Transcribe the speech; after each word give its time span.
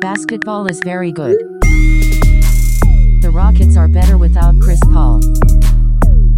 Basketball 0.00 0.66
is 0.68 0.80
very 0.84 1.10
good. 1.10 1.36
The 3.20 3.30
Rockets 3.32 3.76
are 3.76 3.88
better 3.88 4.16
without 4.16 4.54
Chris 4.60 4.78
Paul. 4.92 5.20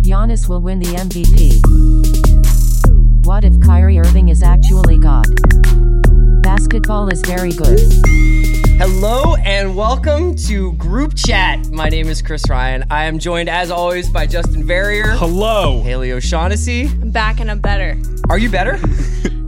Giannis 0.01 0.49
will 0.49 0.63
win 0.63 0.79
the 0.79 0.87
MVP. 0.87 1.61
What 3.27 3.45
if 3.45 3.61
Kyrie 3.61 3.99
Irving 3.99 4.31
is 4.31 4.43
actually 4.43 4.97
God? 4.97 5.27
Basketball 6.43 7.09
is 7.09 7.21
very 7.21 7.53
good. 7.53 7.79
Hello 8.79 9.37
and 9.45 9.77
welcome 9.77 10.35
to 10.37 10.73
Group 10.73 11.15
Chat. 11.15 11.69
My 11.69 11.91
name 11.91 12.09
is 12.09 12.23
Chris 12.23 12.49
Ryan. 12.49 12.87
I 12.89 13.05
am 13.05 13.19
joined 13.19 13.51
as 13.51 13.71
always 13.71 14.09
by 14.09 14.27
Justin 14.27 14.65
Verrier, 14.65 15.09
Hello. 15.09 15.83
Haley 15.83 16.13
O'Shaughnessy. 16.13 16.87
I'm 16.87 17.11
back 17.11 17.41
and 17.41 17.51
I'm 17.51 17.61
better. 17.61 18.01
Are 18.31 18.39
you 18.39 18.49
better? 18.49 18.81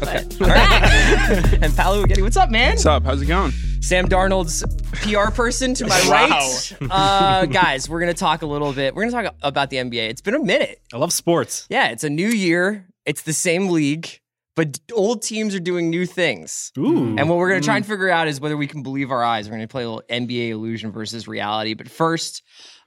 No. 0.00 0.06
But 0.38 0.40
All 0.42 0.48
right. 0.48 1.58
and 1.62 1.76
Paolo 1.76 2.04
Uggetti, 2.04 2.22
what's 2.22 2.36
up, 2.36 2.50
man? 2.50 2.70
What's 2.72 2.86
up? 2.86 3.04
How's 3.04 3.20
it 3.22 3.26
going? 3.26 3.52
Sam 3.80 4.08
Darnold's 4.08 4.64
PR 5.02 5.30
person 5.30 5.74
to 5.74 5.86
my 5.86 6.00
Wow. 6.08 6.28
right. 6.28 6.72
Uh, 6.90 7.46
guys, 7.46 7.88
we're 7.88 8.00
going 8.00 8.12
to 8.12 8.18
talk 8.18 8.42
a 8.42 8.46
little 8.46 8.72
bit. 8.72 8.94
We're 8.94 9.02
going 9.08 9.24
to 9.24 9.30
talk 9.30 9.34
about 9.42 9.70
the 9.70 9.76
NBA. 9.78 10.08
It's 10.10 10.20
been 10.20 10.34
a 10.34 10.42
minute. 10.42 10.80
I 10.92 10.96
love 10.96 11.12
sports. 11.12 11.66
Yeah, 11.70 11.88
it's 11.90 12.04
a 12.04 12.10
new 12.10 12.28
year. 12.28 12.86
It's 13.06 13.22
the 13.22 13.32
same 13.32 13.68
league, 13.68 14.20
but 14.56 14.78
old 14.92 15.22
teams 15.22 15.54
are 15.54 15.60
doing 15.60 15.88
new 15.90 16.04
things. 16.06 16.72
Ooh. 16.78 17.16
And 17.16 17.28
what 17.28 17.38
we're 17.38 17.48
going 17.48 17.60
to 17.60 17.64
try 17.66 17.76
and 17.76 17.86
figure 17.86 18.10
out 18.10 18.28
is 18.28 18.40
whether 18.40 18.56
we 18.56 18.66
can 18.66 18.82
believe 18.82 19.10
our 19.10 19.24
eyes. 19.24 19.48
We're 19.48 19.56
going 19.56 19.68
to 19.68 19.72
play 19.72 19.84
a 19.84 19.90
little 19.90 20.02
NBA 20.10 20.50
illusion 20.50 20.92
versus 20.92 21.26
reality. 21.26 21.74
But 21.74 21.88
first, 21.88 22.42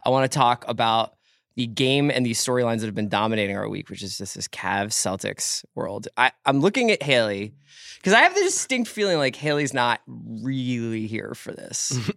I 0.06 0.10
want 0.10 0.32
to 0.32 0.36
talk 0.36 0.66
about 0.68 1.14
the 1.56 1.68
game 1.68 2.10
and 2.10 2.26
these 2.26 2.44
storylines 2.44 2.80
that 2.80 2.88
have 2.88 2.96
been 2.96 3.10
dominating 3.10 3.56
our 3.56 3.70
week, 3.70 3.90
which 3.90 4.02
is 4.02 4.18
just 4.18 4.36
this 4.36 4.48
Cavs 4.48 4.94
Celtics 4.94 5.64
world. 5.76 6.08
I, 6.18 6.32
I'm 6.46 6.60
looking 6.62 6.90
at 6.92 7.04
Haley 7.04 7.54
because 7.98 8.14
I 8.14 8.22
have 8.22 8.34
the 8.34 8.42
distinct 8.42 8.90
feeling 8.90 9.18
like 9.18 9.36
Haley's 9.36 9.74
not 9.74 10.02
really 10.08 11.08
here 11.08 11.34
for 11.36 11.52
this. 11.52 11.98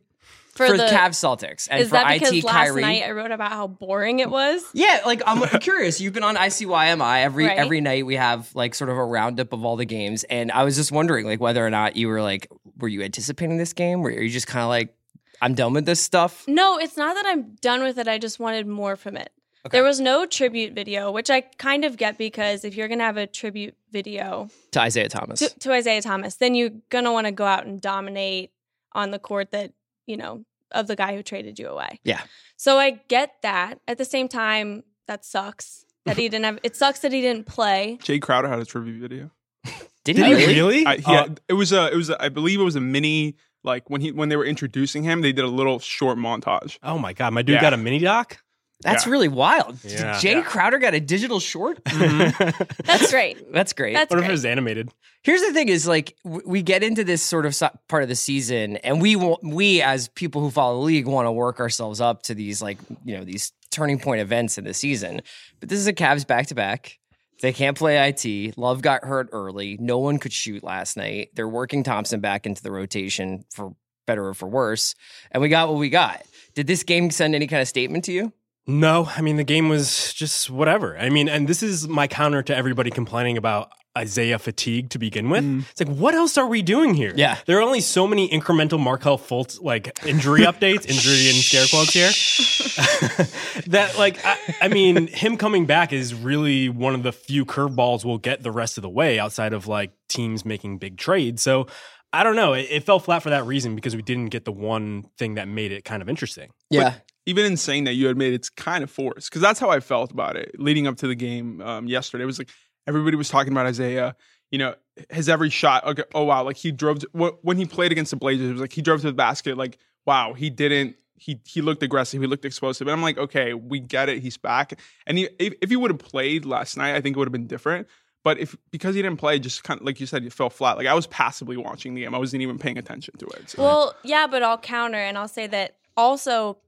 for, 0.55 0.69
for 0.69 0.77
the 0.79 0.85
Cavs 0.85 1.11
Celtics 1.21 1.69
and 1.71 1.83
is 1.83 1.89
for 1.89 1.97
that 1.97 2.15
because 2.15 2.33
IT 2.33 2.45
last 2.45 2.55
Kyrie. 2.55 2.81
night 2.81 3.03
I 3.05 3.11
wrote 3.11 3.31
about 3.31 3.53
how 3.53 3.67
boring 3.67 4.21
it 4.21 4.31
was? 4.31 4.63
Yeah, 4.73 5.03
like 5.05 5.21
I'm 5.27 5.47
curious. 5.61 6.01
You've 6.01 6.15
been 6.15 6.25
on 6.25 6.37
ICYMI 6.37 7.23
every 7.23 7.45
Right. 7.45 7.59
every 7.59 7.83
night. 7.83 8.07
We 8.07 8.17
have 8.17 8.51
like 8.55 8.75
sort 8.75 8.89
of 8.89 8.97
a 8.97 9.05
roundup 9.05 9.53
of 9.53 9.67
all 9.67 9.77
the 9.77 9.85
games, 9.85 10.25
and 10.25 10.51
I 10.51 10.65
was 10.65 10.75
just 10.77 10.93
wondering 10.93 11.27
like 11.27 11.41
whether 11.41 11.65
or 11.65 11.69
not 11.69 11.97
you 11.97 12.09
were 12.09 12.23
like, 12.23 12.49
were 12.79 12.89
you 12.89 13.03
anticipating 13.03 13.59
this 13.59 13.75
game? 13.75 14.01
Or 14.01 14.09
are 14.09 14.13
you 14.13 14.31
just 14.31 14.47
kind 14.47 14.63
of 14.63 14.69
like, 14.71 14.96
I'm 15.43 15.55
done 15.55 15.73
with 15.73 15.87
this 15.87 16.01
stuff? 16.01 16.45
No, 16.49 16.79
it's 16.79 16.97
not 16.97 17.15
that 17.15 17.27
I'm 17.27 17.55
done 17.61 17.83
with 17.83 17.99
it. 17.99 18.09
I 18.09 18.19
just 18.19 18.39
wanted 18.41 18.67
more 18.67 18.97
from 18.97 19.17
it. 19.17 19.31
Okay. 19.67 19.79
There 19.79 19.85
was 19.85 19.99
no 20.01 20.27
tribute 20.27 20.75
video, 20.75 21.11
which 21.11 21.29
I 21.29 21.41
kind 21.41 21.85
of 21.85 21.97
get 21.97 22.19
because 22.19 22.65
if 22.65 22.77
you're 22.77 22.87
going 22.89 22.99
to 23.01 23.05
have 23.05 23.17
a 23.17 23.27
tribute 23.27 23.75
video 23.91 24.49
To 24.73 24.81
Isaiah 24.81 25.09
Thomas. 25.09 25.41
to, 25.41 25.49
to 25.59 25.73
Isaiah 25.73 26.03
Thomas, 26.03 26.37
then 26.37 26.55
you're 26.55 26.71
going 26.91 27.05
to 27.05 27.11
want 27.13 27.27
to 27.27 27.33
go 27.33 27.45
out 27.45 27.67
and 27.67 27.81
dominate 27.81 28.53
on 28.93 29.11
the 29.11 29.19
court 29.19 29.51
that, 29.51 29.73
you 30.07 30.17
know, 30.17 30.45
of 30.71 30.87
the 30.87 30.95
guy 30.97 31.17
who 31.17 31.23
traded 31.23 31.59
you 31.59 31.69
away. 31.69 31.99
Yeah. 32.05 32.21
So 32.57 32.79
I 32.79 32.91
get 33.09 33.35
that. 33.43 33.81
At 33.89 33.99
the 33.99 34.05
same 34.05 34.29
time, 34.29 34.85
that 35.09 35.25
sucks 35.25 35.85
that 36.05 36.17
he 36.17 36.29
didn't 36.29 36.45
have, 36.45 36.59
it 36.63 36.77
sucks 36.77 37.01
that 37.01 37.13
he 37.13 37.21
didn't 37.21 37.47
play. 37.47 37.99
Jay 38.03 38.21
Crowder 38.21 38.49
had 38.49 38.61
a 38.61 38.65
tribute 38.65 39.01
video. 39.01 39.31
Did, 39.65 39.73
Did 40.15 40.17
he 40.17 40.23
he 40.25 40.33
really? 40.35 40.55
really? 40.55 40.87
I, 40.87 40.95
Oh. 41.05 41.13
yeah, 41.13 41.21
uh, 41.23 41.35
it 41.49 41.55
was 41.55 41.73
a. 41.73 41.93
It 41.93 41.97
was. 41.97 42.11
A, 42.11 42.23
I 42.23 42.29
believe 42.29 42.61
it 42.61 42.65
was 42.65 42.77
a 42.77 42.81
mini. 42.81 43.35
Like 43.67 43.91
when 43.91 44.01
he 44.01 44.13
when 44.13 44.29
they 44.31 44.37
were 44.37 44.47
introducing 44.47 45.03
him, 45.03 45.21
they 45.21 45.33
did 45.33 45.45
a 45.45 45.49
little 45.49 45.79
short 45.81 46.17
montage. 46.19 46.79
Oh 46.83 46.99
my 46.99 47.13
god, 47.13 47.33
my 47.35 47.43
dude 47.43 47.55
Yeah. 47.57 47.61
got 47.61 47.73
a 47.75 47.77
mini 47.77 47.99
doc. 47.99 48.39
That's 48.83 49.07
Yeah. 49.07 49.13
really 49.13 49.29
wild. 49.29 49.79
Yeah. 49.85 50.19
Jay 50.21 50.33
Yeah. 50.35 50.43
Crowder 50.43 50.79
got 50.79 50.95
a 50.95 51.01
digital 51.01 51.41
short. 51.41 51.83
Mm-hmm. 51.85 52.63
That's 52.85 53.11
great. 53.11 53.53
That's 53.53 53.73
great. 53.73 53.95
That's 53.95 54.11
what 54.11 54.23
if 54.23 54.29
it 54.29 54.31
was 54.33 54.45
animated? 54.45 54.91
Here's 55.23 55.41
the 55.41 55.53
thing: 55.53 55.69
is 55.69 55.87
like 55.89 56.15
we 56.25 56.63
get 56.63 56.83
into 56.85 57.03
this 57.03 57.23
sort 57.23 57.47
of 57.47 57.55
so- 57.55 57.71
part 57.89 58.03
of 58.03 58.09
the 58.09 58.15
season, 58.15 58.77
and 58.79 59.01
we 59.03 59.17
want, 59.17 59.41
we 59.43 59.83
as 59.83 60.09
people 60.09 60.41
who 60.41 60.51
follow 60.51 60.77
the 60.79 60.85
league 60.85 61.07
want 61.07 61.27
to 61.27 61.33
work 61.33 61.59
ourselves 61.59 62.01
up 62.01 62.23
to 62.25 62.35
these 62.35 62.63
like 62.63 62.79
you 63.05 63.17
know 63.17 63.25
these 63.25 63.53
turning 63.73 63.99
point 63.99 64.21
events 64.21 64.57
in 64.59 64.65
the 64.65 64.75
season. 64.75 65.21
But 65.59 65.69
this 65.69 65.79
is 65.81 65.87
a 65.89 65.93
Cavs 65.93 66.27
back 66.27 66.47
to 66.49 66.55
back. 66.55 66.99
They 67.41 67.53
can't 67.53 67.77
play 67.77 68.09
IT. 68.09 68.57
Love 68.57 68.83
got 68.83 69.05
hurt 69.05 69.29
early. 69.33 69.77
No 69.79 69.99
one 69.99 70.19
could 70.19 70.33
shoot 70.33 70.65
last 70.65 70.97
night. 70.97 71.31
They're 71.35 71.49
working 71.49 71.83
Thompson 71.83 72.21
back 72.21 72.47
into 72.47 72.63
the 72.63 72.71
rotation 72.71 73.45
for 73.53 73.75
better 74.07 74.29
or 74.29 74.35
for 74.35 74.47
worse, 74.49 74.95
and 75.33 75.43
we 75.43 75.49
got 75.49 75.69
what 75.69 75.79
we 75.79 75.91
got. 75.91 76.23
Did 76.55 76.67
this 76.67 76.83
game 76.83 77.11
send 77.11 77.35
any 77.35 77.47
kind 77.47 77.61
of 77.61 77.69
statement 77.69 78.05
to 78.05 78.13
you? 78.13 78.33
No, 78.67 79.09
I 79.17 79.21
mean 79.21 79.37
the 79.37 79.45
game 79.45 79.69
was 79.69 80.13
just 80.13 80.51
whatever. 80.51 80.99
I 80.99 81.11
mean, 81.11 81.29
and 81.29 81.47
this 81.47 81.63
is 81.63 81.87
my 81.87 82.07
counter 82.09 82.43
to 82.43 82.57
everybody 82.57 82.91
complaining 82.91 83.37
about 83.37 83.71
Isaiah 83.97 84.39
fatigue 84.39 84.91
to 84.91 84.99
begin 84.99 85.31
with. 85.31 85.45
It's 85.71 85.81
like, 85.81 85.97
what 85.97 86.15
else 86.15 86.37
are 86.37 86.47
we 86.47 86.63
doing 86.63 86.95
here? 86.95 87.13
Yeah. 87.17 87.39
there 87.47 87.59
are 87.59 87.63
only 87.63 87.81
so 87.81 88.07
many 88.07 88.29
incremental 88.29 88.79
Markelle 88.79 89.19
Fultz 89.19 89.61
like 89.63 89.99
injury 90.05 90.41
updates, 90.43 90.87
injury 90.87 91.29
and 91.31 91.37
scare 91.37 91.67
quotes 91.69 91.93
here. 91.93 92.11
that 93.69 93.97
like, 93.99 94.25
I, 94.25 94.39
I 94.63 94.69
mean, 94.69 95.07
him 95.07 95.37
coming 95.37 95.67
back 95.67 95.93
is 95.93 96.15
really 96.15 96.69
one 96.69 96.95
of 96.95 97.03
the 97.03 97.13
few 97.13 97.47
curveballs 97.47 98.05
we'll 98.05 98.19
get 98.19 98.43
the 98.43 98.53
rest 98.53 98.77
of 98.77 98.83
the 98.83 98.91
way 98.91 99.19
outside 99.19 99.53
of 99.53 99.67
like 99.67 99.93
teams 100.09 100.45
making 100.45 100.79
big 100.79 100.99
trades. 100.99 101.43
So. 101.43 101.67
I 102.13 102.23
don't 102.23 102.37
know. 102.37 102.55
It, 102.55 102.69
it 102.71 102.85
fell 102.85 102.99
flat 102.99 103.23
for 103.23 103.31
that 103.31 103.45
reason 103.45 103.75
because 103.75 103.95
we 103.95 104.01
didn't 104.01 104.29
get 104.29 104.47
the 104.47 104.53
one 104.53 105.05
thing 105.19 105.35
that 105.35 105.49
made 105.49 105.71
it 105.71 105.85
kind 105.85 106.01
of 106.01 106.09
interesting. 106.09 106.51
Yeah, 106.71 106.95
Even 107.27 107.45
in 107.45 107.59
saying 107.59 107.85
that, 107.85 107.93
you 107.93 108.09
admit 108.09 108.33
it's 108.33 108.49
kind 108.49 108.83
of 108.83 108.91
forced 108.91 109.29
because 109.29 109.43
that's 109.43 109.61
how 109.61 109.69
I 109.69 109.81
felt 109.81 110.13
about 110.13 110.37
it 110.37 110.53
leading 110.59 110.87
up 110.87 110.97
to 110.99 111.09
the 111.09 111.15
game 111.15 111.61
um, 111.61 111.89
yesterday. 111.89 112.23
It 112.23 112.27
was 112.27 112.39
like 112.39 112.49
everybody 112.87 113.17
was 113.17 113.29
talking 113.29 113.53
about 113.53 113.67
Isaiah. 113.67 114.17
You 114.51 114.59
know, 114.59 114.75
his 115.11 115.29
every 115.29 115.51
shot. 115.51 115.85
Okay, 115.85 116.05
oh 116.15 116.25
wow, 116.25 116.45
like 116.45 116.57
he 116.57 116.71
drove 116.73 117.01
to, 117.01 117.09
when 117.43 117.57
he 117.57 117.67
played 117.67 117.93
against 117.93 118.11
the 118.11 118.17
Blazers. 118.17 118.49
It 118.49 118.53
was 118.53 118.61
like 118.61 118.73
he 118.73 118.83
drove 118.83 119.01
to 119.01 119.07
the 119.09 119.13
basket. 119.13 119.57
Like 119.57 119.79
wow, 120.07 120.33
he 120.33 120.51
didn't. 120.51 120.97
He 121.17 121.41
he 121.45 121.61
looked 121.61 121.83
aggressive. 121.83 122.21
He 122.21 122.27
looked 122.27 122.45
explosive. 122.45 122.87
And 122.87 122.93
I'm 122.93 123.03
like, 123.03 123.19
okay, 123.19 123.55
we 123.55 123.81
get 123.81 124.09
it. 124.09 124.23
He's 124.23 124.37
back. 124.37 124.79
And 125.07 125.19
he, 125.19 125.29
if, 125.39 125.55
if 125.61 125.71
he 125.71 125.77
would 125.77 125.91
have 125.91 125.99
played 125.99 126.45
last 126.45 126.77
night, 126.77 126.95
I 126.95 127.01
think 127.01 127.17
it 127.17 127.19
would 127.19 127.29
have 127.29 127.33
been 127.33 127.47
different. 127.47 127.89
But 128.23 128.39
if 128.39 128.57
because 128.71 128.95
he 128.95 129.03
didn't 129.03 129.19
play, 129.19 129.39
just 129.39 129.65
kind 129.65 129.81
of 129.81 129.87
like 129.87 130.01
you 130.01 130.07
said, 130.07 130.25
you 130.25 130.31
fell 130.31 130.51
flat. 130.51 130.77
Like 130.77 130.87
I 130.87 130.95
was 130.95 131.07
passively 131.07 131.57
watching 131.57 131.95
the 131.95 132.03
game. 132.03 132.15
I 132.15 132.19
wasn't 132.19 132.43
even 132.43 132.59
paying 132.59 132.79
attention 132.79 133.17
to 133.19 133.27
it. 133.27 133.51
So. 133.51 133.63
Well, 133.63 133.95
yeah, 134.03 134.27
but 134.27 134.43
I'll 134.43 134.59
counter 134.59 134.99
and 134.99 135.17
I'll 135.17 135.29
say 135.29 135.47
that 135.47 135.77
also 135.97 136.59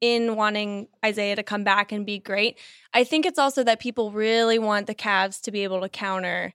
in 0.00 0.36
wanting 0.36 0.88
Isaiah 1.04 1.36
to 1.36 1.42
come 1.42 1.64
back 1.64 1.92
and 1.92 2.04
be 2.04 2.18
great, 2.18 2.58
I 2.92 3.04
think 3.04 3.24
it's 3.26 3.38
also 3.38 3.64
that 3.64 3.80
people 3.80 4.10
really 4.12 4.58
want 4.58 4.86
the 4.86 4.94
Cavs 4.94 5.40
to 5.42 5.50
be 5.50 5.64
able 5.64 5.80
to 5.80 5.88
counter 5.88 6.52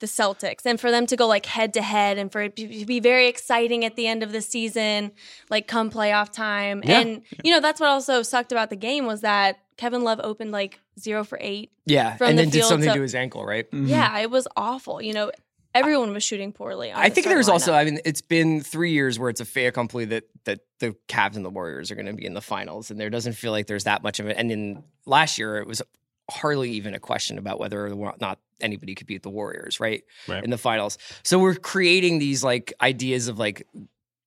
the 0.00 0.06
Celtics 0.06 0.66
and 0.66 0.78
for 0.80 0.90
them 0.90 1.06
to 1.06 1.16
go 1.16 1.26
like 1.26 1.46
head 1.46 1.72
to 1.74 1.80
head 1.82 2.18
and 2.18 2.30
for 2.32 2.42
it 2.42 2.56
to 2.56 2.66
be 2.84 2.98
very 3.00 3.28
exciting 3.28 3.84
at 3.84 3.94
the 3.94 4.06
end 4.08 4.22
of 4.24 4.32
the 4.32 4.40
season, 4.42 5.12
like 5.50 5.68
come 5.68 5.88
playoff 5.90 6.32
time. 6.32 6.82
Yeah. 6.84 7.00
And 7.00 7.22
you 7.44 7.52
know, 7.52 7.60
that's 7.60 7.80
what 7.80 7.88
also 7.88 8.22
sucked 8.22 8.50
about 8.52 8.70
the 8.70 8.76
game 8.76 9.06
was 9.06 9.20
that 9.20 9.60
Kevin 9.76 10.02
Love 10.02 10.20
opened 10.22 10.50
like 10.52 10.80
0 10.98 11.24
for 11.24 11.38
8. 11.40 11.70
yeah, 11.86 12.16
From 12.16 12.30
and 12.30 12.38
the 12.38 12.42
then 12.42 12.50
did 12.50 12.58
field 12.58 12.68
something 12.70 12.88
to- 12.90 12.94
to 12.96 13.02
his 13.02 13.14
ankle, 13.14 13.44
right? 13.44 13.70
Mhm. 13.70 13.88
Yeah, 13.88 14.18
it 14.18 14.30
was 14.30 14.46
awful. 14.56 15.00
You 15.00 15.12
know, 15.12 15.30
everyone 15.74 16.12
was 16.12 16.22
shooting 16.22 16.52
poorly. 16.52 16.92
on 16.92 16.98
I 16.98 17.08
the 17.08 17.14
think 17.14 17.24
starting 17.24 17.36
there's 17.36 17.48
also. 17.48 17.72
I 17.72 17.84
mean, 17.84 18.00
it's 18.04 18.20
been 18.20 18.60
three 18.60 18.92
years 18.92 19.18
where 19.18 19.30
it's 19.30 19.40
a 19.40 19.44
fait 19.44 19.66
accompli 19.66 20.04
that 20.06 20.24
that 20.44 20.60
the 20.78 20.96
Cavs 21.08 21.36
and 21.36 21.44
the 21.44 21.50
Warriors 21.50 21.90
are 21.90 21.94
going 21.94 22.06
to 22.06 22.12
be 22.12 22.24
in 22.24 22.34
the 22.34 22.40
finals, 22.40 22.90
and 22.90 22.98
there 22.98 23.10
doesn't 23.10 23.34
feel 23.34 23.52
like 23.52 23.66
there's 23.66 23.84
that 23.84 24.02
much 24.02 24.20
of 24.20 24.26
it. 24.26 24.36
And 24.38 24.50
in 24.50 24.84
last 25.06 25.38
year, 25.38 25.58
it 25.58 25.66
was 25.66 25.82
hardly 26.30 26.70
even 26.70 26.94
a 26.94 26.98
question 26.98 27.36
about 27.38 27.58
whether 27.58 27.86
or 27.86 28.14
not 28.20 28.38
anybody 28.60 28.94
could 28.94 29.06
beat 29.06 29.22
the 29.22 29.30
Warriors, 29.30 29.80
right? 29.80 30.04
Right. 30.26 30.42
In 30.42 30.50
the 30.50 30.58
finals. 30.58 30.96
So 31.22 31.38
we're 31.38 31.54
creating 31.54 32.18
these 32.18 32.42
like 32.42 32.72
ideas 32.80 33.28
of 33.28 33.38
like 33.38 33.66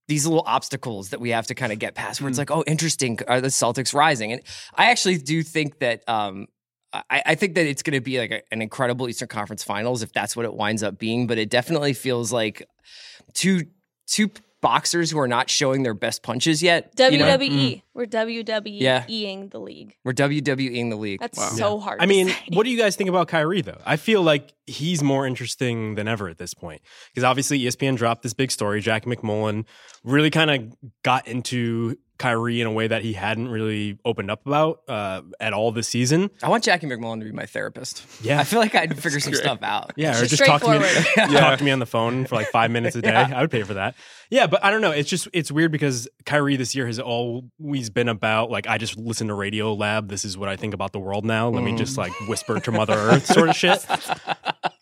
these 0.08 0.26
little 0.26 0.44
obstacles 0.46 1.10
that 1.10 1.20
we 1.20 1.32
have 1.32 1.48
to 1.48 1.56
kind 1.56 1.72
of 1.72 1.80
get 1.80 1.96
past 1.96 2.22
where 2.22 2.30
it's 2.30 2.38
like, 2.38 2.52
oh, 2.52 2.64
interesting. 2.68 3.20
Are 3.28 3.42
the 3.42 3.48
Celtics 3.48 3.94
rising? 3.94 4.32
And 4.32 4.42
I 4.76 4.92
actually 4.92 5.18
do 5.18 5.44
think 5.44 5.80
that 5.80 6.08
um 6.08 6.48
I, 6.94 7.22
I 7.28 7.36
think 7.36 7.56
that 7.56 7.66
it's 7.68 7.84
going 7.84 7.94
to 7.96 8.02
be 8.02 8.18
like 8.20 8.32
a, 8.32 8.42
an 8.52 8.62
incredible 8.62 9.10
Eastern 9.10 9.28
Conference 9.28 9.64
Finals 9.64 10.04
if 10.04 10.14
that's 10.14 10.36
what 10.36 10.46
it 10.46 10.54
winds 10.54 10.84
up 10.84 10.98
being. 10.98 11.28
But 11.28 11.38
it 11.38 11.50
definitely 11.50 11.94
feels 11.94 12.32
like 12.32 12.66
two 13.34 13.64
two 14.08 14.32
boxers 14.60 15.12
who 15.12 15.20
are 15.20 15.28
not 15.28 15.50
showing 15.52 15.84
their 15.84 15.94
best 15.94 16.24
punches 16.24 16.64
yet. 16.64 16.92
you 16.98 17.18
know? 17.20 17.26
WWE. 17.26 17.50
Mm-hmm. 17.50 17.80
We're 17.94 18.06
WWEing 18.06 19.52
the 19.52 19.60
league. 19.60 19.96
We're 20.04 20.14
WWEing 20.14 20.90
the 20.90 20.96
league. 20.96 21.20
That's 21.20 21.38
Wow. 21.38 21.50
so 21.50 21.80
hard. 21.80 22.00
I 22.02 22.06
to 22.06 22.10
mean, 22.10 22.30
say. 22.30 22.36
what 22.54 22.64
do 22.64 22.70
you 22.72 22.78
guys 22.78 22.96
think 22.96 23.10
about 23.10 23.28
Kyrie 23.28 23.62
though? 23.62 23.80
I 23.86 23.98
feel 23.98 24.22
like 24.24 24.54
he's 24.66 25.04
more 25.04 25.28
interesting 25.28 25.96
than 25.96 26.08
ever 26.08 26.28
at 26.28 26.38
this 26.38 26.54
point 26.54 26.82
because 27.14 27.24
obviously 27.24 27.60
ESPN 27.60 27.98
dropped 27.98 28.24
this 28.24 28.34
big 28.34 28.52
story. 28.52 28.82
Jackie 28.82 29.10
MacMullan 29.10 29.66
really 30.04 30.30
kind 30.32 30.50
of 30.52 30.76
got 31.04 31.28
into 31.28 31.98
Kyrie 32.18 32.62
in 32.62 32.68
a 32.68 32.72
way 32.72 32.88
that 32.88 33.04
he 33.04 33.14
hadn't 33.14 33.50
really 33.50 33.98
opened 34.04 34.32
up 34.32 34.46
about 34.46 34.82
uh, 34.88 35.22
at 35.40 35.54
all 35.54 35.72
this 35.72 35.88
season. 35.88 36.30
I 36.42 36.50
want 36.50 36.64
Jackie 36.64 36.88
MacMullan 36.88 37.20
to 37.20 37.26
be 37.26 37.32
my 37.32 37.46
therapist. 37.46 38.06
Yeah. 38.24 38.40
I 38.40 38.44
feel 38.44 38.60
like 38.60 38.76
I'd 38.76 38.98
figure 39.02 39.20
some 39.20 39.32
great. 39.32 39.44
stuff 39.44 39.60
out. 39.62 39.94
Yeah, 39.96 40.18
or 40.18 40.22
Just 40.22 40.32
just 40.32 40.46
talk 40.46 40.62
to 40.62 40.80
me. 40.80 40.86
Yeah. 41.18 41.40
talk 41.40 41.60
to 41.60 41.64
me 41.64 41.72
on 41.72 41.80
the 41.80 41.86
phone 41.86 42.26
for 42.26 42.36
like 42.36 42.48
five 42.48 42.72
minutes 42.72 42.96
a 42.96 43.02
day. 43.02 43.14
I 43.14 43.42
would 43.42 43.52
pay 43.52 43.64
for 43.64 43.76
that. 43.76 43.96
Yeah, 44.30 44.48
but 44.48 44.64
I 44.64 44.72
don't 44.72 44.82
know. 44.82 44.92
It's 44.92 45.10
just 45.10 45.28
it's 45.34 45.52
weird 45.52 45.72
because 45.72 46.08
Kyrie 46.26 46.58
this 46.58 46.76
year 46.76 46.86
has 46.88 47.00
always 47.00 47.90
been 47.90 48.10
about 48.10 48.50
like 48.52 48.68
I 48.68 48.78
just 48.78 48.98
listen 48.98 49.28
to 49.28 49.34
Radio 49.34 49.74
Lab. 49.74 50.10
This 50.10 50.26
is 50.26 50.38
what 50.38 50.50
I 50.50 50.56
think 50.56 50.74
about 50.74 50.92
the 50.92 51.00
world 51.00 51.26
now. 51.26 51.50
Let 51.50 51.64
me 51.64 51.76
just 51.76 51.98
like 51.98 52.12
whisper 52.28 52.60
to 52.60 52.72
Mother 52.72 52.94
Earth 52.94 53.26
sort 53.26 53.50
of 53.50 53.56
shit. 53.56 53.86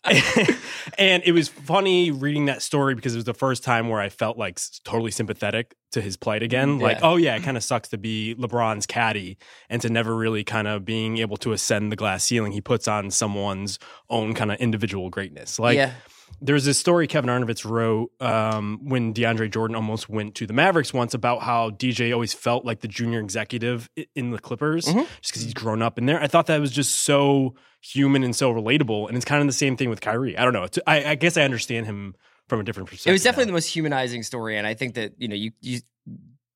and 0.98 1.22
it 1.24 1.32
was 1.32 1.48
funny 1.48 2.10
reading 2.10 2.46
that 2.46 2.62
story 2.62 2.94
because 2.94 3.14
it 3.14 3.18
was 3.18 3.24
the 3.24 3.34
first 3.34 3.64
time 3.64 3.88
where 3.88 4.00
I 4.00 4.08
felt 4.08 4.38
like 4.38 4.60
totally 4.84 5.10
sympathetic 5.10 5.74
to 5.92 6.00
his 6.00 6.16
plight 6.16 6.42
again. 6.42 6.78
Mm, 6.78 6.82
like, 6.82 6.98
oh 7.02 7.16
yeah, 7.16 7.36
it 7.36 7.42
kind 7.42 7.56
of 7.56 7.64
sucks 7.64 7.88
to 7.88 7.98
be 7.98 8.34
LeBron's 8.38 8.86
caddy 8.86 9.38
and 9.68 9.82
to 9.82 9.88
never 9.88 10.14
really 10.14 10.44
kind 10.44 10.68
of 10.68 10.84
being 10.84 11.18
able 11.18 11.36
to 11.38 11.52
ascend 11.52 11.90
the 11.90 11.96
glass 11.96 12.24
ceiling 12.24 12.52
he 12.52 12.60
puts 12.60 12.86
on 12.86 13.10
someone's 13.10 13.78
own 14.10 14.34
kind 14.34 14.52
of 14.52 14.58
individual 14.58 15.10
greatness. 15.10 15.58
Like, 15.58 15.76
yeah. 15.76 15.92
There's 16.40 16.64
this 16.64 16.78
story 16.78 17.06
Kevin 17.06 17.30
Arnovitz 17.30 17.64
wrote 17.68 18.10
um, 18.20 18.80
when 18.82 19.14
DeAndre 19.14 19.50
Jordan 19.50 19.74
almost 19.74 20.08
went 20.08 20.34
to 20.36 20.46
the 20.46 20.52
Mavericks 20.52 20.92
once 20.92 21.14
about 21.14 21.42
how 21.42 21.70
DJ 21.70 22.12
always 22.12 22.34
felt 22.34 22.64
like 22.64 22.80
the 22.80 22.88
junior 22.88 23.20
executive 23.20 23.88
in 24.14 24.30
the 24.30 24.38
Clippers 24.38 24.84
Mhm. 24.86 25.06
just 25.20 25.32
because 25.32 25.42
he's 25.42 25.54
grown 25.54 25.82
up 25.82 25.98
in 25.98 26.06
there. 26.06 26.20
I 26.20 26.26
thought 26.26 26.46
that 26.46 26.60
was 26.60 26.70
just 26.72 26.92
so 27.02 27.54
human 27.80 28.22
and 28.22 28.34
so 28.36 28.52
relatable. 28.52 29.08
And 29.08 29.16
it's 29.16 29.24
kind 29.24 29.40
of 29.40 29.46
the 29.46 29.52
same 29.52 29.76
thing 29.76 29.88
with 29.88 30.00
Kyrie. 30.00 30.36
I 30.36 30.44
don't 30.44 30.52
know. 30.52 30.64
It's, 30.64 30.78
I, 30.86 31.04
I 31.10 31.14
guess 31.14 31.36
I 31.36 31.42
understand 31.42 31.86
him 31.86 32.14
from 32.48 32.60
a 32.60 32.64
different 32.64 32.88
perspective. 32.88 33.10
It 33.10 33.12
was 33.14 33.22
definitely 33.22 33.46
the 33.46 33.52
most 33.52 33.66
humanizing 33.66 34.22
story, 34.22 34.56
and 34.58 34.66
I 34.66 34.74
think 34.74 34.94
that 34.94 35.14
you 35.18 35.28
know 35.28 35.34
you 35.34 35.52
you 35.60 35.80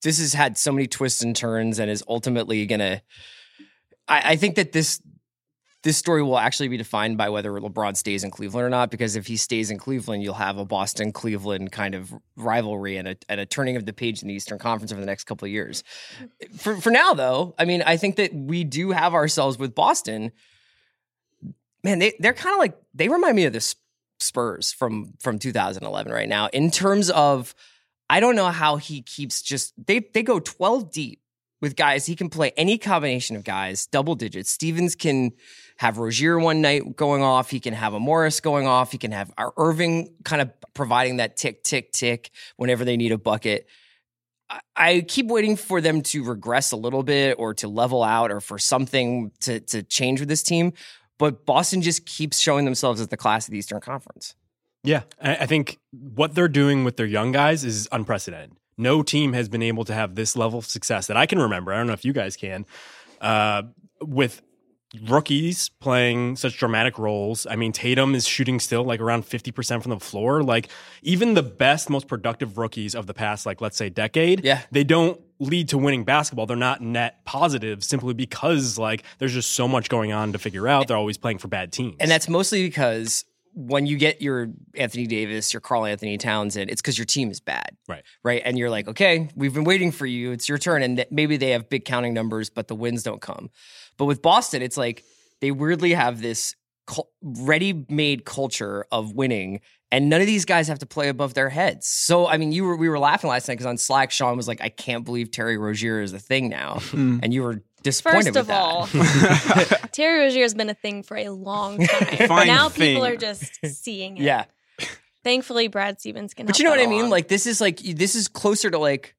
this 0.03 0.19
has 0.19 0.33
had 0.33 0.57
so 0.57 0.73
many 0.73 0.87
twists 0.87 1.23
and 1.23 1.35
turns, 1.35 1.79
and 1.79 1.91
is 1.91 2.05
ultimately 2.09 2.65
gonna. 2.67 3.03
I, 4.09 4.33
I 4.33 4.37
think 4.37 4.55
that 4.55 4.73
this 4.73 5.01
this 5.83 5.97
story 5.97 6.23
will 6.23 6.39
actually 6.39 6.69
be 6.69 6.77
defined 6.77 7.17
by 7.17 7.31
whether 7.31 7.51
LeBron 7.51 7.97
stays 7.97 8.23
in 8.23 8.31
Cleveland 8.31 8.67
or 8.67 8.69
not. 8.69 8.91
Because 8.91 9.17
if 9.17 9.27
he 9.27 9.37
stays 9.37 9.71
in 9.71 9.79
Cleveland, 9.79 10.23
you'll 10.23 10.35
have 10.35 10.59
a 10.59 10.65
Boston 10.65 11.13
Cleveland 11.13 11.73
kind 11.73 11.95
of 11.95 12.13
rivalry 12.37 12.97
and 12.97 13.09
a 13.09 13.17
and 13.29 13.41
a 13.41 13.47
turning 13.47 13.77
of 13.77 13.87
the 13.87 13.93
page 13.93 14.23
in 14.23 14.29
the 14.29 14.35
Eastern 14.35 14.59
Conference 14.59 14.93
over 14.93 15.01
the 15.01 15.07
next 15.07 15.25
couple 15.25 15.47
of 15.47 15.53
years. 15.53 15.83
For 16.57 16.77
for 16.77 16.91
now, 16.91 17.15
though, 17.15 17.55
I 17.59 17.65
mean, 17.65 17.83
I 17.83 17.97
think 17.97 18.17
that 18.17 18.35
we 18.35 18.65
do 18.65 18.91
have 18.91 19.15
ourselves 19.15 19.59
with 19.59 19.75
Boston. 19.75 20.33
Man, 21.83 21.99
they 21.99 22.15
they're 22.19 22.35
kind 22.35 22.55
of 22.55 22.59
like 22.59 22.77
they 22.93 23.09
remind 23.09 23.37
me 23.37 23.45
of 23.45 23.55
the 23.55 23.75
Spurs 24.21 24.73
from 24.73 25.15
from 25.19 25.39
2011 25.39 26.13
right 26.13 26.29
now 26.29 26.49
in 26.53 26.71
terms 26.71 27.09
of 27.11 27.55
I 28.11 28.21
don't 28.21 28.37
know 28.37 28.51
how 28.51 28.77
he 28.77 29.01
keeps 29.01 29.41
just 29.41 29.73
they 29.87 30.01
they 30.01 30.23
go 30.23 30.41
12 30.41 30.91
deep 30.91 31.21
with 31.61 31.77
guys. 31.77 32.07
He 32.07 32.17
can 32.17 32.29
play 32.31 32.53
any 32.57 32.79
combination 32.79 33.37
of 33.37 33.45
guys, 33.45 33.87
double 33.87 34.15
digits. 34.15 34.51
Stevens 34.51 34.95
can 34.95 35.33
have 35.79 35.99
Rozier 35.99 36.39
one 36.39 36.61
night 36.61 36.97
going 36.97 37.23
off. 37.23 37.51
He 37.51 37.61
can 37.61 37.75
have 37.75 37.95
a 37.95 38.01
Morris 38.01 38.41
going 38.41 38.67
off. 38.67 38.93
He 38.93 38.99
can 38.99 39.13
have 39.13 39.33
our 39.39 39.53
Irving 39.57 40.15
kind 40.25 40.43
of 40.43 40.51
providing 40.75 41.19
that 41.19 41.37
tick, 41.37 41.63
tick, 41.65 41.93
tick 41.93 42.31
whenever 42.57 42.85
they 42.85 42.97
need 42.97 43.13
a 43.13 43.19
bucket. 43.19 43.67
I- 44.77 45.05
keep 45.07 45.27
waiting 45.27 45.57
for 45.57 45.81
them 45.81 46.03
to 46.03 46.25
regress 46.25 46.73
a 46.73 46.77
little 46.77 47.03
bit 47.03 47.37
or 47.39 47.55
to 47.55 47.69
level 47.69 48.03
out 48.03 48.33
or 48.33 48.41
for 48.41 48.59
something 48.59 49.31
to 49.41 49.61
to 49.61 49.83
change 49.83 50.21
with 50.21 50.29
this 50.29 50.43
team. 50.43 50.73
But 51.19 51.47
Boston 51.47 51.83
just 51.83 52.07
keeps 52.07 52.41
showing 52.41 52.65
themselves 52.65 53.01
as 53.01 53.09
the 53.09 53.17
class 53.17 53.47
of 53.47 53.53
the 53.53 53.59
Eastern 53.59 53.81
Conference. 53.81 54.35
Yeah, 54.83 55.03
I 55.21 55.45
think 55.45 55.79
what 55.91 56.35
they're 56.35 56.49
doing 56.49 56.85
with 56.85 56.97
their 56.97 57.07
young 57.07 57.33
guys 57.33 57.65
is 57.65 57.87
unprecedented. 57.93 58.53
No 58.81 59.03
team 59.03 59.33
has 59.35 59.49
been 59.49 59.63
able 59.63 59.85
to 59.85 59.95
have 59.95 60.15
this 60.15 60.35
level 60.37 60.59
of 60.59 60.67
success 60.67 61.07
that 61.07 61.17
I 61.17 61.27
can 61.27 61.39
remember. 61.39 61.73
I 61.73 61.77
don't 61.79 61.87
know 61.87 61.93
if 61.93 62.05
you 62.05 62.13
guys 62.13 62.37
can, 62.37 62.67
uh, 63.21 63.63
with 64.01 64.43
rookies 65.07 65.69
playing 65.69 66.35
such 66.35 66.59
dramatic 66.59 66.99
roles. 66.99 67.47
I 67.49 67.55
mean, 67.55 67.71
Tatum 67.73 68.15
is 68.15 68.27
shooting 68.27 68.59
still 68.59 68.83
like 68.83 69.01
around 69.01 69.25
50% 69.25 69.83
from 69.83 69.91
the 69.91 70.01
floor. 70.01 70.43
Like, 70.43 70.69
even 71.03 71.35
the 71.35 71.45
best, 71.45 71.89
most 71.89 72.09
productive 72.09 72.59
rookies 72.59 72.95
of 72.97 73.07
the 73.07 73.15
past, 73.15 73.47
like, 73.47 73.61
let's 73.61 73.77
say, 73.77 73.89
decade, 73.89 74.45
Yeah. 74.45 74.63
they 74.73 74.83
don't 74.83 75.21
lead 75.39 75.69
to 75.69 75.79
winning 75.79 76.03
basketball. 76.05 76.47
They're 76.47 76.57
not 76.57 76.81
net 76.81 77.25
positive 77.25 77.85
simply 77.85 78.15
because, 78.15 78.79
like, 78.79 79.05
there's 79.19 79.33
just 79.33 79.53
so 79.53 79.69
much 79.69 79.89
going 79.89 80.13
on 80.13 80.33
to 80.33 80.39
figure 80.39 80.67
out. 80.67 80.89
They're 80.89 80.97
always 80.97 81.19
playing 81.19 81.39
for 81.39 81.47
bad 81.49 81.73
teams. 81.73 81.97
And 82.01 82.11
that's 82.11 82.29
mostly 82.29 82.63
because 82.65 83.25
when 83.55 83.87
you 83.87 83.97
get 83.97 84.23
your 84.23 84.49
Anthony 84.75 85.07
Davis, 85.07 85.53
your 85.53 85.61
Carl 85.61 85.85
Anthony 85.85 86.17
Townsend, 86.19 86.71
it's 86.71 86.81
because 86.81 86.99
your 86.99 87.05
team 87.05 87.31
is 87.31 87.41
bad. 87.41 87.77
Right. 87.89 88.03
Right. 88.23 88.43
And 88.45 88.59
you're 88.59 88.71
like, 88.71 88.89
okay, 88.89 89.29
we've 89.35 89.55
been 89.55 89.65
waiting 89.65 89.93
for 89.93 90.07
you. 90.07 90.33
It's 90.33 90.49
your 90.49 90.59
turn. 90.59 90.83
And 90.83 90.99
th- 90.99 91.09
maybe 91.11 91.37
they 91.37 91.51
have 91.51 91.69
big 91.69 91.85
counting 91.85 92.15
numbers, 92.15 92.51
but 92.51 92.69
the 92.69 92.75
wins 92.75 93.03
don't 93.03 93.21
come. 93.21 93.51
But 93.97 94.07
with 94.07 94.23
Boston, 94.23 94.63
it's 94.63 94.77
like 94.77 95.05
they 95.41 95.51
weirdly 95.51 95.93
have 95.95 96.23
this 96.23 96.55
cul- 96.87 97.11
ready 97.23 97.85
made 97.89 98.25
culture 98.25 98.87
of 98.93 99.15
winning. 99.15 99.61
And 99.93 100.09
none 100.09 100.21
of 100.21 100.29
these 100.29 100.45
guys 100.45 100.69
have 100.69 100.79
to 100.79 100.87
play 100.87 101.09
above 101.09 101.35
their 101.35 101.49
heads. 101.49 101.89
So, 101.89 102.29
I 102.29 102.37
mean, 102.37 102.53
you 102.53 102.63
were 102.63 102.77
we 102.77 102.89
were 102.89 103.01
laughing 103.01 103.29
last 103.29 103.49
night 103.49 103.55
because 103.55 103.67
on 103.67 103.77
Slack, 103.77 104.13
Sean 104.13 104.37
was 104.37 104.47
like, 104.47 104.61
"I 104.61 104.69
can't 104.69 105.05
believe 105.05 105.33
Terry 105.33 105.59
Rozier 105.59 106.01
is 106.01 106.13
a 106.13 106.19
thing 106.21 106.49
now," 106.49 106.79
hmm. 106.79 107.19
and 107.25 107.35
you 107.35 107.43
were 107.43 107.65
disappointed 107.83 108.35
First 108.35 108.37
of 108.37 108.51
all, 108.51 108.87
Terry 109.93 110.21
Rozier 110.21 110.43
has 110.43 110.55
been 110.55 110.71
a 110.71 110.75
thing 110.75 111.03
for 111.03 111.17
a 111.17 111.29
long 111.31 111.79
time. 111.87 112.29
Fine 112.29 112.47
now 112.47 112.69
thing. 112.69 112.95
people 112.95 113.07
are 113.07 113.17
just 113.17 113.59
seeing 113.67 114.17
it. 114.19 114.23
yeah. 114.23 114.45
Thankfully, 115.23 115.69
Brad 115.69 116.01
Stevens 116.01 116.33
can. 116.33 116.47
But 116.47 116.59
you 116.59 116.65
know 116.65 116.71
what 116.71 116.81
I 116.81 116.87
mean? 116.87 117.01
along. 117.01 117.11
Like 117.11 117.29
this 117.29 117.47
is 117.47 117.61
like 117.61 117.79
this 117.79 118.15
is 118.15 118.27
closer 118.29 118.71
to 118.71 118.79
like 118.79 119.15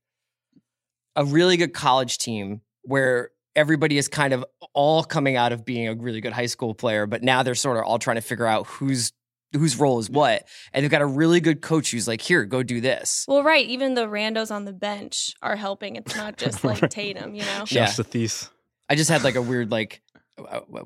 a 1.16 1.26
really 1.26 1.58
good 1.58 1.74
college 1.74 2.18
team 2.18 2.62
where 2.84 3.30
everybody 3.56 3.98
is 3.98 4.08
kind 4.08 4.34
of 4.34 4.46
all 4.74 5.04
coming 5.04 5.36
out 5.36 5.52
of 5.52 5.66
being 5.66 5.88
a 5.88 5.94
really 5.94 6.22
good 6.22 6.34
high 6.34 6.46
school 6.46 6.74
player, 6.74 7.06
but 7.06 7.22
now 7.22 7.44
they're 7.44 7.54
sort 7.54 7.78
of 7.78 7.84
all 7.84 8.00
trying 8.00 8.16
to 8.16 8.22
figure 8.22 8.48
out 8.48 8.66
who's 8.66 9.12
whose 9.54 9.78
role 9.78 10.00
is 10.00 10.10
what. 10.10 10.48
And 10.74 10.84
they've 10.84 10.92
got 10.92 11.02
a 11.02 11.06
really 11.06 11.40
good 11.42 11.62
coach 11.62 11.92
who's 11.92 12.08
like, 12.08 12.22
here, 12.22 12.46
go 12.46 12.64
do 12.64 12.80
this. 12.82 13.26
Well, 13.28 13.44
right. 13.44 13.66
Even 13.68 13.94
the 13.96 14.06
randos 14.08 14.50
on 14.52 14.66
the 14.66 14.74
bench 14.74 15.34
are 15.42 15.56
helping. 15.56 15.96
It's 15.98 16.16
not 16.16 16.38
just 16.38 16.64
like 16.64 16.90
Tatum, 16.90 17.36
you 17.36 17.42
know? 17.44 17.66
Yeah. 17.68 17.86
Just 17.86 17.98
the 17.98 18.04
thief. 18.04 18.50
I 18.90 18.96
just 18.96 19.10
had 19.10 19.24
like 19.24 19.36
a 19.36 19.42
weird 19.42 19.72
like 19.72 20.02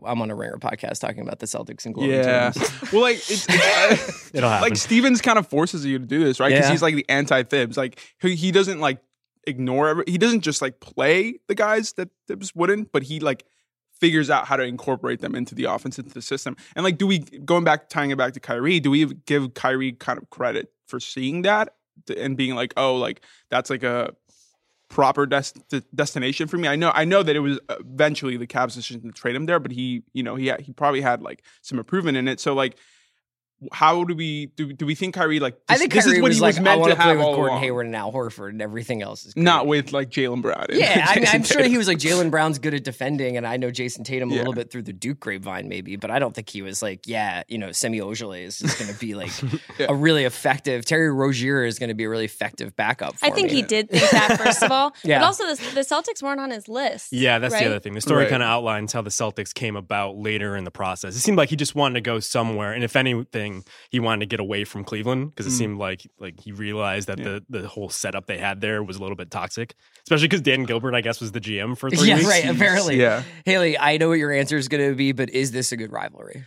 I'm 0.06 0.22
on 0.22 0.30
a 0.32 0.36
ringer 0.36 0.58
podcast 0.58 1.00
talking 1.00 1.22
about 1.22 1.40
the 1.40 1.46
Celtics 1.46 1.86
and 1.86 1.94
glowing 1.94 2.12
Yeah. 2.12 2.52
terms. 2.52 2.72
well, 2.94 3.02
like 3.04 3.18
it's, 3.18 3.46
it's 3.50 4.32
It'll 4.36 4.50
happen. 4.50 4.70
like 4.70 4.78
Stevens 4.78 5.22
kind 5.22 5.40
of 5.40 5.48
forces 5.48 5.86
you 5.86 5.98
to 6.00 6.06
do 6.06 6.24
this, 6.24 6.40
right? 6.40 6.50
Because 6.50 6.66
Yeah. 6.66 6.72
he's 6.72 6.82
like 6.82 6.96
the 6.96 7.06
anti-Thibs. 7.10 7.78
Like 7.78 8.00
he, 8.20 8.36
he 8.36 8.52
doesn't 8.52 8.80
like 8.80 9.00
ignore. 9.48 9.88
Every, 9.90 10.04
he 10.08 10.18
doesn't 10.18 10.42
just 10.42 10.62
like 10.62 10.80
play 10.80 11.40
the 11.48 11.56
guys 11.56 11.94
that 11.94 12.10
Thibs 12.28 12.54
wouldn't, 12.56 12.92
but 12.92 13.04
he 13.04 13.20
like 13.20 13.46
figures 14.00 14.30
out 14.30 14.46
how 14.46 14.56
to 14.56 14.64
incorporate 14.64 15.22
them 15.22 15.36
into 15.36 15.56
the 15.56 15.66
offense, 15.66 15.98
into 15.98 16.14
the 16.14 16.22
system. 16.22 16.56
And 16.76 16.84
like, 16.84 16.98
do 16.98 17.08
we 17.08 17.20
going 17.20 17.64
back 17.64 17.90
tying 17.90 18.12
it 18.12 18.18
back 18.18 18.34
to 18.34 18.40
Kyrie? 18.40 18.80
Do 18.80 18.92
we 18.92 19.06
give 19.26 19.54
Kyrie 19.54 19.94
kind 19.94 20.18
of 20.18 20.30
credit 20.30 20.72
for 20.88 21.00
seeing 21.00 21.44
that 21.44 21.76
and 22.18 22.36
being 22.36 22.56
like, 22.56 22.74
oh, 22.78 22.96
like 22.96 23.22
that's 23.50 23.70
like 23.70 23.84
a 23.84 24.14
proper 24.90 25.26
des- 25.26 25.82
destination 25.94 26.48
for 26.48 26.58
me. 26.58 26.68
I 26.68 26.76
know 26.76 26.92
I 26.94 27.06
know 27.06 27.24
that 27.24 27.36
it 27.36 27.40
was 27.40 27.60
eventually 27.70 28.38
the 28.38 28.48
Cavs 28.48 28.76
decision 28.76 29.02
to 29.02 29.12
trade 29.12 29.36
him 29.36 29.46
there, 29.46 29.60
but 29.60 29.72
he, 29.72 30.04
you 30.14 30.24
know, 30.24 30.36
he 30.36 30.48
had, 30.48 30.62
he 30.62 30.74
probably 30.74 31.02
had 31.02 31.22
like 31.22 31.44
some 31.62 31.80
improvement 31.80 32.18
in 32.18 32.28
it. 32.28 32.40
So 32.40 32.54
like 32.54 32.78
how 33.72 34.04
do 34.04 34.16
we 34.16 34.48
do 34.56 34.74
do 34.74 34.86
we 34.86 34.96
think 34.96 35.16
Kyrie 35.16 35.40
like 35.40 35.58
I 35.70 35.74
this, 35.74 35.82
think 35.82 35.94
this 35.94 36.06
Kyrie 36.06 36.18
is 36.18 36.22
what 36.22 36.28
was 36.30 36.38
he 36.38 36.42
like, 36.42 36.50
was 36.54 36.60
I 36.60 36.62
meant 36.64 36.80
want 36.82 36.92
to 36.92 36.96
to 36.96 37.02
play 37.02 37.10
have 37.10 37.18
with 37.18 37.26
Gordon 37.28 37.46
along. 37.50 37.60
Hayward 37.62 37.86
and 37.88 37.96
Al 37.96 38.12
Horford 38.12 38.50
and 38.50 38.62
everything 38.62 39.02
else 39.02 39.26
is 39.26 39.36
Not 39.36 39.68
with 39.68 39.92
like 39.94 40.10
Jaylen 40.10 40.42
Brown. 40.42 40.66
and 40.70 40.78
Yeah, 40.80 41.06
I 41.08 41.16
mean, 41.16 41.28
I'm 41.28 41.44
sure 41.44 41.64
he 41.64 41.78
was 41.78 41.88
like 41.88 41.98
Jaylen 41.98 42.32
Brown's 42.32 42.60
good 42.60 42.74
at 42.74 42.84
defending, 42.84 43.38
and 43.38 43.46
I 43.48 43.58
know 43.58 43.72
Jayson 43.72 44.04
Tatum 44.04 44.32
a 44.32 44.36
little 44.36 44.54
bit 44.54 44.72
through 44.72 44.84
the 44.84 44.94
Duke 44.94 45.20
grapevine, 45.20 45.68
maybe, 45.70 45.96
but 45.96 46.12
I 46.12 46.20
don't 46.20 46.34
think 46.36 46.50
he 46.50 46.62
was 46.62 46.82
like, 46.82 47.08
yeah, 47.08 47.44
you 47.48 47.58
know, 47.58 47.72
Semi 47.72 48.00
Ojeleye 48.00 48.44
is 48.46 48.60
just 48.60 48.80
going 48.80 48.92
to 48.94 49.00
be 49.00 49.16
like 49.16 49.32
Yeah. 49.80 49.88
a 49.90 49.96
really 49.96 50.24
effective. 50.26 50.86
Terry 50.86 51.12
Rozier 51.12 51.64
is 51.66 51.80
going 51.80 51.90
to 51.90 51.96
be 51.96 52.06
a 52.06 52.10
really 52.10 52.26
effective 52.26 52.76
backup. 52.76 53.16
For 53.18 53.26
I 53.26 53.30
think 53.32 53.50
me. 53.50 53.56
he 53.58 53.62
did 53.62 53.90
think 53.90 54.10
that, 54.12 54.38
first 54.38 54.64
of 54.64 54.72
all. 54.72 54.94
Yeah. 55.04 55.20
But 55.20 55.26
also, 55.26 55.44
the, 55.46 55.56
the 55.76 55.82
Celtics 55.82 56.22
weren't 56.24 56.40
on 56.40 56.50
his 56.52 56.68
list. 56.68 57.12
Yeah, 57.12 57.40
that's 57.40 57.54
right? 57.54 57.62
the 57.64 57.70
other 57.70 57.80
thing. 57.80 57.94
The 57.94 58.02
story 58.02 58.24
Right. 58.24 58.30
kind 58.30 58.42
of 58.44 58.48
outlines 58.48 58.94
how 58.94 59.02
the 59.02 59.10
Celtics 59.10 59.54
came 59.54 59.76
about 59.76 60.18
later 60.18 60.56
in 60.56 60.64
the 60.64 60.72
process. 60.72 61.16
It 61.16 61.20
seemed 61.20 61.38
like 61.38 61.50
he 61.50 61.56
just 61.56 61.76
wanted 61.76 61.96
to 61.96 62.02
go 62.02 62.20
somewhere, 62.20 62.72
and 62.74 62.84
if 62.84 62.96
anything, 62.96 63.55
he 63.90 64.00
wanted 64.00 64.22
to 64.22 64.26
get 64.26 64.40
away 64.40 64.64
from 64.64 64.84
Cleveland 64.84 65.30
because 65.34 65.46
it 65.46 65.56
Mm. 65.56 65.58
seemed 65.58 65.78
like 65.78 66.02
like 66.20 66.40
he 66.40 66.52
realized 66.52 67.08
that 67.08 67.20
Yeah. 67.20 67.40
the 67.50 67.62
the 67.62 67.68
whole 67.68 67.90
setup 67.90 68.26
they 68.26 68.38
had 68.38 68.62
there 68.62 68.84
was 68.84 68.98
a 68.98 69.02
little 69.02 69.16
bit 69.16 69.32
toxic, 69.32 69.76
especially 70.06 70.28
because 70.28 70.42
Dan 70.42 70.64
Gilbert, 70.64 70.94
I 70.96 71.02
guess, 71.02 71.20
was 71.22 71.32
the 71.32 71.40
GM 71.42 71.76
for 71.78 71.90
three 71.90 72.08
Yeah, 72.08 72.16
weeks. 72.18 72.28
right. 72.28 72.46
Apparently, 72.46 73.00
Yeah. 73.00 73.24
Haley, 73.46 73.78
I 73.78 73.98
know 73.98 74.10
what 74.10 74.20
your 74.20 74.32
answer 74.32 74.58
is 74.58 74.68
going 74.68 74.90
to 74.90 74.96
be, 74.96 75.12
but 75.12 75.30
is 75.30 75.52
this 75.52 75.72
a 75.72 75.78
good 75.78 75.92
rivalry? 75.92 76.46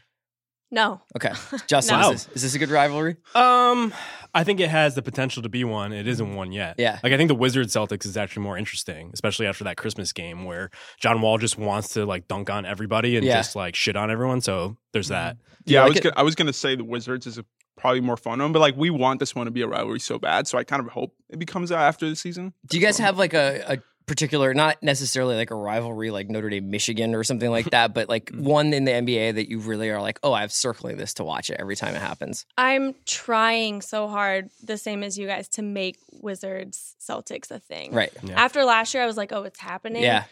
No. 0.71 1.01
Okay, 1.17 1.33
Justin, 1.67 1.99
No. 2.01 2.11
is, 2.13 2.27
this, 2.27 2.37
is 2.37 2.43
this 2.43 2.55
a 2.55 2.59
good 2.59 2.69
rivalry? 2.71 3.17
Um, 3.35 3.95
I 4.39 4.45
think 4.45 4.61
it 4.61 4.69
has 4.71 4.95
the 4.95 5.03
potential 5.03 5.43
to 5.43 5.49
be 5.49 5.65
one. 5.65 5.93
It 5.93 6.07
isn't 6.07 6.35
one 6.35 6.53
yet. 6.53 6.77
Yeah. 6.79 6.99
Like 7.03 7.13
I 7.13 7.17
think 7.17 7.29
the 7.29 7.35
Wizards 7.35 7.75
Celtics 7.75 8.07
is 8.07 8.17
actually 8.17 8.45
more 8.45 8.57
interesting, 8.57 9.11
especially 9.13 9.47
after 9.47 9.65
that 9.65 9.77
Christmas 9.77 10.13
game 10.13 10.45
where 10.45 10.71
John 11.01 11.21
Wall 11.21 11.39
just 11.39 11.59
wants 11.59 11.89
to 11.95 12.07
like 12.07 12.29
dunk 12.29 12.49
on 12.51 12.65
everybody 12.65 13.17
and 13.17 13.27
Yeah. 13.27 13.37
just 13.39 13.57
like 13.57 13.75
shit 13.75 13.97
on 13.97 14.11
everyone. 14.11 14.41
So 14.41 14.77
there's 14.93 15.09
that. 15.09 15.37
Do 15.65 15.73
you 15.73 15.79
Yeah, 15.79 15.81
I 15.81 15.83
like 15.85 15.89
was 15.91 15.99
it? 15.99 16.03
gonna, 16.05 16.15
I 16.17 16.23
was 16.23 16.35
gonna 16.35 16.53
say 16.53 16.77
the 16.77 16.85
Wizards 16.85 17.27
is 17.27 17.39
a, 17.39 17.45
probably 17.77 18.01
more 18.01 18.17
fun 18.17 18.41
one, 18.41 18.53
but 18.53 18.61
like 18.61 18.77
we 18.77 18.91
want 18.91 19.21
this 19.21 19.35
one 19.35 19.47
to 19.47 19.51
be 19.53 19.63
a 19.63 19.67
rivalry 19.69 20.01
so 20.01 20.19
bad, 20.19 20.47
so 20.49 20.57
I 20.59 20.65
kind 20.65 20.81
of 20.85 20.89
hope 20.93 21.15
it 21.31 21.39
becomes 21.39 21.71
that 21.71 21.81
after 21.81 22.09
the 22.09 22.17
season. 22.17 22.53
Do 22.69 22.77
you 22.79 22.83
guys 22.85 22.99
have 22.99 23.19
like 23.19 23.35
a, 23.35 23.65
a 23.69 23.79
particular, 24.09 24.55
not 24.55 24.83
necessarily 24.83 25.37
like 25.37 25.51
a 25.51 25.55
rivalry 25.55 26.11
like 26.11 26.29
Notre 26.29 26.51
Dame 26.51 26.71
Michigan 26.71 27.15
or 27.15 27.23
something 27.23 27.51
like 27.51 27.71
that, 27.71 27.95
but 27.95 28.09
like 28.09 28.33
mm. 28.33 28.41
one 28.41 28.73
in 28.73 28.85
the 28.85 28.93
NBA 28.93 29.37
that 29.37 29.49
you 29.49 29.61
really 29.61 29.91
are 29.91 30.01
like, 30.01 30.19
oh, 30.23 30.33
I'm 30.33 30.49
circling 30.49 30.97
this 30.97 31.15
to 31.15 31.25
watch 31.25 31.51
it 31.51 31.59
every 31.61 31.77
time 31.77 31.95
it 31.95 32.01
happens? 32.01 32.47
I'm 32.57 32.95
trying 33.05 33.83
so 33.83 34.09
hard, 34.09 34.51
the 34.63 34.79
same 34.79 35.03
as 35.05 35.17
you 35.17 35.27
guys, 35.27 35.49
to 35.51 35.63
make 35.63 35.99
Wizards 36.11 36.97
Celtics 37.01 37.51
a 37.51 37.61
thing. 37.61 37.93
Right. 37.93 38.13
Yeah. 38.23 38.41
After 38.41 38.65
last 38.65 38.95
year, 38.95 39.03
I 39.03 39.07
was 39.07 39.17
like, 39.17 39.33
oh, 39.33 39.45
it's 39.45 39.61
happening. 39.61 40.03
Yeah. 40.03 40.25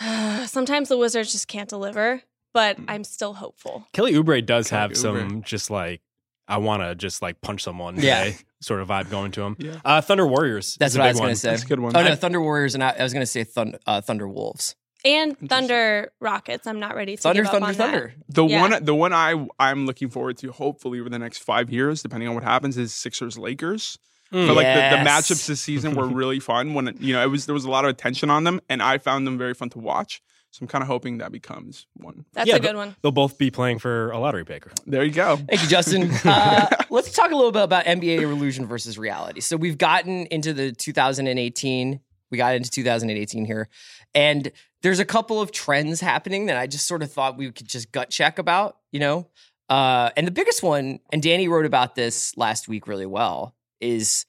Sometimes 0.46 0.88
the 0.88 0.98
Wizards 0.98 1.32
just 1.32 1.48
can't 1.48 1.68
deliver. 1.68 2.22
but 2.52 2.78
mm. 2.78 2.84
I'm 2.88 3.04
still 3.04 3.34
hopeful. 3.34 3.86
Kelly 3.92 4.12
Oubre 4.14 4.44
does 4.44 4.70
Kelly 4.70 4.80
have 4.80 4.90
Oubre. 4.92 4.96
some 4.96 5.42
just 5.42 5.70
like 5.70 6.00
I 6.50 6.58
want 6.58 6.82
to 6.82 6.94
just 6.94 7.22
like 7.22 7.40
punch 7.40 7.62
someone 7.62 7.96
Yeah. 7.96 8.24
today 8.24 8.36
sort 8.60 8.80
of 8.82 8.88
vibe 8.88 9.08
going 9.10 9.32
to 9.32 9.42
him. 9.42 9.56
Yeah. 9.58 9.76
Uh, 9.84 10.00
Thunder 10.02 10.26
Warriors. 10.26 10.76
That's 10.78 10.94
what 10.96 11.06
I 11.06 11.08
was 11.10 11.18
going 11.20 11.32
to 11.32 11.36
say. 11.36 11.50
That's 11.50 11.62
a 11.62 11.66
good 11.66 11.80
one. 11.80 11.96
Oh 11.96 12.02
no, 12.02 12.14
Thunder 12.14 12.40
Warriors, 12.42 12.74
and 12.74 12.84
I, 12.84 12.90
I 12.98 13.02
was 13.02 13.12
going 13.14 13.22
to 13.22 13.26
say 13.26 13.44
Thun, 13.44 13.76
uh, 13.86 14.00
Thunder 14.02 14.28
Wolves. 14.28 14.76
And 15.02 15.34
Thunder 15.48 16.12
Rockets. 16.20 16.66
I'm 16.66 16.78
not 16.78 16.94
ready 16.94 17.16
to 17.16 17.22
Thunder, 17.22 17.42
give 17.44 17.54
up 17.54 17.60
Thunder, 17.62 17.72
that. 17.72 17.90
Thunder. 17.90 18.14
The 18.28 18.44
Yeah. 18.44 18.60
one, 18.60 18.84
the 18.84 18.94
one 18.94 19.14
I 19.14 19.46
I'm 19.58 19.86
looking 19.86 20.10
forward 20.10 20.36
to, 20.38 20.52
hopefully 20.52 21.00
over 21.00 21.08
the 21.08 21.18
next 21.18 21.38
five 21.38 21.70
years, 21.70 22.02
depending 22.02 22.28
on 22.28 22.34
what 22.34 22.44
happens, 22.44 22.76
is 22.76 22.92
Sixers 22.92 23.38
Lakers. 23.38 23.98
Mm. 24.30 24.46
But 24.46 24.56
like 24.56 24.66
the, 24.66 24.96
the 24.98 25.02
matchups 25.10 25.46
this 25.46 25.60
season 25.60 25.94
were 25.94 26.06
really 26.22 26.38
fun. 26.38 26.74
When 26.74 26.94
you 27.00 27.14
know 27.14 27.22
it 27.22 27.28
was 27.28 27.46
there 27.46 27.54
was 27.54 27.64
a 27.64 27.70
lot 27.70 27.84
of 27.86 27.90
attention 27.90 28.28
on 28.28 28.44
them, 28.44 28.60
and 28.68 28.82
I 28.82 28.98
found 28.98 29.26
them 29.26 29.38
very 29.38 29.54
fun 29.54 29.70
to 29.70 29.78
watch. 29.78 30.20
So 30.52 30.64
I'm 30.64 30.68
kind 30.68 30.82
of 30.82 30.88
hoping 30.88 31.18
that 31.18 31.30
becomes 31.30 31.86
one. 31.94 32.24
That's 32.32 32.48
Yeah, 32.48 32.56
a 32.56 32.60
good 32.60 32.74
one. 32.74 32.96
They'll 33.02 33.12
both 33.12 33.38
be 33.38 33.50
playing 33.50 33.78
for 33.78 34.10
a 34.10 34.18
lottery 34.18 34.44
picker. 34.44 34.72
There 34.84 35.04
you 35.04 35.12
go. 35.12 35.36
Thank 35.36 35.62
you, 35.62 35.68
Justin. 35.68 36.10
Uh, 36.24 36.66
let's 36.90 37.12
talk 37.12 37.30
a 37.30 37.34
little 37.36 37.52
bit 37.52 37.62
about 37.62 37.84
NBA 37.84 38.20
illusion 38.22 38.66
versus 38.66 38.98
reality. 38.98 39.40
So 39.40 39.56
we've 39.56 39.78
gotten 39.78 40.26
into 40.26 40.52
the 40.52 40.72
2018. 40.72 42.00
We 42.30 42.38
got 42.38 42.54
into 42.54 42.70
2018 42.70 43.44
here, 43.44 43.68
and 44.14 44.52
there's 44.82 45.00
a 45.00 45.04
couple 45.04 45.40
of 45.40 45.50
trends 45.50 46.00
happening 46.00 46.46
that 46.46 46.56
I 46.56 46.66
just 46.66 46.86
sort 46.86 47.02
of 47.02 47.12
thought 47.12 47.36
we 47.36 47.50
could 47.50 47.68
just 47.68 47.90
gut 47.90 48.10
check 48.10 48.38
about. 48.38 48.76
You 48.92 49.00
know, 49.00 49.28
uh, 49.68 50.10
and 50.16 50.26
the 50.26 50.30
biggest 50.32 50.62
one, 50.62 51.00
and 51.12 51.22
Danny 51.22 51.48
wrote 51.48 51.66
about 51.66 51.94
this 51.94 52.36
last 52.36 52.68
week 52.68 52.86
really 52.86 53.06
well, 53.06 53.54
is 53.80 54.26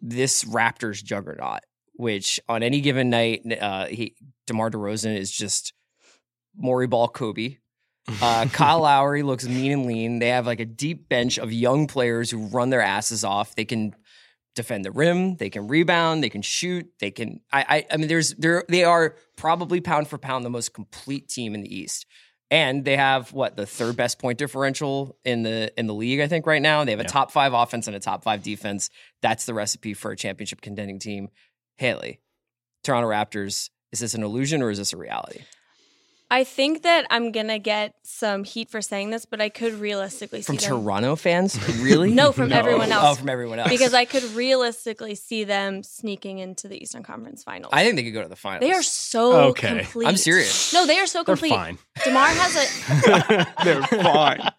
this 0.00 0.44
Raptors 0.44 1.02
juggernaut. 1.02 1.60
Which 1.98 2.38
on 2.48 2.62
any 2.62 2.80
given 2.80 3.10
night, 3.10 3.42
uh, 3.60 3.86
he 3.86 4.14
DeMar 4.46 4.70
DeRozan 4.70 5.16
is 5.18 5.30
just 5.30 5.72
Maury 6.56 6.86
Ball 6.86 7.08
Kobe. 7.08 7.58
Uh, 8.22 8.46
Kyle 8.52 8.80
Lowry 8.80 9.22
looks 9.24 9.46
mean 9.48 9.72
and 9.72 9.86
lean. 9.86 10.18
They 10.20 10.28
have 10.28 10.46
like 10.46 10.60
a 10.60 10.64
deep 10.64 11.08
bench 11.08 11.38
of 11.38 11.52
young 11.52 11.88
players 11.88 12.30
who 12.30 12.46
run 12.46 12.70
their 12.70 12.80
asses 12.80 13.24
off. 13.24 13.56
They 13.56 13.64
can 13.64 13.96
defend 14.54 14.84
the 14.84 14.92
rim. 14.92 15.36
They 15.38 15.50
can 15.50 15.66
rebound. 15.66 16.22
They 16.22 16.30
can 16.30 16.40
shoot. 16.42 16.86
They 17.00 17.10
can. 17.10 17.40
I. 17.52 17.64
I, 17.68 17.86
I 17.94 17.96
mean, 17.96 18.06
there's 18.06 18.32
there. 18.34 18.64
They 18.68 18.84
are 18.84 19.16
probably 19.36 19.80
pound 19.80 20.06
for 20.06 20.18
pound 20.18 20.44
the 20.44 20.50
most 20.50 20.72
complete 20.72 21.28
team 21.28 21.52
in 21.52 21.62
the 21.62 21.76
East. 21.76 22.06
And 22.50 22.82
they 22.84 22.96
have 22.96 23.32
what 23.34 23.56
the 23.56 23.66
third 23.66 23.96
best 23.96 24.18
point 24.20 24.38
differential 24.38 25.18
in 25.24 25.42
the 25.42 25.70
in 25.76 25.86
the 25.88 25.94
league, 25.94 26.20
I 26.20 26.28
think, 26.28 26.46
right 26.46 26.62
now. 26.62 26.84
They 26.84 26.92
have 26.92 27.00
a 27.00 27.02
Yeah. 27.02 27.08
top 27.08 27.30
five 27.32 27.52
offense 27.52 27.88
and 27.88 27.96
a 27.96 28.00
top 28.00 28.22
five 28.22 28.42
defense. 28.42 28.88
That's 29.20 29.44
the 29.44 29.52
recipe 29.52 29.92
for 29.94 30.12
a 30.12 30.16
championship 30.16 30.60
contending 30.62 30.98
team. 31.00 31.28
Haley, 31.78 32.20
Toronto 32.82 33.08
Raptors. 33.08 33.70
Is 33.92 34.00
this 34.00 34.14
an 34.14 34.22
illusion 34.22 34.62
or 34.62 34.70
is 34.70 34.78
this 34.78 34.92
a 34.92 34.96
reality? 34.96 35.40
I 36.30 36.44
think 36.44 36.82
that 36.82 37.06
I'm 37.08 37.32
gonna 37.32 37.58
get 37.58 37.94
some 38.02 38.44
heat 38.44 38.68
for 38.68 38.82
saying 38.82 39.08
this, 39.08 39.24
but 39.24 39.40
I 39.40 39.48
could 39.48 39.72
realistically 39.72 40.42
From 40.42 40.58
see 40.58 40.66
them 40.66 40.76
From 40.76 40.84
Toronto 40.84 41.16
fans, 41.16 41.56
really? 41.80 42.12
No, 42.18 42.32
from 42.32 42.52
everyone 42.52 42.92
oh, 42.92 42.96
else. 42.96 43.04
Oh, 43.04 43.14
from 43.14 43.30
everyone 43.30 43.58
else. 43.58 43.70
because 43.70 43.94
I 43.94 44.04
could 44.04 44.24
realistically 44.34 45.14
see 45.14 45.44
them 45.44 45.82
sneaking 45.82 46.38
into 46.38 46.68
the 46.68 46.82
Eastern 46.82 47.02
Conference 47.02 47.44
Finals. 47.44 47.70
I 47.72 47.82
think 47.82 47.96
they 47.96 48.02
could 48.02 48.12
go 48.12 48.22
to 48.22 48.28
the 48.28 48.36
finals. 48.36 48.60
they 48.60 48.72
are 48.74 48.82
so 48.82 49.48
Okay. 49.50 49.68
complete. 49.78 50.06
I'm 50.06 50.18
serious. 50.18 50.74
No, 50.74 50.84
they 50.84 50.98
are 50.98 51.06
so 51.06 51.24
complete. 51.24 51.48
They're 51.48 51.58
complete. 51.58 51.78
fine. 51.94 52.04
Demar 52.04 52.26
has 52.26 52.56
a 52.56 53.54
They're 53.64 53.82
fine. 54.02 54.52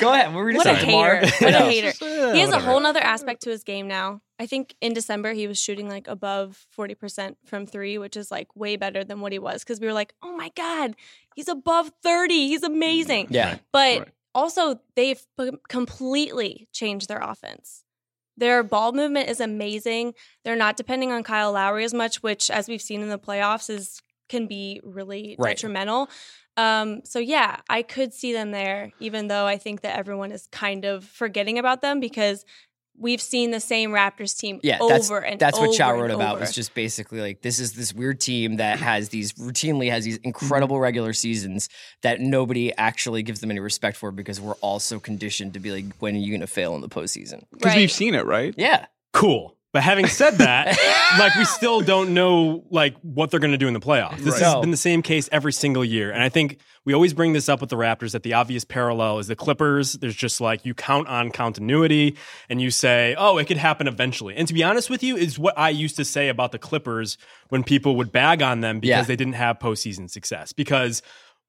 Go 0.00 0.12
ahead. 0.12 0.34
What 0.34 0.44
were 0.44 0.50
you 0.50 0.58
what 0.58 0.66
a 0.66 0.74
hater. 0.74 1.20
What 1.40 1.54
a 1.54 1.60
hater. 1.60 1.92
He 2.34 2.40
has 2.40 2.50
a 2.50 2.60
whole 2.60 2.80
nother 2.80 3.00
aspect 3.00 3.44
to 3.44 3.50
his 3.50 3.64
game 3.64 3.88
now. 3.88 4.20
I 4.38 4.46
think 4.46 4.74
in 4.80 4.94
December 4.94 5.32
he 5.32 5.46
was 5.46 5.60
shooting 5.60 5.88
like 5.88 6.08
above 6.08 6.66
40% 6.76 7.36
from 7.44 7.66
three, 7.66 7.98
which 7.98 8.16
is 8.16 8.30
like 8.30 8.48
way 8.56 8.76
better 8.76 9.04
than 9.04 9.20
what 9.20 9.30
he 9.32 9.38
was 9.38 9.62
because 9.62 9.80
we 9.80 9.86
were 9.86 9.92
like, 9.92 10.14
oh 10.22 10.36
my 10.36 10.50
God, 10.56 10.96
he's 11.36 11.48
above 11.48 11.92
30. 12.02 12.48
He's 12.48 12.62
amazing. 12.64 13.28
Yeah. 13.30 13.58
But 13.72 13.98
Right. 14.00 14.08
also, 14.34 14.80
they've 14.96 15.24
p- 15.38 15.52
completely 15.68 16.66
changed 16.72 17.08
their 17.08 17.20
offense. 17.20 17.84
Their 18.36 18.64
ball 18.64 18.90
movement 18.90 19.28
is 19.28 19.38
amazing. 19.38 20.14
They're 20.44 20.56
not 20.56 20.76
depending 20.76 21.12
on 21.12 21.22
Kyle 21.22 21.52
Lowry 21.52 21.84
as 21.84 21.94
much, 21.94 22.20
which, 22.20 22.50
as 22.50 22.66
we've 22.66 22.82
seen 22.82 23.00
in 23.02 23.08
the 23.10 23.18
playoffs, 23.18 23.70
is 23.70 24.00
can 24.28 24.46
be 24.48 24.80
really 24.82 25.36
Right. 25.38 25.50
detrimental. 25.56 26.08
Um, 26.56 27.02
so 27.04 27.18
yeah, 27.20 27.60
I 27.68 27.82
could 27.82 28.12
see 28.14 28.32
them 28.32 28.50
there, 28.50 28.90
even 28.98 29.28
though 29.28 29.46
I 29.46 29.58
think 29.58 29.82
that 29.82 29.96
everyone 29.96 30.32
is 30.32 30.48
kind 30.50 30.84
of 30.84 31.04
forgetting 31.04 31.58
about 31.58 31.82
them 31.82 32.00
because 32.00 32.44
we've 32.96 33.20
seen 33.20 33.50
the 33.50 33.60
same 33.60 33.90
Raptors 33.90 34.36
team 34.38 34.60
Yeah, 34.62 34.78
over 34.80 34.92
that's, 34.92 35.10
and 35.10 35.40
that's 35.40 35.58
what 35.58 35.72
Chau 35.72 35.92
wrote 35.92 36.10
about. 36.10 36.32
over. 36.36 36.40
Was 36.40 36.54
just 36.54 36.74
basically 36.74 37.20
like 37.20 37.42
this 37.42 37.58
is 37.58 37.72
this 37.74 37.92
weird 37.92 38.20
team 38.20 38.56
that 38.56 38.78
has 38.78 39.08
these 39.08 39.32
routinely 39.34 39.90
has 39.90 40.04
these 40.04 40.18
incredible 40.18 40.78
regular 40.80 41.12
seasons 41.12 41.68
that 42.02 42.20
nobody 42.20 42.74
actually 42.76 43.22
gives 43.22 43.40
them 43.40 43.50
any 43.50 43.60
respect 43.60 43.96
for 43.96 44.10
because 44.10 44.40
we're 44.40 44.54
all 44.56 44.78
so 44.78 45.00
conditioned 45.00 45.54
to 45.54 45.60
be 45.60 45.70
like, 45.72 45.84
when 45.98 46.14
are 46.14 46.18
you 46.18 46.30
going 46.30 46.40
to 46.40 46.46
fail 46.46 46.74
in 46.74 46.80
the 46.80 46.88
postseason? 46.88 47.44
Because 47.52 47.70
Right. 47.72 47.76
we've 47.78 47.92
seen 47.92 48.14
it, 48.14 48.24
right? 48.26 48.54
Yeah, 48.56 48.86
Cool. 49.12 49.53
But 49.74 49.82
having 49.82 50.06
said 50.06 50.38
that, 50.38 50.78
like 51.18 51.34
we 51.34 51.44
still 51.44 51.80
don't 51.82 52.14
know 52.14 52.64
like 52.70 52.94
what 53.02 53.30
they're 53.30 53.40
going 53.40 53.50
to 53.52 53.58
do 53.58 53.66
in 53.68 53.74
the 53.74 53.80
playoffs. 53.80 54.18
This 54.18 54.34
Right. 54.34 54.42
has 54.44 54.54
No. 54.54 54.60
been 54.62 54.70
the 54.70 54.76
same 54.76 55.02
case 55.02 55.28
every 55.32 55.52
single 55.52 55.84
year, 55.84 56.10
and 56.12 56.22
I 56.22 56.28
think 56.30 56.60
we 56.86 56.94
always 56.94 57.12
bring 57.12 57.32
this 57.32 57.48
up 57.48 57.60
with 57.60 57.70
the 57.70 57.76
Raptors 57.76 58.12
that 58.12 58.22
the 58.22 58.34
obvious 58.34 58.64
parallel 58.64 59.18
is 59.18 59.26
the 59.26 59.34
Clippers. 59.36 59.94
There's 59.94 60.14
just 60.14 60.40
like 60.40 60.64
you 60.64 60.74
count 60.74 61.08
on 61.08 61.30
continuity, 61.32 62.16
and 62.48 62.62
you 62.62 62.70
say, 62.70 63.14
"Oh, 63.18 63.36
it 63.38 63.46
could 63.46 63.56
happen 63.56 63.88
eventually." 63.88 64.36
And 64.36 64.46
to 64.48 64.54
be 64.54 64.62
honest 64.62 64.88
with 64.90 65.02
you, 65.02 65.16
is 65.16 65.38
what 65.40 65.58
I 65.58 65.70
used 65.70 65.96
to 65.96 66.04
say 66.04 66.28
about 66.28 66.52
the 66.52 66.58
Clippers 66.60 67.18
when 67.48 67.64
people 67.64 67.96
would 67.96 68.12
bag 68.12 68.42
on 68.42 68.60
them 68.60 68.78
because 68.80 68.88
Yeah. 68.88 69.02
they 69.02 69.16
didn't 69.16 69.34
have 69.34 69.58
postseason 69.58 70.08
success 70.08 70.52
because. 70.52 71.02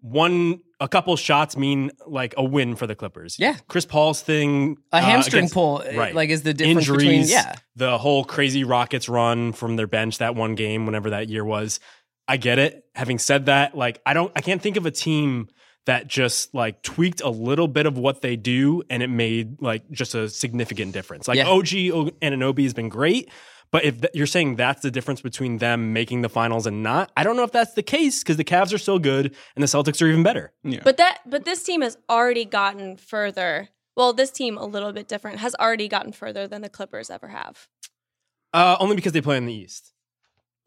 One, 0.08 0.60
a 0.80 0.88
couple 0.88 1.16
shots 1.16 1.58
mean 1.58 1.90
like 2.06 2.36
a 2.38 2.44
win 2.44 2.76
for 2.76 2.86
the 2.86 2.94
Clippers. 2.94 3.38
Yeah. 3.40 3.56
Chris 3.68 3.86
Paul's 3.86 4.22
thing, 4.22 4.78
a 4.92 4.98
uh, 4.98 5.02
hamstring 5.02 5.40
against- 5.40 5.54
pull, 5.56 5.84
right. 5.96 6.14
like 6.14 6.30
is 6.30 6.44
the 6.44 6.54
difference 6.54 6.88
injuries, 6.88 7.02
between 7.02 7.28
yeah. 7.28 7.56
the 7.76 7.98
whole 7.98 8.24
crazy 8.24 8.64
Rockets 8.64 9.10
run 9.10 9.52
from 9.52 9.78
their 9.78 9.88
bench 9.88 10.20
that 10.20 10.36
one 10.36 10.54
game, 10.54 10.86
whenever 10.86 11.10
that 11.10 11.28
year 11.30 11.44
was. 11.44 11.80
I 12.28 12.38
get 12.38 12.60
it. 12.60 12.86
Having 12.94 13.20
said 13.20 13.48
that, 13.48 13.76
like 13.76 14.00
I 14.06 14.14
don't, 14.14 14.32
I 14.36 14.42
can't 14.42 14.62
think 14.62 14.78
of 14.78 14.86
a 14.86 14.92
team 14.92 15.48
that 15.86 16.08
just 16.08 16.54
like 16.54 16.82
tweaked 16.82 17.22
a 17.22 17.30
little 17.30 17.68
bit 17.68 17.86
of 17.86 17.98
what 17.98 18.22
they 18.22 18.36
do 18.36 18.84
and 18.90 19.02
it 19.04 19.08
made 19.10 19.62
like 19.62 19.90
just 19.92 20.16
a 20.16 20.30
significant 20.30 20.94
difference. 20.94 21.28
Like 21.28 21.38
Yeah. 21.38 21.48
OG 21.48 21.68
Anunoby 22.22 22.64
has 22.64 22.74
been 22.74 22.90
great. 22.90 23.30
But 23.72 23.84
if 23.84 24.02
th- 24.02 24.12
you're 24.14 24.28
saying 24.28 24.56
that's 24.56 24.82
the 24.82 24.92
difference 24.92 25.22
between 25.22 25.58
them 25.58 25.94
making 25.94 26.22
the 26.22 26.30
finals 26.30 26.66
and 26.66 26.84
not, 26.84 27.12
I 27.18 27.24
don't 27.24 27.36
know 27.36 27.44
if 27.44 27.52
that's 27.52 27.74
the 27.74 27.84
case 27.84 28.24
because 28.24 28.38
the 28.38 28.44
Cavs 28.44 28.74
are 28.74 28.78
so 28.78 29.00
good 29.00 29.36
and 29.56 29.64
the 29.64 29.68
Celtics 29.68 30.02
are 30.02 30.08
even 30.08 30.24
better. 30.24 30.54
Yeah. 30.64 30.82
But 30.84 30.98
that 30.98 31.20
but 31.26 31.46
this 31.46 31.64
team 31.64 31.82
has 31.82 31.98
already 32.10 32.46
gotten 32.46 32.98
further. 32.98 33.70
Well, 33.96 34.14
this 34.14 34.32
team 34.32 34.58
a 34.58 34.66
little 34.66 34.92
bit 34.92 35.08
different 35.08 35.40
has 35.40 35.56
already 35.56 35.88
gotten 35.88 36.12
further 36.12 36.48
than 36.48 36.62
the 36.62 36.70
Clippers 36.70 37.10
ever 37.10 37.30
have. 37.30 37.68
Uh, 38.54 38.78
only 38.80 38.96
because 38.96 39.12
they 39.12 39.22
play 39.22 39.38
in 39.38 39.46
the 39.46 39.54
East. 39.54 39.92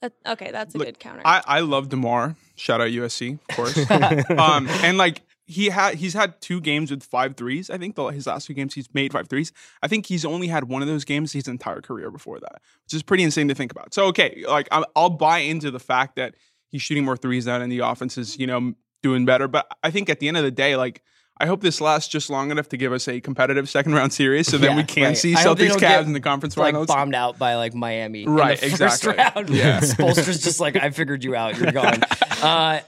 That, 0.03 0.13
okay, 0.27 0.51
that's 0.53 0.75
a 0.75 0.79
Look, 0.79 0.87
good 0.87 0.99
counter. 0.99 1.23
I, 1.25 1.43
I 1.45 1.61
love 1.61 1.89
Demar. 1.89 2.37
Shout 2.55 2.81
out 2.81 2.89
USC, 2.89 3.39
of 3.49 3.57
course. 3.57 3.91
um, 4.31 4.69
and 4.69 4.97
like 4.97 5.23
he 5.49 5.71
had 5.71 5.95
he's 5.95 6.13
had 6.13 6.41
two 6.43 6.61
games 6.61 6.91
with 6.91 7.03
five 7.03 7.35
threes. 7.37 7.71
I 7.71 7.79
think 7.79 7.97
the, 7.97 8.05
his 8.09 8.27
last 8.27 8.47
two 8.47 8.53
games 8.55 8.75
he's 8.75 8.93
made 8.93 9.13
five 9.13 9.29
threes. 9.29 9.51
I 9.83 9.89
think 9.89 10.05
he's 10.07 10.25
only 10.25 10.47
had 10.47 10.65
one 10.65 10.83
of 10.83 10.89
those 10.89 11.05
games 11.07 11.33
his 11.33 11.49
entire 11.49 11.81
career 11.81 12.11
before 12.11 12.39
that, 12.39 12.61
which 12.85 12.93
is 12.95 13.03
pretty 13.03 13.25
insane 13.25 13.49
to 13.49 13.55
think 13.55 13.73
about. 13.73 13.95
So 13.95 14.05
okay, 14.09 14.45
like 14.47 14.69
I'll, 14.71 14.85
I'll 14.95 15.11
buy 15.11 15.39
into 15.39 15.71
the 15.71 15.81
fact 15.81 16.17
that 16.17 16.35
he's 16.69 16.83
shooting 16.83 17.05
more 17.05 17.17
threes 17.17 17.47
now 17.47 17.61
and 17.61 17.73
the 17.73 17.79
offense 17.81 18.19
is 18.19 18.39
you 18.39 18.47
know 18.47 18.75
doing 19.03 19.25
better. 19.25 19.49
But 19.49 19.67
I 19.83 19.91
think 19.91 20.11
at 20.11 20.21
the 20.21 20.29
end 20.29 20.37
of 20.37 20.45
the 20.45 20.51
day, 20.53 20.77
like. 20.77 21.03
I 21.41 21.47
hope 21.47 21.61
this 21.61 21.81
lasts 21.81 22.09
just 22.09 22.31
long 22.31 22.51
enough 22.51 22.69
to 22.71 22.77
give 22.77 22.93
us 22.93 23.07
a 23.07 23.21
competitive 23.21 23.69
second 23.69 23.95
round 23.95 24.13
series, 24.13 24.49
so 24.49 24.59
then 24.59 24.73
Yeah, 24.73 24.77
we 24.79 24.83
can 24.83 25.05
right. 25.05 25.17
see 25.17 25.37
I 25.37 25.45
Celtics 25.45 25.77
Cavs 25.77 26.07
in 26.07 26.13
the 26.13 26.19
conference 26.19 26.57
like 26.57 26.73
finals. 26.73 26.89
bombed 26.89 27.15
out 27.15 27.39
by 27.39 27.55
like 27.55 27.75
Miami, 27.75 28.27
Right, 28.27 28.61
the 28.61 28.71
first 28.71 29.05
exactly. 29.05 29.43
Round. 29.45 29.49
Yeah. 29.51 29.79
Spoelstra's 29.83 30.43
just 30.43 30.59
like, 30.59 30.75
I 30.75 30.91
figured 30.91 31.23
you 31.23 31.37
out. 31.37 31.57
You're 31.57 31.71
gone. 31.71 32.01
Uh, 32.43 32.81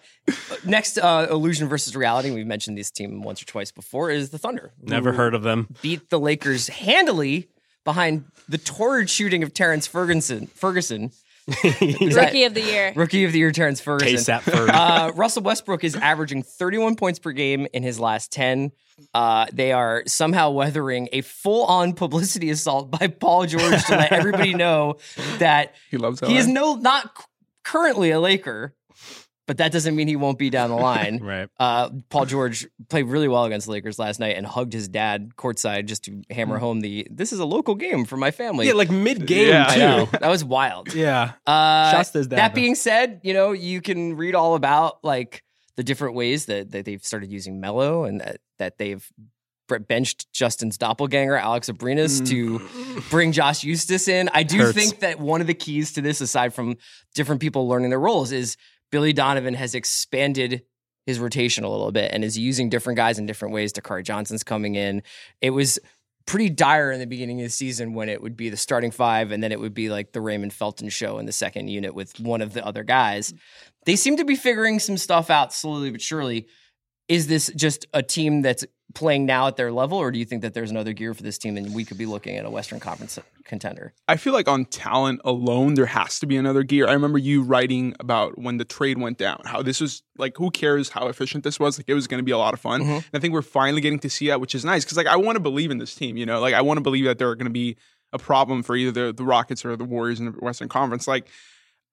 next, 0.65 0.99
uh, 0.99 1.27
illusion 1.31 1.69
versus 1.69 1.95
reality. 1.97 2.31
We've 2.31 2.47
mentioned 2.47 2.77
this 2.79 2.91
team 2.91 3.23
once 3.23 3.43
or 3.43 3.47
twice 3.47 3.71
before. 3.73 4.11
Is 4.11 4.31
the 4.31 4.39
Thunder? 4.39 4.73
Never 4.83 5.13
heard 5.13 5.35
of 5.35 5.43
them. 5.43 5.69
Beat 5.83 6.11
the 6.11 6.19
Lakers 6.21 6.69
handily 6.69 7.49
behind 7.85 8.25
the 8.49 8.59
torrid 8.59 9.09
shooting 9.11 9.43
of 9.43 9.55
Terrence 9.55 9.87
Ferguson. 9.87 10.47
Ferguson, 10.49 11.13
Rookie 11.65 12.45
of 12.45 12.55
the 12.55 12.63
year. 12.63 12.93
rookie 12.95 13.25
of 13.25 13.33
the 13.33 13.39
year, 13.39 13.51
Terrence 13.51 13.81
Ferguson. 13.81 14.15
KSAP 14.17 14.41
Ferg. 14.43 14.69
Uh, 14.69 15.13
Russell 15.15 15.43
Westbrook 15.43 15.83
is 15.85 15.97
averaging 15.97 16.43
31 16.43 16.97
points 16.97 17.19
per 17.19 17.33
game 17.33 17.67
in 17.73 17.83
his 17.83 17.99
last 17.99 18.31
10. 18.33 18.73
Uh, 19.15 19.47
they 19.53 19.73
are 19.73 20.03
somehow 20.07 20.51
weathering 20.51 21.09
a 21.13 21.23
full 21.23 21.65
on 21.65 21.95
publicity 21.95 22.51
assault 22.51 22.91
by 22.91 23.07
Paul 23.09 23.47
George 23.47 23.83
to 23.87 23.97
let 23.97 24.13
everybody 24.13 24.55
know 24.65 24.99
that 25.39 25.75
he 25.91 25.97
loves 25.97 26.21
he 26.21 26.37
is 26.37 26.47
no 26.47 26.75
not 26.75 27.11
currently 27.65 28.11
a 28.11 28.21
Laker, 28.21 28.75
but 29.51 29.57
that 29.57 29.73
doesn't 29.73 29.97
mean 29.97 30.07
he 30.07 30.15
won't 30.15 30.39
be 30.39 30.49
down 30.49 30.71
the 30.71 30.77
line. 30.91 31.19
right. 31.19 31.49
Uh, 31.59 31.91
Paul 32.09 32.25
George 32.25 32.69
played 32.89 33.07
really 33.07 33.27
well 33.27 33.47
against 33.47 33.67
the 33.67 33.73
Lakers 33.73 33.99
last 33.99 34.21
night 34.21 34.37
and 34.37 34.47
hugged 34.47 34.73
his 34.73 34.87
dad 34.87 35.33
courtside 35.37 35.87
just 35.87 36.05
to 36.05 36.23
hammer 36.31 36.59
home 36.59 36.83
the 36.83 37.05
this 37.11 37.33
is 37.33 37.41
a 37.41 37.45
local 37.45 37.75
game 37.75 38.05
for 38.05 38.17
my 38.17 38.31
family. 38.31 38.69
Yeah, 38.69 38.75
like 38.75 38.93
mid 38.93 39.27
game 39.27 39.49
Yeah, 39.49 39.67
I 39.69 39.75
I 39.75 39.77
know. 39.79 40.07
too. 40.07 40.19
that 40.21 40.29
was 40.31 40.45
wild. 40.45 40.95
Yeah. 40.95 41.33
Uh, 41.45 41.91
Shouts 41.91 42.11
to 42.11 42.19
his 42.19 42.29
dad, 42.29 42.39
that 42.39 42.49
though. 42.53 42.55
being 42.55 42.77
said, 42.77 43.21
you 43.25 43.35
know, 43.35 43.51
you 43.51 43.81
can 43.81 44.15
read 44.17 44.37
all 44.37 44.55
about 44.55 45.03
like 45.03 45.43
the 45.77 45.83
different 45.83 46.15
ways 46.15 46.47
that, 46.47 46.71
that 46.71 46.85
they've 46.85 47.05
started 47.05 47.33
using 47.33 47.59
Melo 47.59 48.05
and 48.05 48.21
that, 48.21 48.37
that 48.61 48.79
they've 48.79 49.05
benched 49.89 50.33
Justin's 50.33 50.77
doppelganger, 50.79 51.37
Alex 51.37 51.69
Abrines, 51.71 52.25
to 52.29 52.61
bring 53.11 53.33
Josh 53.33 53.63
Huestis 53.63 54.07
in. 54.09 54.29
I 54.33 54.43
do 54.45 54.59
Hurts. 54.59 54.77
think 54.79 55.01
that 55.01 55.19
one 55.21 55.41
of 55.41 55.47
the 55.47 55.55
keys 55.55 55.93
to 55.95 56.01
this, 56.03 56.21
aside 56.21 56.53
from 56.55 56.77
different 57.15 57.41
people 57.41 57.69
learning 57.69 57.91
their 57.91 58.01
roles, 58.01 58.31
is 58.33 58.57
Billy 58.91 59.13
Donovan 59.13 59.55
has 59.55 59.75
expanded 59.75 60.63
his 61.07 61.19
rotation 61.19 61.65
a 61.65 61.71
little 61.71 61.93
bit 61.93 62.13
and 62.13 62.25
is 62.25 62.37
using 62.37 62.69
different 62.69 62.97
guys 62.97 63.19
in 63.19 63.27
different 63.27 63.55
ways. 63.55 63.73
Dakari 63.73 64.05
Johnson's 64.05 64.43
coming 64.43 64.75
in. 64.75 65.03
It 65.41 65.51
was 65.51 65.79
pretty 66.27 66.51
dire 66.51 66.93
in 66.93 67.01
the 67.01 67.07
beginning 67.07 67.41
of 67.41 67.47
the 67.47 67.51
season 67.51 67.95
when 67.95 68.09
it 68.09 68.23
would 68.23 68.37
be 68.37 68.51
the 68.51 68.57
starting 68.57 68.91
five 68.91 69.33
and 69.33 69.43
then 69.43 69.53
it 69.53 69.59
would 69.59 69.75
be 69.75 69.89
like 69.89 70.13
the 70.13 70.21
Raymond 70.21 70.53
Felton 70.53 70.89
show 70.89 71.19
in 71.19 71.27
the 71.27 71.33
second 71.33 71.69
unit 71.69 71.95
with 71.95 72.21
one 72.21 72.41
of 72.41 72.53
the 72.53 72.65
other 72.65 72.85
guys. 72.85 73.35
They 73.87 73.97
seem 73.97 74.17
to 74.19 74.25
be 74.25 74.37
figuring 74.37 74.79
some 74.79 74.97
stuff 74.97 75.31
out 75.31 75.53
slowly 75.53 75.91
but 75.91 76.03
surely. 76.03 76.47
Is 77.11 77.27
this 77.27 77.51
just 77.57 77.87
a 77.93 78.05
team 78.05 78.43
that's 78.43 78.65
playing 78.95 79.27
now 79.27 79.49
at 79.49 79.57
their 79.57 79.73
level, 79.73 79.99
or 79.99 80.13
do 80.13 80.19
you 80.21 80.25
think 80.25 80.43
that 80.43 80.55
there's 80.55 80.71
another 80.71 80.93
gear 80.93 81.13
for 81.13 81.25
this 81.25 81.39
team 81.39 81.57
and 81.57 81.75
we 81.75 81.85
could 81.85 81.99
be 81.99 82.07
looking 82.07 82.37
at 82.37 82.45
a 82.45 82.51
Western 82.51 82.79
Conference 82.79 83.19
contender? 83.45 83.93
I 84.07 84.17
feel 84.17 84.33
like 84.33 84.47
on 84.47 84.65
talent 84.65 85.21
alone, 85.25 85.75
there 85.75 85.87
has 85.87 86.21
to 86.21 86.27
be 86.27 86.37
another 86.37 86.63
gear. 86.63 86.87
I 86.87 86.93
remember 86.93 87.19
you 87.19 87.43
writing 87.43 87.97
about 87.99 88.39
when 88.39 88.59
the 88.59 88.65
trade 88.65 88.97
went 88.97 89.19
down, 89.19 89.43
how 89.45 89.61
this 89.61 89.81
was 89.81 90.05
like, 90.19 90.37
who 90.37 90.53
cares 90.53 90.91
how 90.91 91.09
efficient 91.09 91.43
this 91.43 91.59
was? 91.59 91.81
Like, 91.81 91.89
it 91.89 91.95
was 91.95 92.07
going 92.07 92.21
to 92.21 92.25
be 92.25 92.31
a 92.31 92.39
lot 92.39 92.55
of 92.55 92.61
fun. 92.61 92.83
Mhm. 92.83 92.97
And 92.99 93.05
I 93.13 93.19
think 93.19 93.35
we're 93.35 93.43
finally 93.43 93.81
getting 93.81 93.99
to 93.99 94.11
see 94.11 94.29
that, 94.29 94.41
which 94.41 94.55
is 94.55 94.65
nice 94.65 94.85
because, 94.85 94.97
like, 94.97 95.09
I 95.09 95.17
want 95.17 95.35
to 95.35 95.41
believe 95.41 95.73
in 95.73 95.79
this 95.79 95.97
team, 95.97 96.17
you 96.17 96.27
know, 96.27 96.39
like, 96.39 96.55
I 96.55 96.61
want 96.61 96.79
to 96.79 96.83
believe 96.83 97.07
that 97.07 97.19
they're 97.19 97.35
going 97.35 97.45
to 97.47 97.51
be 97.51 97.77
a 98.13 98.19
problem 98.19 98.63
for 98.63 98.77
either 98.77 99.07
the, 99.07 99.13
the 99.13 99.25
Rockets 99.25 99.65
or 99.65 99.75
the 99.75 99.85
Warriors 99.85 100.21
in 100.21 100.27
the 100.27 100.33
Western 100.33 100.69
Conference. 100.69 101.09
Like, 101.09 101.27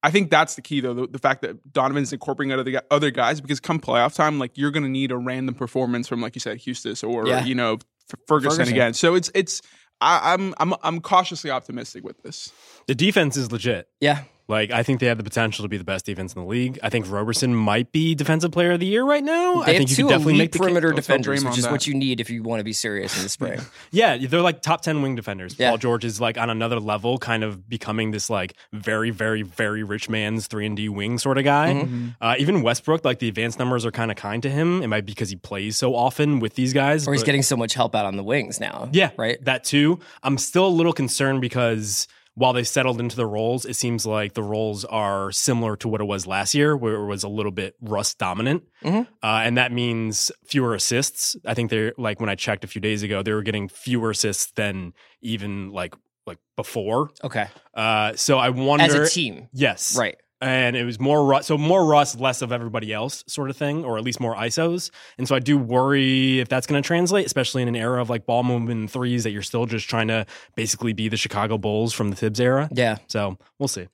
I 0.04 0.12
think 0.12 0.30
that's 0.30 0.56
the 0.56 0.62
key, 0.62 0.80
though, 0.80 0.94
the, 0.94 1.08
the 1.08 1.20
fact 1.20 1.42
that 1.42 1.74
Donovan's 1.74 2.14
incorporating 2.14 2.54
other, 2.54 2.64
gu- 2.72 2.80
other 2.92 3.12
guys 3.12 3.42
because 3.42 3.60
come 3.60 3.80
playoff 3.80 4.16
time, 4.16 4.38
like, 4.40 4.52
you're 4.56 4.72
going 4.72 4.84
to 4.84 4.90
need 4.90 5.12
a 5.12 5.18
random 5.18 5.56
performance 5.56 6.08
from, 6.08 6.22
like 6.22 6.36
you 6.36 6.40
said, 6.40 6.60
Huestis 6.60 7.08
or, 7.08 7.28
Yeah. 7.28 7.44
you 7.44 7.56
know, 7.56 7.74
F- 7.74 8.20
Ferguson, 8.28 8.58
Ferguson. 8.60 8.74
again. 8.74 8.94
So 8.94 9.16
it's, 9.16 9.32
it's, 9.34 9.62
I, 10.00 10.34
I'm, 10.34 10.54
I'm, 10.60 10.74
I'm 10.84 11.02
cautiously 11.02 11.50
optimistic 11.50 12.04
with 12.04 12.22
this. 12.22 12.52
The 12.86 12.94
defense 12.96 13.36
is 13.38 13.52
legit. 13.52 13.88
Yeah. 14.00 14.24
Like 14.50 14.72
I 14.72 14.84
think 14.84 15.00
they 15.02 15.08
have 15.08 15.18
the 15.18 15.24
potential 15.24 15.64
to 15.64 15.70
be 15.70 15.78
the 15.78 15.84
best 15.84 16.06
defense 16.06 16.34
in 16.34 16.42
the 16.42 16.48
league. 16.48 16.80
I 16.82 16.90
think 16.90 17.10
Roberson 17.10 17.54
might 17.54 17.92
be 17.92 18.16
defensive 18.16 18.52
player 18.52 18.72
of 18.72 18.80
the 18.80 18.86
year 18.86 19.04
right 19.04 19.24
now. 19.24 19.56
They 19.64 19.72
I 19.72 19.74
have 19.74 19.78
think 19.78 19.90
you 19.90 19.96
two 19.98 20.04
could 20.04 20.10
definitely 20.10 20.34
elite 20.36 20.54
make 20.54 20.62
perimeter 20.62 20.92
defenders, 20.94 21.44
which 21.44 21.58
is 21.58 21.66
that. 21.66 21.72
what 21.72 21.86
you 21.86 21.94
need 21.94 22.22
if 22.22 22.30
you 22.30 22.44
want 22.44 22.60
to 22.60 22.64
be 22.64 22.72
serious 22.74 23.18
in 23.18 23.24
the 23.24 23.30
spring. 23.30 23.60
Yeah, 23.92 24.18
they're 24.18 24.42
like 24.42 24.62
top 24.62 24.82
10 24.82 25.02
wing 25.02 25.16
defenders. 25.16 25.58
Yeah. 25.58 25.70
Paul 25.70 25.78
George 25.78 26.06
is 26.06 26.20
like 26.22 26.38
on 26.38 26.50
another 26.50 26.80
level, 26.80 27.18
kind 27.18 27.44
of 27.44 27.68
becoming 27.70 28.12
this 28.12 28.30
like 28.30 28.54
very, 28.74 29.10
very, 29.10 29.42
very 29.42 29.84
rich 29.84 30.10
man's 30.10 30.48
3 30.48 30.66
and 30.68 30.78
D 30.78 30.90
wing 30.90 31.18
sort 31.18 31.38
of 31.38 31.44
guy. 31.44 31.74
Mm-hmm. 31.74 32.08
Uh, 32.22 32.36
even 32.38 32.62
Westbrook, 32.62 33.04
like 33.06 33.20
the 33.20 33.28
advanced 33.28 33.60
numbers 33.60 33.86
are 33.86 33.92
kind 33.92 34.12
of 34.12 34.18
kind 34.18 34.44
to 34.44 34.50
him. 34.50 34.82
It 34.84 34.88
might 34.88 35.06
be 35.06 35.12
because 35.14 35.30
he 35.30 35.36
plays 35.36 35.78
so 35.78 35.96
often 35.96 36.40
with 36.40 36.56
these 36.56 36.74
guys. 36.74 37.08
or 37.08 37.14
he's 37.14 37.22
but- 37.22 37.26
getting 37.28 37.44
so 37.44 37.56
much 37.58 37.74
help 37.74 37.96
out 37.96 38.06
on 38.06 38.18
the 38.18 38.24
wings 38.24 38.60
now. 38.60 38.90
Yeah, 38.92 39.12
Right? 39.18 39.44
That 39.44 39.64
too. 39.64 40.00
I'm 40.24 40.38
still 40.38 40.68
a 40.68 40.70
little 40.70 40.94
concerned 40.94 41.42
because 41.42 42.08
while 42.38 42.54
they 42.54 42.64
settled 42.64 43.00
into 43.00 43.16
the 43.16 43.26
roles, 43.26 43.66
it 43.66 43.76
seems 43.76 44.06
like 44.06 44.34
the 44.36 44.44
roles 44.44 44.86
are 44.86 45.32
similar 45.32 45.76
to 45.78 45.88
what 45.88 46.02
it 46.02 46.04
was 46.04 46.28
last 46.28 46.54
year, 46.54 46.78
where 46.78 46.94
it 46.94 47.06
was 47.08 47.24
a 47.24 47.28
little 47.28 47.52
bit 47.52 47.76
Russ 47.82 48.14
dominant, 48.14 48.62
Mhm. 48.84 49.08
uh, 49.24 49.42
and 49.44 49.58
that 49.58 49.72
means 49.72 50.32
fewer 50.46 50.76
assists. 50.76 51.36
I 51.46 51.56
think 51.56 51.72
they're 51.72 51.94
like 51.98 52.20
when 52.20 52.30
I 52.30 52.36
checked 52.36 52.64
a 52.64 52.68
few 52.68 52.80
days 52.80 53.02
ago, 53.02 53.24
they 53.24 53.34
were 53.34 53.42
getting 53.42 53.68
fewer 53.68 54.12
assists 54.12 54.52
than 54.52 54.94
even 55.22 55.72
like 55.72 55.96
like 56.28 56.38
before. 56.56 57.10
Okay. 57.24 57.48
Uh, 57.74 58.14
so 58.16 58.38
I 58.38 58.50
wonder 58.50 58.84
As 58.86 58.94
a 58.94 59.10
team. 59.10 59.48
Yes, 59.54 59.96
Right. 59.98 60.18
And 60.40 60.76
it 60.76 60.84
was 60.84 61.00
more 61.00 61.26
Russ, 61.26 61.48
so 61.48 61.58
more 61.58 61.84
Russ, 61.86 62.16
less 62.16 62.44
of 62.44 62.52
everybody 62.52 62.94
else, 62.94 63.24
sort 63.28 63.50
of 63.50 63.58
thing, 63.58 63.84
or 63.84 63.98
at 63.98 64.04
least 64.04 64.20
more 64.20 64.36
ISOs. 64.36 64.92
And 65.18 65.28
so 65.28 65.36
I 65.36 65.40
do 65.40 65.58
worry 65.58 66.40
if 66.40 66.48
that's 66.48 66.68
going 66.68 66.82
to 66.82 66.86
translate, 66.86 67.26
especially 67.26 67.64
in 67.64 67.68
an 67.68 67.76
era 67.76 68.00
of 68.00 68.10
like 68.12 68.28
ball 68.28 68.44
movement 68.44 68.92
threes 68.92 69.24
that 69.24 69.32
you're 69.32 69.42
still 69.42 69.66
just 69.66 69.90
trying 69.90 70.10
to 70.10 70.28
basically 70.56 70.94
be 70.94 71.10
the 71.10 71.18
Chicago 71.18 71.58
Bulls 71.58 71.92
from 71.92 72.12
the 72.12 72.16
Thibs 72.16 72.40
era. 72.40 72.70
Yeah. 72.72 72.98
So 73.08 73.40
we'll 73.58 73.68
see. 73.68 73.88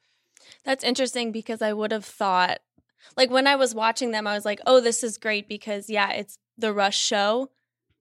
That's 0.66 0.84
interesting 0.84 1.32
because 1.32 1.62
I 1.62 1.72
would 1.72 1.92
have 1.94 2.06
thought, 2.06 2.60
like 3.16 3.30
when 3.30 3.48
I 3.48 3.56
was 3.56 3.74
watching 3.74 4.12
them, 4.12 4.28
I 4.28 4.34
was 4.34 4.44
like, 4.44 4.60
oh, 4.66 4.82
this 4.82 5.02
is 5.02 5.18
great 5.18 5.48
because, 5.48 5.90
yeah, 5.90 6.12
it's 6.12 6.38
the 6.58 6.74
Russ 6.74 6.96
show. 6.96 7.52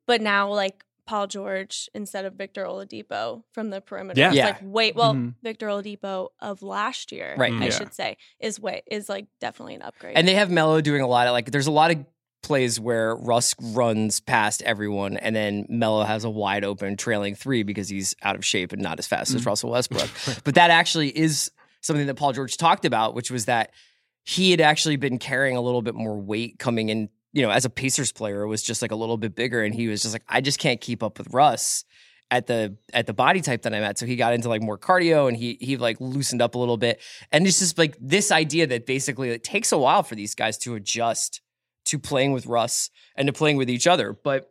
But 0.07 0.21
now, 0.21 0.53
like, 0.53 0.85
Paul 1.07 1.27
George 1.27 1.89
instead 1.95 2.25
of 2.25 2.35
Victor 2.35 2.65
Oladipo 2.65 3.43
from 3.53 3.71
the 3.71 3.81
perimeter. 3.81 4.21
Yeah. 4.21 4.29
It's 4.29 4.37
Yeah. 4.37 4.47
like, 4.47 4.59
wait, 4.63 4.95
well, 4.95 5.15
Mhm. 5.15 5.35
Victor 5.43 5.67
Oladipo 5.67 6.29
of 6.41 6.63
last 6.63 7.11
year, 7.13 7.35
Right. 7.37 7.53
I 7.53 7.65
Yeah. 7.67 7.71
should 7.71 7.93
say, 7.95 8.17
is 8.41 8.61
way 8.61 8.83
is 8.87 9.09
like 9.09 9.27
definitely 9.41 9.75
an 9.75 9.83
upgrade. 9.83 10.17
And 10.17 10.27
they 10.29 10.35
have 10.35 10.51
Melo 10.51 10.81
doing 10.81 11.03
a 11.03 11.07
lot 11.09 11.27
of 11.27 11.33
like 11.33 11.51
there's 11.51 11.67
a 11.67 11.73
lot 11.73 11.91
of 11.91 12.05
plays 12.43 12.81
where 12.81 13.15
Russ 13.15 13.55
runs 13.61 14.19
past 14.21 14.63
everyone 14.63 15.17
and 15.17 15.35
then 15.35 15.65
Melo 15.69 16.03
has 16.05 16.25
a 16.25 16.31
wide 16.31 16.65
open 16.65 16.97
trailing 16.97 17.35
three 17.37 17.63
because 17.63 17.89
he's 17.89 18.15
out 18.23 18.35
of 18.37 18.45
shape 18.45 18.73
and 18.73 18.83
not 18.83 18.99
as 18.99 19.07
fast 19.07 19.35
as 19.35 19.47
Russell 19.47 19.71
Westbrook. 19.71 20.09
but 20.45 20.55
that 20.57 20.71
actually 20.71 21.17
is 21.17 21.51
something 21.83 22.07
that 22.07 22.15
Paul 22.15 22.33
George 22.33 22.57
talked 22.57 22.85
about, 22.85 23.15
which 23.15 23.31
was 23.31 23.45
that 23.47 23.71
he 24.25 24.51
had 24.53 24.61
actually 24.61 24.97
been 24.97 25.19
carrying 25.19 25.57
a 25.57 25.61
little 25.61 25.83
bit 25.83 25.95
more 25.95 26.17
weight 26.17 26.59
coming 26.59 26.89
in, 26.89 27.09
you 27.33 27.43
know, 27.43 27.51
as 27.51 27.65
a 27.65 27.71
Pacers 27.71 28.13
player, 28.13 28.47
was 28.47 28.63
just 28.63 28.83
like 28.83 28.91
a 28.91 28.97
little 28.97 29.17
bit 29.17 29.35
bigger 29.35 29.63
and 29.63 29.75
he 29.75 29.89
was 29.89 30.03
just 30.03 30.15
like, 30.15 30.25
I 30.29 30.41
just 30.41 30.59
can't 30.59 30.81
keep 30.81 31.03
up 31.03 31.19
with 31.19 31.33
Russ 31.33 31.85
at 32.31 32.47
the 32.47 32.77
at 32.95 33.07
the 33.07 33.13
body 33.13 33.43
type 33.43 33.63
that 33.63 33.75
I'm 33.75 33.83
at. 33.83 33.99
So 33.99 34.07
he 34.07 34.17
got 34.17 34.33
into 34.33 34.49
like 34.49 34.63
more 34.63 34.79
cardio 34.79 35.29
and 35.29 35.37
he 35.37 35.59
he 35.61 35.77
like 35.77 36.01
loosened 36.01 36.41
up 36.41 36.55
a 36.55 36.59
little 36.59 36.79
bit. 36.79 37.01
And 37.31 37.47
it's 37.47 37.59
just 37.59 37.79
like 37.79 37.97
this 38.01 38.33
idea 38.33 38.67
that 38.69 38.87
basically 38.87 39.31
it 39.31 39.45
takes 39.45 39.71
a 39.71 39.79
while 39.79 40.03
for 40.03 40.15
these 40.15 40.35
guys 40.35 40.57
to 40.59 40.75
adjust 40.75 41.43
to 41.87 41.99
playing 41.99 42.33
with 42.33 42.47
Russ 42.47 42.91
and 43.17 43.27
to 43.27 43.33
playing 43.33 43.59
with 43.59 43.69
each 43.69 43.87
other. 43.87 44.13
But 44.13 44.51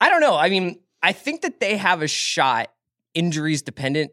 I 0.00 0.10
don't 0.10 0.20
know. 0.20 0.36
I 0.36 0.50
mean, 0.50 0.80
I 1.02 1.12
think 1.12 1.42
that 1.42 1.60
they 1.60 1.76
have 1.76 2.02
a 2.02 2.08
shot, 2.08 2.70
injuries 3.14 3.62
dependent. 3.62 4.10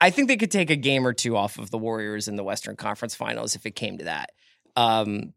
I 0.00 0.10
think 0.10 0.28
they 0.28 0.36
could 0.36 0.50
take 0.50 0.68
a 0.68 0.76
game 0.76 1.06
or 1.06 1.12
two 1.12 1.36
off 1.36 1.58
of 1.58 1.70
the 1.70 1.78
Warriors 1.78 2.28
in 2.28 2.36
the 2.36 2.44
Western 2.44 2.76
Conference 2.76 3.14
Finals 3.14 3.54
if 3.54 3.64
it 3.64 3.76
came 3.76 3.98
to 3.98 4.04
that. 4.04 4.32
Um, 4.74 5.32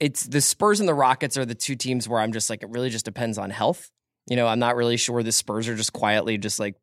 it's 0.00 0.24
the 0.24 0.40
Spurs 0.40 0.80
and 0.80 0.88
the 0.88 0.94
Rockets 0.94 1.36
are 1.36 1.44
the 1.44 1.54
two 1.54 1.76
teams 1.76 2.08
where 2.08 2.20
I'm 2.20 2.32
just 2.32 2.50
like 2.50 2.62
it 2.62 2.70
really 2.70 2.90
just 2.90 3.04
depends 3.04 3.38
on 3.38 3.50
health. 3.50 3.90
You 4.28 4.36
know, 4.36 4.46
I'm 4.46 4.58
not 4.58 4.76
really 4.76 4.96
sure 4.96 5.22
the 5.22 5.32
Spurs 5.32 5.68
are 5.68 5.76
just 5.76 5.92
quietly 5.92 6.38
just 6.38 6.60
like 6.60 6.74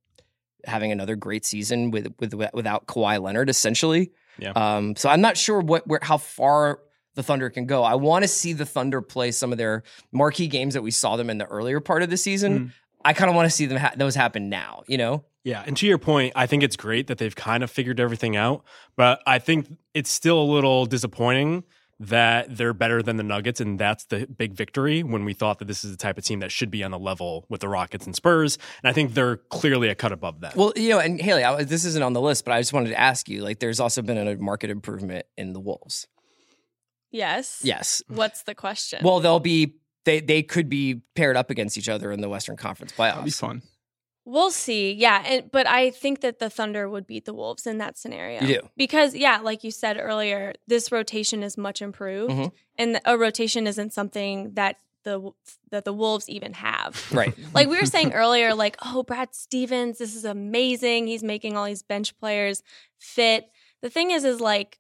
having 0.65 0.91
another 0.91 1.15
great 1.15 1.45
season 1.45 1.91
with 1.91 2.13
with 2.19 2.33
without 2.33 2.87
Kawhi 2.87 3.21
Leonard 3.21 3.49
essentially. 3.49 4.11
Yeah. 4.37 4.51
Um, 4.51 4.95
so 4.95 5.09
I'm 5.09 5.21
not 5.21 5.37
sure 5.37 5.59
what 5.59 5.87
where 5.87 5.99
how 6.01 6.17
far 6.17 6.79
the 7.13 7.23
Thunder 7.23 7.49
can 7.49 7.65
go. 7.65 7.83
I 7.83 7.95
want 7.95 8.23
to 8.23 8.27
see 8.27 8.53
the 8.53 8.65
Thunder 8.65 9.01
play 9.01 9.31
some 9.31 9.51
of 9.51 9.57
their 9.57 9.83
marquee 10.11 10.47
games 10.47 10.73
that 10.73 10.81
we 10.81 10.91
saw 10.91 11.15
them 11.15 11.29
in 11.29 11.37
the 11.37 11.45
earlier 11.45 11.79
part 11.79 12.03
of 12.03 12.09
the 12.09 12.17
season. 12.17 12.73
I 13.05 13.13
kind 13.13 13.29
of 13.29 13.35
want 13.35 13.45
to 13.45 13.55
see 13.55 13.67
them 13.67 13.77
ha- 13.77 13.93
those 13.95 14.15
happen 14.15 14.49
now. 14.49 14.83
You 14.87 14.97
know, 14.97 15.23
Yeah, 15.43 15.63
and 15.65 15.77
to 15.77 15.87
your 15.87 15.99
point, 15.99 16.33
I 16.35 16.47
think 16.47 16.63
it's 16.63 16.75
great 16.75 17.07
that 17.07 17.19
they've 17.19 17.35
kind 17.35 17.63
of 17.63 17.69
figured 17.69 17.99
everything 17.99 18.35
out, 18.35 18.65
but 18.97 19.21
I 19.27 19.37
think 19.37 19.67
it's 19.93 20.09
still 20.09 20.41
a 20.41 20.43
little 20.43 20.87
disappointing 20.87 21.63
that 21.99 22.57
they're 22.57 22.73
better 22.73 23.01
than 23.01 23.17
the 23.17 23.23
Nuggets, 23.23 23.61
and 23.61 23.79
that's 23.79 24.05
the 24.05 24.27
big 24.27 24.53
victory 24.53 25.01
when 25.03 25.23
we 25.23 25.33
thought 25.33 25.59
that 25.59 25.65
this 25.65 25.83
is 25.85 25.91
the 25.91 25.97
type 25.97 26.17
of 26.17 26.25
team 26.25 26.39
that 26.41 26.51
should 26.51 26.69
be 26.69 26.83
on 26.83 26.91
the 26.91 26.99
level 26.99 27.45
with 27.49 27.61
the 27.61 27.69
Rockets 27.69 28.05
and 28.05 28.15
Spurs. 28.15 28.57
And 28.83 28.89
I 28.89 28.93
think 28.93 29.13
they're 29.13 29.37
clearly 29.37 29.87
a 29.87 29.95
cut 29.95 30.11
above 30.11 30.41
that. 30.41 30.55
Well, 30.55 30.73
you 30.75 30.89
know, 30.89 30.99
and 30.99 31.21
Haley, 31.21 31.43
I, 31.43 31.63
this 31.63 31.85
isn't 31.85 32.03
on 32.03 32.13
the 32.13 32.21
list, 32.21 32.43
but 32.43 32.53
I 32.53 32.59
just 32.59 32.73
wanted 32.73 32.89
to 32.89 32.99
ask 32.99 33.29
you. 33.29 33.43
Like, 33.43 33.59
there's 33.59 33.79
also 33.79 34.01
been 34.01 34.17
a 34.17 34.35
market 34.35 34.69
improvement 34.69 35.25
in 35.37 35.53
the 35.53 35.59
Wolves. 35.59 36.07
yes. 37.11 37.61
Yes. 37.63 38.01
What's 38.07 38.43
the 38.43 38.55
question? 38.55 38.99
Well, 39.03 39.21
they'll 39.21 39.39
be 39.39 39.75
they 40.03 40.19
they 40.19 40.43
could 40.43 40.69
be 40.69 41.01
paired 41.15 41.37
up 41.37 41.49
against 41.49 41.77
each 41.77 41.89
other 41.89 42.11
in 42.11 42.21
the 42.21 42.29
Western 42.29 42.57
Conference 42.57 42.91
That'd 42.93 43.25
be 43.25 43.31
fun. 43.31 43.61
We'll 44.25 44.49
see. 44.51 44.91
Yeah, 44.93 45.23
and 45.25 45.51
but 45.51 45.67
I 45.67 45.91
think 45.91 46.21
that 46.21 46.39
the 46.39 46.49
Thunder 46.49 46.89
would 46.89 47.05
beat 47.05 47.25
the 47.25 47.33
Wolves 47.33 47.67
in 47.67 47.77
that 47.77 47.97
scenario. 47.97 48.41
You 48.41 48.47
do. 48.61 48.69
Because 48.75 49.15
yeah, 49.15 49.37
like 49.39 49.63
you 49.63 49.69
said 49.71 49.97
earlier, 49.99 50.53
this 50.67 50.91
rotation 50.91 51.43
is 51.43 51.57
much 51.57 51.81
improved 51.81 52.33
Mhm. 52.33 52.51
and 52.77 52.99
a 53.05 53.17
rotation 53.17 53.67
isn't 53.67 53.93
something 53.93 54.53
that 54.55 54.77
the 55.03 55.29
that 55.69 55.85
the 55.85 55.93
Wolves 55.93 56.27
even 56.27 56.53
have. 56.53 57.05
Right. 57.11 57.35
Like 57.53 57.67
we 57.69 57.77
were 57.79 57.85
saying 57.85 58.13
earlier 58.23 58.55
like, 58.55 58.77
"Oh, 58.83 59.03
Brad 59.03 59.35
Stevens, 59.35 59.99
this 59.99 60.15
is 60.15 60.25
amazing. 60.25 61.05
He's 61.05 61.21
making 61.23 61.55
all 61.55 61.65
these 61.65 61.83
bench 61.83 62.17
players 62.17 62.63
fit." 62.97 63.45
The 63.83 63.89
thing 63.91 64.09
is 64.09 64.23
is 64.25 64.41
like 64.41 64.79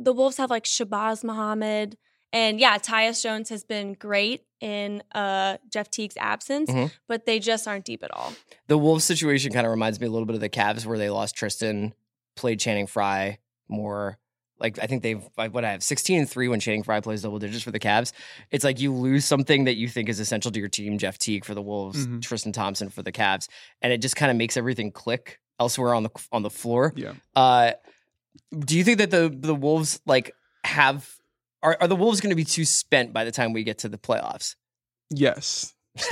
the 0.00 0.12
Wolves 0.12 0.38
have 0.38 0.50
like 0.50 0.64
Shabazz 0.64 1.22
Muhammad 1.22 1.96
and 2.32 2.60
yeah, 2.60 2.78
Tyus 2.78 3.22
Jones 3.22 3.48
has 3.48 3.64
been 3.64 3.94
great 3.94 4.44
in 4.60 5.02
uh 5.12 5.56
Jeff 5.70 5.90
Teague's 5.90 6.16
absence, 6.18 6.70
Mhm. 6.70 6.90
but 7.08 7.24
they 7.26 7.38
just 7.38 7.66
aren't 7.66 7.84
deep 7.84 8.02
at 8.02 8.10
all. 8.12 8.32
The 8.66 8.76
Wolves 8.78 9.04
situation 9.04 9.52
kind 9.52 9.66
of 9.66 9.70
reminds 9.70 10.00
me 10.00 10.06
a 10.06 10.10
little 10.10 10.26
bit 10.26 10.34
of 10.34 10.40
the 10.40 10.50
Cavs 10.50 10.84
where 10.86 10.98
they 10.98 11.08
lost 11.10 11.34
Tristan, 11.34 11.94
played 12.36 12.60
Channing 12.60 12.86
Frye 12.86 13.38
more. 13.68 14.18
Like 14.58 14.78
I 14.78 14.86
think 14.86 15.02
they've 15.02 15.22
like, 15.38 15.54
what 15.54 15.64
I 15.64 15.70
have 15.72 15.82
16 15.82 16.18
and 16.20 16.28
3 16.28 16.48
when 16.48 16.60
Channing 16.60 16.82
Frye 16.82 17.00
plays 17.00 17.22
double 17.22 17.38
digits 17.38 17.62
for 17.64 17.70
the 17.70 17.80
Cavs. 17.80 18.12
It's 18.50 18.62
like 18.62 18.78
you 18.78 18.92
lose 18.92 19.24
something 19.24 19.64
that 19.64 19.76
you 19.76 19.88
think 19.88 20.10
is 20.10 20.20
essential 20.20 20.50
to 20.50 20.60
your 20.60 20.68
team, 20.68 20.98
Jeff 20.98 21.16
Teague 21.16 21.46
for 21.46 21.54
the 21.54 21.62
Wolves, 21.62 22.06
Mhm. 22.06 22.20
Tristan 22.20 22.52
Thompson 22.52 22.90
for 22.90 23.02
the 23.02 23.12
Cavs, 23.12 23.48
and 23.80 23.90
it 23.94 24.02
just 24.02 24.16
kind 24.16 24.30
of 24.30 24.36
makes 24.36 24.58
everything 24.58 24.92
click 24.92 25.40
elsewhere 25.58 25.94
on 25.94 26.02
the 26.02 26.10
on 26.32 26.42
the 26.42 26.50
floor. 26.50 26.92
Yeah. 26.94 27.14
Uh, 27.34 27.72
do 28.58 28.76
you 28.76 28.84
think 28.84 28.98
that 28.98 29.10
the 29.10 29.34
the 29.34 29.54
Wolves 29.54 30.00
like 30.04 30.34
have 30.64 31.16
are, 31.62 31.76
are 31.80 31.88
the 31.88 31.96
Wolves 31.96 32.20
going 32.20 32.30
to 32.30 32.36
be 32.36 32.44
too 32.44 32.64
spent 32.64 33.12
by 33.12 33.24
the 33.24 33.32
time 33.32 33.52
we 33.52 33.64
get 33.64 33.78
to 33.78 33.88
the 33.88 33.98
playoffs? 33.98 34.56
Yes. 35.10 35.74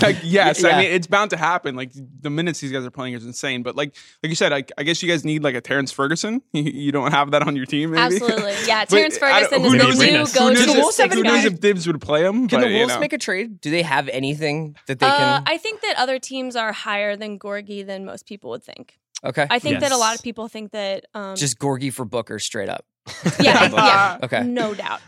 like 0.00 0.18
yes, 0.22 0.62
I 0.62 0.78
mean 0.78 0.92
it's 0.92 1.08
bound 1.08 1.30
to 1.30 1.36
happen. 1.36 1.74
Like 1.74 1.90
the 1.92 2.30
minutes 2.30 2.60
these 2.60 2.70
guys 2.70 2.86
are 2.86 2.90
playing 2.90 3.14
is 3.14 3.26
insane. 3.26 3.64
But 3.64 3.74
like 3.74 3.96
like 4.22 4.30
you 4.30 4.36
said, 4.36 4.52
I, 4.52 4.62
I 4.78 4.84
guess 4.84 5.02
you 5.02 5.08
guys 5.08 5.24
need 5.24 5.42
like 5.42 5.56
a 5.56 5.60
Terrence 5.60 5.90
Ferguson. 5.90 6.40
You, 6.52 6.62
you 6.62 6.92
don't 6.92 7.10
have 7.10 7.32
that 7.32 7.42
on 7.42 7.56
your 7.56 7.66
team, 7.66 7.90
maybe. 7.90 8.14
Absolutely. 8.14 8.54
Yeah, 8.64 8.84
Terrence 8.88 9.18
Ferguson 9.18 9.60
who 9.60 9.74
is 9.74 9.74
knows 9.74 9.98
the 9.98 10.06
new 10.06 10.18
Who 10.18 10.32
go-to 10.32 10.60
Who 10.60 10.66
the 10.66 10.72
Wolves 10.74 10.76
knows, 10.76 10.96
have 10.98 11.06
if, 11.10 11.14
who 11.14 11.22
knows 11.24 11.44
if 11.44 11.58
Thibs 11.58 11.86
would 11.88 12.00
play 12.00 12.24
him? 12.24 12.46
Can 12.46 12.60
but, 12.60 12.66
the 12.66 12.70
you 12.70 12.78
Wolves 12.78 12.94
know. 12.94 13.00
make 13.00 13.12
a 13.12 13.18
trade? 13.18 13.60
Do 13.60 13.72
they 13.72 13.82
have 13.82 14.08
anything 14.08 14.76
that 14.86 15.00
they 15.00 15.06
Uh, 15.06 15.40
can? 15.40 15.42
I 15.46 15.58
think 15.58 15.80
that 15.80 15.96
other 15.98 16.20
teams 16.20 16.54
are 16.54 16.72
higher 16.72 17.16
than 17.16 17.40
Gorgui 17.40 17.84
than 17.84 18.04
most 18.04 18.24
people 18.26 18.50
would 18.50 18.62
think. 18.62 18.98
okay, 19.24 19.48
I 19.50 19.58
think 19.58 19.80
that 19.80 19.90
a 19.90 19.96
lot 19.96 20.14
of 20.14 20.22
people 20.22 20.46
think 20.46 20.70
that 20.72 21.06
um, 21.12 21.34
just 21.34 21.58
Gorgui 21.58 21.92
for 21.92 22.04
Booker 22.04 22.38
straight 22.38 22.68
up. 22.68 22.84
yeah, 23.40 23.68
yeah, 23.72 24.18
Okay. 24.22 24.42
no 24.44 24.74
doubt. 24.74 25.00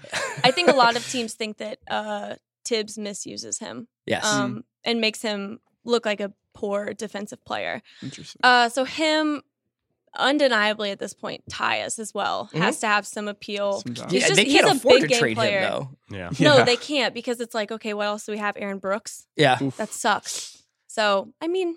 I 0.43 0.51
think 0.51 0.69
a 0.69 0.75
lot 0.75 0.97
of 0.97 1.07
teams 1.09 1.35
think 1.35 1.59
that 1.59 1.79
uh, 1.89 2.35
Thibs 2.65 2.99
misuses 2.99 3.59
him 3.59 3.89
Yes. 4.07 4.25
um, 4.25 4.65
and 4.85 5.01
makes 5.01 5.23
him 5.23 5.61
look 5.85 6.05
like 6.05 6.21
a 6.21 6.33
poor 6.55 6.93
defensive 6.95 7.45
player. 7.45 7.83
Interesting. 8.03 8.41
Uh, 8.43 8.69
so 8.69 8.85
him, 8.85 9.43
undeniably 10.17 10.91
at 10.91 10.99
this 10.99 11.15
point, 11.15 11.43
Tyus 11.51 11.99
as 11.99 12.15
well 12.15 12.49
Mhm. 12.53 12.59
has 12.59 12.79
to 12.81 12.87
have 12.87 13.07
some 13.07 13.29
appeal. 13.29 13.81
Some 13.81 13.95
time. 13.95 14.09
he's 14.11 14.23
yeah, 14.23 14.29
just- 14.29 14.37
they 14.37 14.45
can't 14.45 14.67
a 14.67 14.71
afford 14.73 14.95
big 14.95 15.03
to 15.03 15.09
game 15.09 15.19
trade 15.19 15.37
player. 15.37 15.61
him 15.61 15.71
though. 15.71 15.91
Yeah. 16.11 16.31
No, 16.41 16.59
Yeah. 16.59 16.65
they 16.65 16.77
can't 16.77 17.15
because 17.15 17.41
it's 17.41 17.55
like, 17.55 17.73
okay, 17.73 17.95
what 17.95 18.07
else 18.07 18.25
do 18.27 18.33
we 18.33 18.39
have? 18.39 18.57
Aaron 18.59 18.79
Brooks. 18.79 19.27
Yeah. 19.37 19.59
Oof. 19.63 19.77
That 19.77 19.91
sucks. 19.93 20.63
So 20.87 21.33
I 21.41 21.49
mean, 21.49 21.77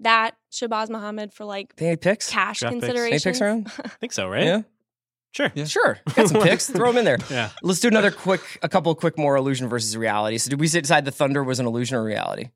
that 0.00 0.36
Shabazz 0.50 0.88
Muhammad 0.90 1.32
for 1.32 1.44
like 1.44 1.76
They 1.76 1.88
any 1.88 1.96
picks? 1.96 2.28
cash 2.30 2.60
Draft 2.60 2.74
picks. 2.80 2.88
Any 2.88 2.98
Any 3.00 3.20
picks 3.20 3.40
around? 3.40 3.70
I 3.84 3.88
think 3.88 4.12
so, 4.12 4.28
right? 4.28 4.44
Yeah. 4.44 4.62
Sure. 5.34 5.50
Yeah. 5.54 5.64
Sure. 5.64 5.98
Got 6.14 6.28
some 6.28 6.42
picks. 6.42 6.70
Throw 6.70 6.88
them 6.92 6.98
in 6.98 7.04
there. 7.04 7.18
Yeah. 7.30 7.50
Let's 7.62 7.80
do 7.80 7.88
another 7.88 8.10
quick, 8.10 8.40
a 8.62 8.68
couple 8.68 8.92
of 8.92 8.98
quick 8.98 9.18
more 9.18 9.36
illusion 9.36 9.68
versus 9.68 9.96
reality. 9.96 10.38
So, 10.38 10.50
did 10.50 10.60
we 10.60 10.68
decide 10.68 11.04
the 11.04 11.10
Thunder 11.10 11.42
was 11.42 11.58
an 11.60 11.66
illusion 11.66 11.96
or 11.96 12.04
reality? 12.04 12.50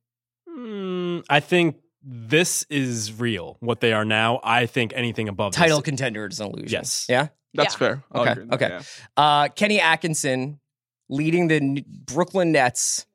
Mm, 0.49 1.25
I 1.29 1.41
think 1.41 1.77
this 2.03 2.65
is 2.71 3.13
real. 3.19 3.57
What 3.61 3.81
they 3.81 3.93
are 3.93 4.05
now. 4.05 4.41
I 4.45 4.67
think 4.67 4.93
anything 4.95 5.29
above 5.29 5.53
this- 5.53 5.59
Title 5.59 5.83
contender 5.83 6.27
is 6.27 6.39
an 6.41 6.47
illusion. 6.49 6.69
Yes. 6.71 7.07
Yeah. 7.09 7.29
That's 7.55 7.75
Yeah. 7.75 7.79
fair. 7.79 8.05
I'll 8.13 8.23
Okay, 8.23 8.31
agree 8.33 8.45
that, 8.47 8.55
okay. 8.55 8.69
yeah. 8.69 8.83
Uh, 9.17 9.49
Kenny 9.49 9.81
Atkinson 9.81 10.61
leading 11.09 11.49
the 11.49 11.57
N- 11.57 11.85
Brooklyn 11.89 12.53
Nets 12.53 13.07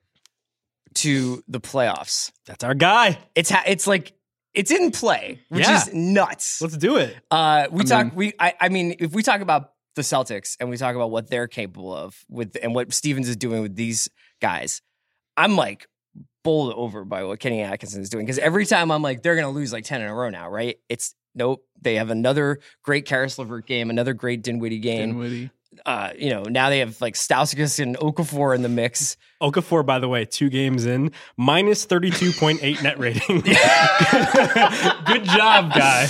to 0.96 1.44
the 1.48 1.60
playoffs. 1.62 2.32
That's 2.46 2.64
our 2.64 2.74
guy. 2.74 3.18
It's 3.36 3.50
ha- 3.50 3.64
it's 3.66 3.88
like 3.88 4.14
it's 4.54 4.72
in 4.72 4.92
play, 4.92 5.40
which 5.50 5.66
Yeah. 5.66 5.78
is 5.82 5.94
nuts. 5.94 6.62
Let's 6.62 6.78
do 6.78 6.98
it. 6.98 7.16
Uh, 7.32 7.68
we 7.72 7.82
I 7.82 7.84
talk. 7.86 8.06
mean- 8.08 8.16
we. 8.16 8.34
I, 8.40 8.54
I 8.60 8.70
mean, 8.70 8.96
if 9.00 9.14
we 9.14 9.24
talk 9.24 9.42
about 9.42 9.72
the 9.96 10.02
Celtics 10.02 10.58
and 10.60 10.70
we 10.70 10.78
talk 10.78 10.96
about 10.96 11.12
what 11.12 11.30
they're 11.30 11.48
capable 11.48 11.94
of 11.94 12.16
with 12.30 12.58
and 12.62 12.74
what 12.76 12.94
Stevens 12.94 13.30
is 13.30 13.36
doing 13.36 13.62
with 13.62 13.76
these 13.76 14.10
guys, 14.42 14.82
I'm 15.38 15.56
like 15.56 15.88
bowled 16.44 16.74
over 16.74 17.06
by 17.06 17.24
what 17.24 17.40
Kenny 17.40 17.62
Atkinson 17.62 18.02
is 18.02 18.10
doing 18.10 18.26
because 18.26 18.38
every 18.40 18.66
time 18.66 18.92
I'm 18.92 19.02
like 19.02 19.22
they're 19.24 19.36
gonna 19.36 19.50
lose 19.52 19.72
like 19.72 19.86
ten 19.86 20.02
in 20.02 20.08
a 20.08 20.14
row 20.14 20.30
now, 20.30 20.50
right? 20.50 20.78
It's 20.90 21.16
nope. 21.36 21.64
They 21.82 21.96
have 21.96 22.10
another 22.10 22.60
great 22.84 23.06
Caris 23.06 23.38
LeVert 23.40 23.66
game, 23.66 23.90
another 23.90 24.14
great 24.14 24.42
Dinwiddie 24.44 24.80
game. 24.80 25.10
Dinwiddie. 25.12 25.50
Uh, 25.86 26.12
you 26.18 26.30
know, 26.30 26.44
now 26.44 26.70
they 26.70 26.80
have 26.80 27.00
like 27.02 27.16
Stauskas 27.16 27.80
and 27.80 27.98
Okafor 27.98 28.56
in 28.56 28.62
the 28.62 28.70
mix. 28.70 29.18
Okafor, 29.42 29.86
by 29.86 30.00
the 30.00 30.08
way, 30.08 30.26
two 30.26 30.50
games 30.50 30.86
in, 30.86 31.12
minus 31.38 31.86
32.8 31.86 32.82
net 32.84 32.98
rating. 33.00 33.42
Good 35.06 35.24
job, 35.26 35.74
guy. 35.74 36.08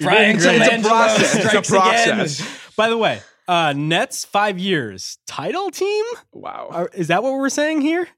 Brian 0.00 0.38
doing. 0.38 0.60
It's 0.62 0.86
a 0.86 0.88
process. 0.88 1.34
It's 1.36 1.54
a 1.54 1.64
strikes 1.64 1.70
again. 2.06 2.48
By 2.76 2.88
the 2.88 2.98
way, 2.98 3.20
uh, 3.48 3.72
Nets, 3.76 4.24
five 4.24 4.58
years. 4.58 5.18
Title 5.26 5.70
team? 5.70 6.04
Wow. 6.32 6.68
Are- 6.70 6.90
Is 6.94 7.08
that 7.08 7.22
what 7.22 7.32
we're 7.34 7.48
saying 7.48 7.80
here? 7.82 8.08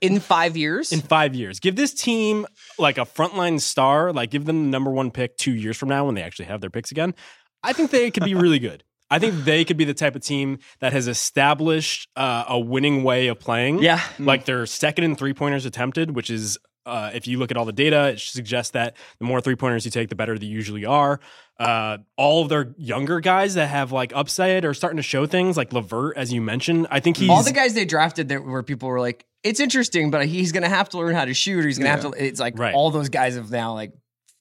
In 0.00 0.18
five 0.18 0.56
years, 0.56 0.92
In 0.92 1.00
five 1.02 1.34
years. 1.34 1.60
Give 1.60 1.76
this 1.76 1.92
team 1.92 2.46
like 2.78 2.96
a 2.96 3.02
frontline 3.02 3.60
star, 3.60 4.12
like 4.14 4.30
give 4.30 4.46
them 4.46 4.64
the 4.64 4.70
number 4.70 4.90
one 4.90 5.10
pick 5.10 5.36
two 5.36 5.52
years 5.54 5.76
from 5.76 5.90
now 5.90 6.06
when 6.06 6.14
they 6.14 6.22
actually 6.22 6.46
have 6.46 6.62
their 6.62 6.70
picks 6.70 6.90
again. 6.90 7.14
I 7.62 7.74
think 7.74 7.90
they 7.90 8.10
could 8.10 8.24
be 8.24 8.34
really 8.34 8.58
good. 8.58 8.82
I 9.14 9.18
think 9.18 9.44
they 9.44 9.64
could 9.64 9.76
be 9.76 9.84
the 9.84 9.94
type 9.94 10.16
of 10.16 10.22
team 10.22 10.58
that 10.80 10.92
has 10.92 11.06
established 11.08 12.08
uh, 12.16 12.44
a 12.48 12.58
winning 12.58 13.02
way 13.04 13.28
of 13.28 13.38
playing. 13.38 13.82
yeah, 13.82 14.00
Like 14.18 14.44
they're 14.44 14.66
second 14.66 15.04
in 15.04 15.16
three 15.16 15.34
pointers 15.34 15.64
attempted, 15.66 16.14
which 16.14 16.30
is, 16.30 16.58
uh, 16.86 17.10
if 17.14 17.26
you 17.26 17.38
look 17.38 17.50
at 17.50 17.56
all 17.56 17.64
the 17.64 17.72
data, 17.72 18.08
it 18.08 18.20
suggests 18.20 18.72
that 18.72 18.96
the 19.18 19.24
more 19.24 19.40
three 19.40 19.56
pointers 19.56 19.84
you 19.84 19.90
take, 19.90 20.08
the 20.08 20.14
better 20.16 20.38
they 20.38 20.46
usually 20.46 20.84
are. 20.84 21.20
Uh, 21.58 21.98
all 22.16 22.42
of 22.42 22.48
their 22.48 22.74
younger 22.76 23.20
guys 23.20 23.54
that 23.54 23.68
have 23.68 23.92
like 23.92 24.12
upside 24.14 24.64
are 24.64 24.74
starting 24.74 24.96
to 24.96 25.02
show 25.02 25.24
things, 25.26 25.56
like 25.56 25.72
LeVert, 25.72 26.16
as 26.16 26.32
you 26.32 26.42
mentioned. 26.42 26.86
I 26.90 27.00
think 27.00 27.16
he's 27.16 27.30
all 27.30 27.42
the 27.42 27.52
guys 27.52 27.74
they 27.74 27.84
drafted 27.84 28.28
that 28.30 28.44
where 28.44 28.62
people 28.62 28.88
were 28.88 29.00
like, 29.00 29.24
it's 29.44 29.60
interesting, 29.60 30.10
but 30.10 30.26
he's 30.26 30.52
gonna 30.52 30.68
have 30.68 30.88
to 30.90 30.98
learn 30.98 31.14
how 31.14 31.24
to 31.24 31.32
shoot, 31.34 31.64
or 31.64 31.66
he's 31.68 31.78
gonna 31.78 31.90
have 31.90 32.00
to. 32.02 32.10
It's 32.10 32.40
like 32.40 32.58
Right. 32.58 32.74
all 32.74 32.90
those 32.90 33.08
guys 33.08 33.36
have 33.36 33.50
now 33.50 33.74
like 33.74 33.92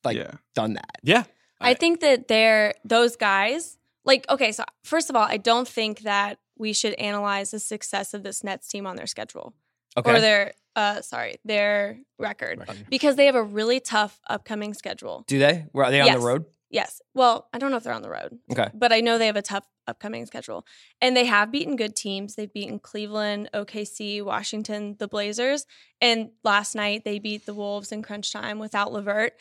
like 0.03 0.17
Yeah. 0.17 0.31
done 0.55 0.73
that. 0.73 0.97
yeah. 1.03 1.23
I 1.61 1.75
think 1.75 2.01
that 2.01 2.27
they're 2.27 2.73
those 2.83 3.15
guys. 3.15 3.77
Like, 4.05 4.25
okay, 4.29 4.51
so 4.51 4.63
first 4.83 5.09
of 5.09 5.15
all, 5.15 5.23
I 5.27 5.37
don't 5.37 5.67
think 5.67 6.01
that 6.01 6.39
we 6.57 6.73
should 6.73 6.93
analyze 6.95 7.51
the 7.51 7.59
success 7.59 8.13
of 8.13 8.23
this 8.23 8.43
Nets 8.43 8.67
team 8.67 8.85
on 8.85 8.95
their 8.95 9.07
schedule 9.07 9.53
Okay, 9.97 10.11
or 10.11 10.19
their 10.19 10.53
uh 10.75 11.01
sorry, 11.01 11.35
their 11.45 11.99
record. 12.19 12.63
Because 12.89 13.15
they 13.15 13.25
have 13.27 13.35
a 13.35 13.43
really 13.43 13.79
tough 13.79 14.19
upcoming 14.27 14.73
schedule. 14.73 15.23
do 15.27 15.39
they? 15.39 15.65
Were 15.73 15.83
are 15.85 15.91
they 15.91 16.01
on 16.01 16.07
Yes. 16.07 16.19
the 16.19 16.25
road? 16.25 16.45
Yes. 16.69 17.01
Well, 17.13 17.47
I 17.53 17.59
don't 17.59 17.69
know 17.69 17.77
if 17.77 17.83
they're 17.83 17.93
on 17.93 18.01
the 18.01 18.09
road, 18.09 18.39
Okay, 18.51 18.67
but 18.73 18.91
I 18.91 18.99
know 19.01 19.19
they 19.19 19.27
have 19.27 19.35
a 19.35 19.43
tough 19.43 19.67
upcoming 19.87 20.25
schedule. 20.25 20.65
And 21.01 21.15
they 21.15 21.25
have 21.25 21.51
beaten 21.51 21.75
good 21.75 21.95
teams. 21.95 22.33
They've 22.33 22.51
beaten 22.51 22.79
Cleveland, 22.79 23.49
OKC, 23.53 24.23
Washington, 24.23 24.95
the 24.97 25.07
Blazers. 25.07 25.67
And 26.01 26.31
last 26.43 26.73
night 26.73 27.03
they 27.05 27.19
beat 27.19 27.45
the 27.45 27.53
Wolves 27.53 27.91
in 27.91 28.01
crunch 28.01 28.31
time 28.33 28.57
without 28.57 28.91
Levert. 28.91 29.33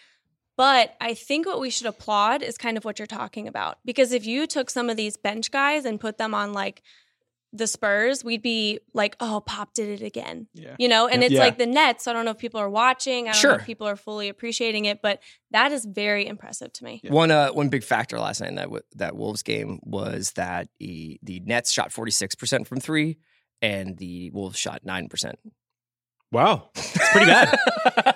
But 0.56 0.94
I 1.00 1.14
think 1.14 1.46
what 1.46 1.60
we 1.60 1.70
should 1.70 1.86
applaud 1.86 2.42
is 2.42 2.58
kind 2.58 2.76
of 2.76 2.84
what 2.84 2.98
you're 2.98 3.06
talking 3.06 3.48
about. 3.48 3.78
Because 3.84 4.12
if 4.12 4.26
you 4.26 4.46
took 4.46 4.68
some 4.70 4.90
of 4.90 4.96
these 4.96 5.16
bench 5.16 5.50
guys 5.50 5.84
and 5.84 5.98
put 5.98 6.18
them 6.18 6.34
on 6.34 6.52
like 6.52 6.82
the 7.54 7.66
Spurs, 7.66 8.24
we'd 8.24 8.40
be 8.42 8.78
like, 8.94 9.14
oh, 9.20 9.42
Pop 9.44 9.74
did 9.74 9.88
it 10.00 10.04
again. 10.04 10.46
Yeah. 10.54 10.74
You 10.78 10.88
know, 10.88 11.06
and 11.06 11.22
it's 11.22 11.34
Yeah. 11.34 11.40
like 11.40 11.58
the 11.58 11.66
Nets. 11.66 12.04
So 12.04 12.10
I 12.10 12.14
don't 12.14 12.24
know 12.24 12.30
if 12.30 12.38
people 12.38 12.60
are 12.60 12.70
watching. 12.70 13.28
I 13.28 13.32
don't 13.32 13.42
know 13.42 13.48
Sure. 13.50 13.58
if 13.60 13.66
people 13.66 13.86
are 13.86 13.96
fully 13.96 14.28
appreciating 14.30 14.86
it, 14.86 15.00
but 15.02 15.20
that 15.50 15.70
is 15.72 15.84
very 15.84 16.26
impressive 16.26 16.72
to 16.74 16.84
me. 16.84 17.00
Yeah. 17.04 17.12
one 17.12 17.30
uh 17.30 17.50
one 17.50 17.68
big 17.68 17.84
factor 17.84 18.18
last 18.18 18.40
night 18.40 18.48
in 18.50 18.54
that 18.56 18.64
w- 18.64 18.82
that 18.96 19.16
Wolves 19.16 19.42
game 19.42 19.80
was 19.82 20.32
that 20.32 20.68
the 20.80 21.18
the 21.22 21.40
Nets 21.40 21.70
shot 21.72 21.92
forty 21.92 22.10
six 22.12 22.34
percent 22.34 22.66
from 22.66 22.80
three, 22.80 23.18
and 23.60 23.98
the 23.98 24.30
Wolves 24.30 24.58
shot 24.58 24.80
nine 24.84 25.08
percent. 25.08 25.38
Wow. 26.32 26.70
It's 26.74 27.08
pretty 27.10 27.26
bad. 27.26 27.58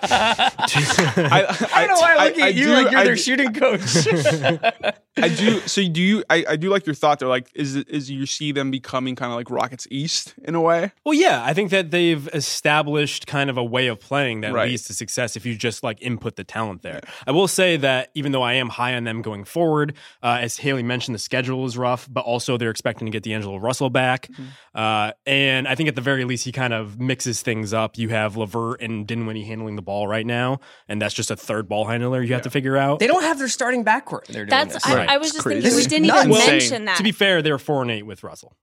I, 0.09 0.51
I 1.75 1.87
don't 1.87 1.95
know 1.95 2.01
why 2.01 2.17
I 2.19 2.29
look 2.29 2.39
I- 2.39 2.45
I 2.45 2.49
at 2.49 2.55
you 2.55 2.65
do- 2.65 2.73
like 2.73 2.91
you're 2.91 3.01
I 3.01 3.05
their 3.05 3.17
shooting 3.17 3.53
coach. 3.53 3.81
I 5.19 5.29
do. 5.29 5.61
So 5.61 5.83
do 5.89 6.01
you? 6.03 6.25
I, 6.29 6.45
I 6.51 6.57
do 6.57 6.69
like 6.71 6.87
your 6.87 6.95
thought 6.95 7.19
there. 7.19 7.29
Like, 7.29 7.49
is 7.55 7.77
is 7.77 8.11
you 8.11 8.27
see 8.27 8.53
them 8.53 8.71
becoming 8.71 9.17
kind 9.17 9.33
of 9.33 9.37
like 9.37 9.51
Rockets 9.51 9.87
East 9.91 10.35
in 10.45 10.55
a 10.55 10.61
way? 10.61 10.93
Well, 11.05 11.15
yeah, 11.15 11.43
I 11.45 11.55
think 11.55 11.71
that 11.71 11.91
they've 11.91 12.29
established 12.35 13.27
kind 13.27 13.49
of 13.51 13.57
a 13.57 13.65
way 13.65 13.87
of 13.87 14.01
playing 14.01 14.41
that 14.43 14.53
Right. 14.53 14.69
leads 14.71 14.85
to 14.85 14.95
success 14.95 15.37
if 15.37 15.45
you 15.47 15.55
just 15.57 15.83
like 15.83 16.01
input 16.03 16.37
the 16.37 16.45
talent 16.45 16.83
there. 16.83 17.01
I 17.27 17.31
will 17.33 17.49
say 17.49 17.77
that 17.79 18.11
even 18.15 18.33
though 18.33 18.43
I 18.43 18.55
am 18.55 18.69
high 18.69 18.95
on 18.95 19.05
them 19.05 19.23
going 19.23 19.45
forward, 19.45 19.95
uh, 20.23 20.39
as 20.41 20.59
Haley 20.59 20.83
mentioned, 20.83 21.15
the 21.15 21.19
schedule 21.19 21.65
is 21.67 21.77
rough, 21.79 22.09
but 22.11 22.25
also 22.25 22.57
they're 22.57 22.71
expecting 22.71 23.07
to 23.07 23.11
get 23.11 23.23
D'Angelo 23.23 23.57
Russell 23.59 23.91
back. 23.91 24.29
Mm-hmm. 24.33 24.45
Uh, 24.75 25.13
and 25.27 25.67
I 25.67 25.75
think 25.75 25.89
at 25.89 25.95
the 25.95 26.01
very 26.03 26.25
least, 26.25 26.45
he 26.45 26.53
kind 26.53 26.73
of 26.75 27.01
mixes 27.01 27.43
things 27.43 27.73
up. 27.73 27.97
You 27.99 28.11
have 28.11 28.37
Levert 28.37 28.83
and 28.83 29.07
Dinwiddie 29.07 29.45
handling 29.45 29.77
the 29.77 29.83
ball 29.83 30.07
right 30.07 30.27
now, 30.27 30.61
and 30.89 31.01
that's 31.01 31.15
just 31.15 31.31
a 31.31 31.37
third 31.37 31.69
ball 31.69 31.87
handler 31.87 32.23
you 32.23 32.35
have 32.35 32.43
to 32.43 32.51
figure 32.51 32.77
out. 32.77 32.99
they 32.99 33.07
don't 33.07 33.23
have 33.23 33.39
their 33.39 33.49
starting 33.49 33.85
backcourt. 33.85 34.27
They're 34.27 34.45
doing 34.45 34.51
That's 34.51 34.75
this. 34.75 34.87
I, 34.87 35.06
Right. 35.07 35.15
I 35.15 35.19
was 35.19 35.33
just 35.33 35.43
crazy. 35.43 35.63
thinking 35.63 35.77
we 35.77 35.85
didn't 35.85 36.07
even 36.07 36.31
nuts. 36.31 36.47
mention 36.47 36.85
that. 36.87 36.97
To 36.99 37.03
be 37.03 37.13
fair, 37.13 37.43
they're 37.43 37.59
four 37.59 37.83
and 37.83 37.91
eight 37.91 38.05
with 38.05 38.23
Russell. 38.23 38.57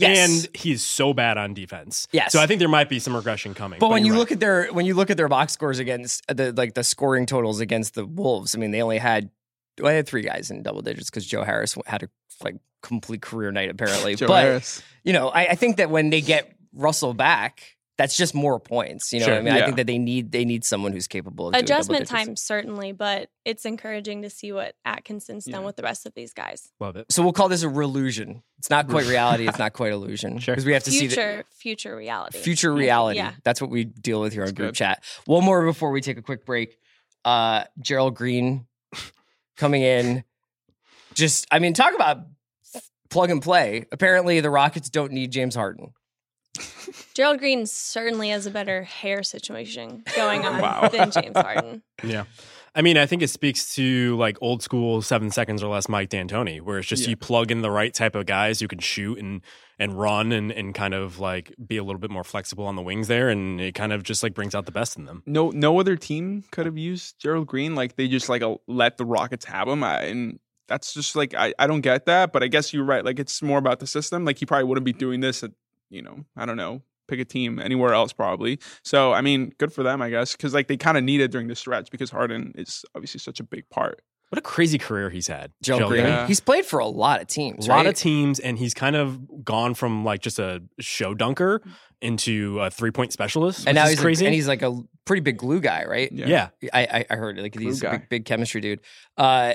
Yes. 0.00 0.46
And 0.46 0.56
he's 0.56 0.82
so 0.82 1.12
bad 1.12 1.36
on 1.36 1.52
defense. 1.52 2.08
Yes. 2.10 2.32
So 2.32 2.40
I 2.40 2.46
think 2.46 2.58
there 2.58 2.68
might 2.68 2.88
be 2.88 2.98
some 2.98 3.14
regression 3.14 3.52
coming. 3.54 3.78
But 3.78 3.90
when 3.90 4.04
you're 4.04 4.14
right. 4.14 4.20
look 4.20 4.32
at 4.32 4.40
their 4.40 4.68
when 4.68 4.86
you 4.86 4.94
look 4.94 5.10
at 5.10 5.16
their 5.16 5.28
box 5.28 5.52
scores 5.52 5.78
against 5.78 6.24
uh, 6.28 6.34
the 6.34 6.52
like 6.52 6.74
the 6.74 6.84
scoring 6.84 7.26
totals 7.26 7.60
against 7.60 7.94
the 7.94 8.06
Wolves, 8.06 8.54
I 8.54 8.58
mean 8.58 8.70
they 8.70 8.82
only 8.82 8.98
had 8.98 9.30
well, 9.78 9.90
they 9.90 9.96
had 9.96 10.06
three 10.06 10.22
guys 10.22 10.50
in 10.50 10.62
double 10.62 10.80
digits 10.82 11.10
because 11.10 11.26
Joe 11.26 11.44
Harris 11.44 11.76
had 11.86 12.02
a 12.02 12.08
like 12.42 12.56
complete 12.82 13.20
career 13.20 13.52
night 13.52 13.70
apparently. 13.70 14.14
Joe 14.16 14.26
but 14.26 14.42
Harris. 14.42 14.82
you 15.04 15.12
know, 15.12 15.28
I, 15.28 15.48
I 15.48 15.54
think 15.54 15.76
that 15.76 15.90
when 15.90 16.08
they 16.10 16.22
get 16.22 16.50
Russell 16.72 17.12
back, 17.12 17.76
that's 18.00 18.16
just 18.16 18.34
more 18.34 18.58
points. 18.58 19.12
You 19.12 19.20
know, 19.20 19.26
what 19.26 19.32
I 19.32 19.36
Sure. 19.36 19.42
mean, 19.42 19.52
I 19.52 19.64
think 19.66 19.76
that 19.76 19.86
they 19.86 19.98
need 19.98 20.32
they 20.32 20.46
need 20.46 20.64
someone 20.64 20.92
who's 20.92 21.06
capable 21.06 21.48
of 21.48 21.52
doing 21.52 21.64
Adjustment 21.64 21.98
digits. 22.08 22.10
time, 22.10 22.34
certainly, 22.34 22.92
but 22.92 23.28
it's 23.44 23.66
encouraging 23.66 24.22
to 24.22 24.30
see 24.30 24.52
what 24.52 24.74
Atkinson's 24.86 25.44
done 25.44 25.64
with 25.64 25.76
the 25.76 25.82
rest 25.82 26.06
of 26.06 26.14
these 26.14 26.32
guys. 26.32 26.72
love 26.80 26.96
it. 26.96 27.12
So 27.12 27.22
we'll 27.22 27.34
call 27.34 27.50
this 27.50 27.62
a 27.62 27.68
relusion. 27.68 28.42
It's 28.58 28.70
not 28.70 28.88
quite 28.88 29.04
reality. 29.04 29.46
It's 29.46 29.58
not 29.64 29.74
quite 29.74 29.92
illusion. 29.92 30.38
Sure. 30.38 30.54
Because 30.54 30.64
we 30.64 30.72
have 30.72 30.84
to 30.84 30.90
see 30.90 31.08
the 31.08 31.14
Future, 31.14 31.44
future 31.50 31.94
reality. 31.96 32.38
future 32.38 32.72
reality. 32.72 33.18
Yeah. 33.18 33.32
That's 33.44 33.60
what 33.60 33.68
we 33.68 33.84
deal 33.84 34.22
with 34.22 34.32
here 34.32 34.42
on 34.42 34.46
That's 34.46 34.56
group 34.56 34.68
good. 34.70 34.76
chat. 34.76 35.04
One 35.26 35.44
more 35.44 35.62
before 35.66 35.90
we 35.90 36.00
take 36.00 36.16
a 36.16 36.22
quick 36.22 36.46
break. 36.46 36.78
Uh 37.24 37.64
Gerald 37.78 38.14
Green 38.16 38.66
coming 39.58 39.82
in. 39.82 40.24
Just 41.12 41.46
I 41.50 41.58
mean, 41.58 41.74
talk 41.74 41.94
about 41.94 42.20
plug 43.10 43.30
and 43.30 43.42
play. 43.42 43.84
Apparently, 43.92 44.40
the 44.40 44.48
Rockets 44.50 44.88
don't 44.88 45.12
need 45.12 45.30
James 45.32 45.54
Harden. 45.54 45.92
Gerald 47.14 47.38
Green 47.38 47.64
certainly 47.66 48.30
has 48.30 48.46
a 48.46 48.50
better 48.50 48.82
hair 48.82 49.22
situation 49.22 50.02
going 50.16 50.44
on 50.44 50.60
Wow. 50.60 50.88
than 50.88 51.10
James 51.10 51.36
Harden. 51.36 51.82
Yeah. 52.02 52.24
I 52.74 52.80
mean, 52.82 52.96
I 52.96 53.04
think 53.04 53.20
it 53.20 53.28
speaks 53.28 53.74
to 53.74 54.16
like 54.16 54.38
old 54.40 54.62
school 54.62 55.02
seven 55.02 55.30
seconds 55.30 55.62
or 55.62 55.70
less 55.70 55.86
Mike 55.88 56.08
D'Antoni, 56.08 56.60
where 56.62 56.78
it's 56.78 56.88
just 56.88 57.02
Yeah. 57.04 57.10
you 57.10 57.16
plug 57.16 57.50
in 57.50 57.60
the 57.62 57.70
right 57.70 57.92
type 57.92 58.14
of 58.14 58.24
guys 58.26 58.58
who 58.60 58.68
can 58.68 58.78
shoot 58.78 59.18
and 59.18 59.42
and 59.78 59.98
run 59.98 60.30
and, 60.32 60.50
and 60.52 60.74
kind 60.74 60.94
of 60.94 61.18
like 61.18 61.54
be 61.66 61.76
a 61.78 61.84
little 61.84 61.98
bit 62.00 62.10
more 62.10 62.24
flexible 62.24 62.66
on 62.66 62.76
the 62.76 62.82
wings 62.82 63.08
there, 63.08 63.28
and 63.28 63.60
it 63.60 63.74
kind 63.74 63.92
of 63.92 64.02
just 64.02 64.22
like 64.22 64.34
brings 64.34 64.54
out 64.54 64.66
the 64.66 64.72
best 64.72 64.96
in 64.96 65.04
them. 65.04 65.22
no 65.26 65.50
no 65.50 65.78
other 65.80 65.96
team 65.96 66.44
could 66.52 66.64
have 66.66 66.78
used 66.78 67.18
Gerald 67.20 67.46
Green. 67.48 67.74
Like 67.74 67.96
they 67.96 68.08
just 68.08 68.28
like 68.28 68.42
let 68.66 68.96
the 68.96 69.04
Rockets 69.04 69.44
have 69.46 69.68
him, 69.68 69.82
I, 69.84 70.04
and 70.04 70.38
that's 70.68 70.94
just 70.94 71.16
like 71.16 71.34
I, 71.34 71.52
I 71.58 71.66
don't 71.66 71.80
get 71.82 72.06
that. 72.06 72.32
But 72.32 72.42
I 72.42 72.46
guess 72.46 72.72
you're 72.72 72.84
right. 72.84 73.04
Like 73.04 73.18
it's 73.18 73.42
more 73.42 73.58
about 73.58 73.80
the 73.80 73.86
system. 73.86 74.24
Like 74.24 74.38
he 74.38 74.46
probably 74.46 74.64
wouldn't 74.64 74.84
be 74.86 74.92
doing 74.94 75.20
this 75.20 75.42
at 75.42 75.50
you 75.90 76.02
know 76.02 76.24
I 76.36 76.46
don't 76.46 76.56
know 76.56 76.82
pick 77.08 77.18
a 77.20 77.24
team 77.24 77.58
anywhere 77.58 77.92
else 77.92 78.12
probably. 78.12 78.60
So 78.84 79.12
I 79.12 79.20
mean, 79.20 79.52
good 79.58 79.72
for 79.72 79.82
them 79.82 80.00
I 80.00 80.10
guess 80.10 80.32
because 80.32 80.54
like 80.54 80.68
they 80.68 80.76
kind 80.76 80.96
of 80.96 81.02
need 81.04 81.20
it 81.20 81.30
during 81.32 81.48
the 81.48 81.56
stretch 81.56 81.90
because 81.90 82.10
Harden 82.10 82.52
is 82.56 82.84
obviously 82.94 83.18
such 83.20 83.40
a 83.40 83.44
big 83.44 83.68
part. 83.68 84.00
What 84.28 84.38
a 84.38 84.42
crazy 84.42 84.78
career 84.78 85.10
he's 85.10 85.26
had, 85.26 85.50
Joe, 85.60 85.78
Gerald 85.78 85.92
Green. 85.92 86.04
Yeah. 86.04 86.26
He's 86.28 86.38
played 86.38 86.64
for 86.64 86.78
a 86.78 86.86
lot 86.86 87.20
of 87.20 87.26
teams. 87.26 87.66
A 87.66 87.70
lot 87.70 87.78
right? 87.78 87.86
of 87.86 87.94
teams, 87.96 88.38
and 88.38 88.56
he's 88.56 88.74
kind 88.74 88.94
of 88.94 89.44
gone 89.44 89.74
from 89.74 90.04
like 90.04 90.20
just 90.20 90.38
a 90.38 90.62
show 90.78 91.14
dunker 91.14 91.60
into 92.00 92.60
a 92.60 92.70
three 92.70 92.92
point 92.92 93.12
specialist. 93.12 93.66
and 93.66 93.74
now 93.74 93.88
he's 93.88 93.98
crazy. 94.00 94.24
A, 94.24 94.28
and 94.28 94.34
he's 94.36 94.46
like 94.46 94.62
a 94.62 94.80
pretty 95.04 95.18
big 95.20 95.36
glue 95.36 95.58
guy, 95.60 95.84
right? 95.84 96.12
yeah. 96.12 96.50
I 96.72 96.80
I, 96.80 97.04
I 97.10 97.16
heard 97.16 97.38
like 97.38 97.54
Glue 97.54 97.66
he's 97.66 97.82
a 97.82 97.90
big, 97.90 98.08
big 98.08 98.24
chemistry 98.24 98.60
dude. 98.60 98.82
Uh, 99.16 99.54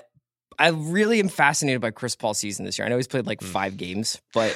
I 0.59 0.67
really 0.71 1.21
am 1.21 1.29
fascinated 1.29 1.79
by 1.79 1.91
Chris 1.91 2.17
Paul's 2.17 2.39
season 2.39 2.65
this 2.65 2.77
year. 2.77 2.85
I 2.85 2.89
know 2.89 2.97
he's 2.97 3.07
played 3.07 3.25
like 3.25 3.39
Mm. 3.39 3.45
five 3.45 3.77
games, 3.77 4.21
but 4.33 4.53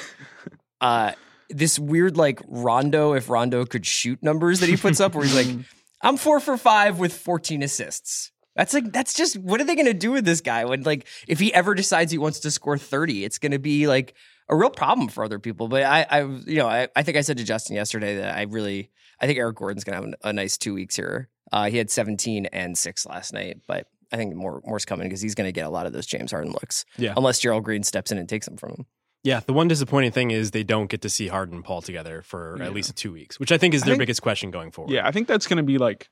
uh, 0.82 1.14
this 1.50 1.80
weird 1.80 2.18
like 2.18 2.42
Rondo 2.48 3.14
if 3.14 3.30
Rondo 3.30 3.66
could 3.66 3.86
shoot 3.86 4.22
numbers 4.22 4.60
that 4.60 4.70
he 4.70 4.78
puts 4.78 5.00
up, 5.00 5.16
where 5.16 5.24
he's 5.24 5.36
like, 5.36 5.66
I'm 6.02 6.18
four 6.18 6.40
for 6.40 6.58
five 6.58 7.00
with 7.00 7.14
14 7.14 7.64
assists. 7.64 8.32
That's 8.56 8.74
like 8.74 8.92
that's 8.92 9.14
just 9.14 9.38
what 9.38 9.62
are 9.62 9.64
they 9.64 9.76
going 9.76 9.86
to 9.86 9.94
do 9.94 10.12
with 10.12 10.26
this 10.26 10.42
guy 10.42 10.66
when 10.66 10.84
like 10.84 11.06
if 11.28 11.40
he 11.40 11.54
ever 11.54 11.76
decides 11.76 12.12
he 12.12 12.18
wants 12.18 12.40
to 12.42 12.52
score 12.52 12.78
30, 12.78 13.24
it's 13.24 13.38
going 13.38 13.52
to 13.52 13.60
be 13.60 13.88
like 13.88 14.16
a 14.50 14.56
real 14.56 14.70
problem 14.70 15.08
for 15.08 15.24
other 15.24 15.40
people. 15.40 15.68
But 15.68 15.84
I, 15.84 16.06
I 16.10 16.22
you 16.24 16.58
know, 16.58 16.68
I, 16.68 16.90
I 16.96 17.04
think 17.04 17.18
I 17.18 17.22
said 17.22 17.38
to 17.38 17.44
Justin 17.44 17.76
yesterday 17.76 18.18
that 18.18 18.36
I 18.36 18.44
really 18.44 18.92
I 19.22 19.28
think 19.28 19.40
Eric 19.40 19.58
Gordon's 19.58 19.84
going 19.84 20.02
to 20.02 20.08
have 20.08 20.14
a 20.24 20.34
nice 20.34 20.58
two 20.58 20.74
weeks 20.74 20.96
here. 20.96 21.30
Uh, 21.52 21.70
he 21.70 21.78
had 21.78 21.90
17 21.90 22.48
and 22.48 22.78
six 22.78 23.06
last 23.06 23.34
night, 23.34 23.62
but 23.68 23.88
I 24.12 24.18
think 24.18 24.36
more 24.36 24.62
more's 24.66 24.86
coming 24.86 25.08
because 25.08 25.22
he's 25.22 25.36
going 25.36 25.48
to 25.48 25.52
get 25.52 25.66
a 25.66 25.70
lot 25.70 25.86
of 25.86 25.94
those 25.94 26.06
James 26.06 26.32
Harden 26.32 26.52
looks. 26.52 26.86
Yeah. 26.98 27.14
unless 27.16 27.40
Gerald 27.40 27.64
Green 27.64 27.84
steps 27.84 28.12
in 28.12 28.18
and 28.18 28.28
takes 28.28 28.46
them 28.46 28.58
from 28.58 28.72
him. 28.72 28.86
Yeah, 29.24 29.42
the 29.46 29.52
one 29.54 29.68
disappointing 29.68 30.12
thing 30.12 30.32
is 30.32 30.52
they 30.52 30.64
don't 30.64 30.90
get 30.90 31.02
to 31.02 31.10
see 31.10 31.28
Harden 31.28 31.56
and 31.56 31.64
Paul 31.64 31.82
together 31.82 32.22
for 32.22 32.56
Yeah. 32.58 32.66
at 32.66 32.74
least 32.74 32.96
two 32.96 33.12
weeks, 33.12 33.40
which 33.40 33.52
I 33.52 33.58
think 33.58 33.74
is 33.74 33.82
their 33.82 33.94
think- 33.94 34.00
biggest 34.00 34.22
question 34.22 34.50
going 34.52 34.72
forward. 34.72 34.94
Yeah, 34.94 35.06
I 35.08 35.12
think 35.12 35.28
that's 35.28 35.46
going 35.48 35.58
to 35.58 35.64
be 35.64 35.78
like 35.78 36.10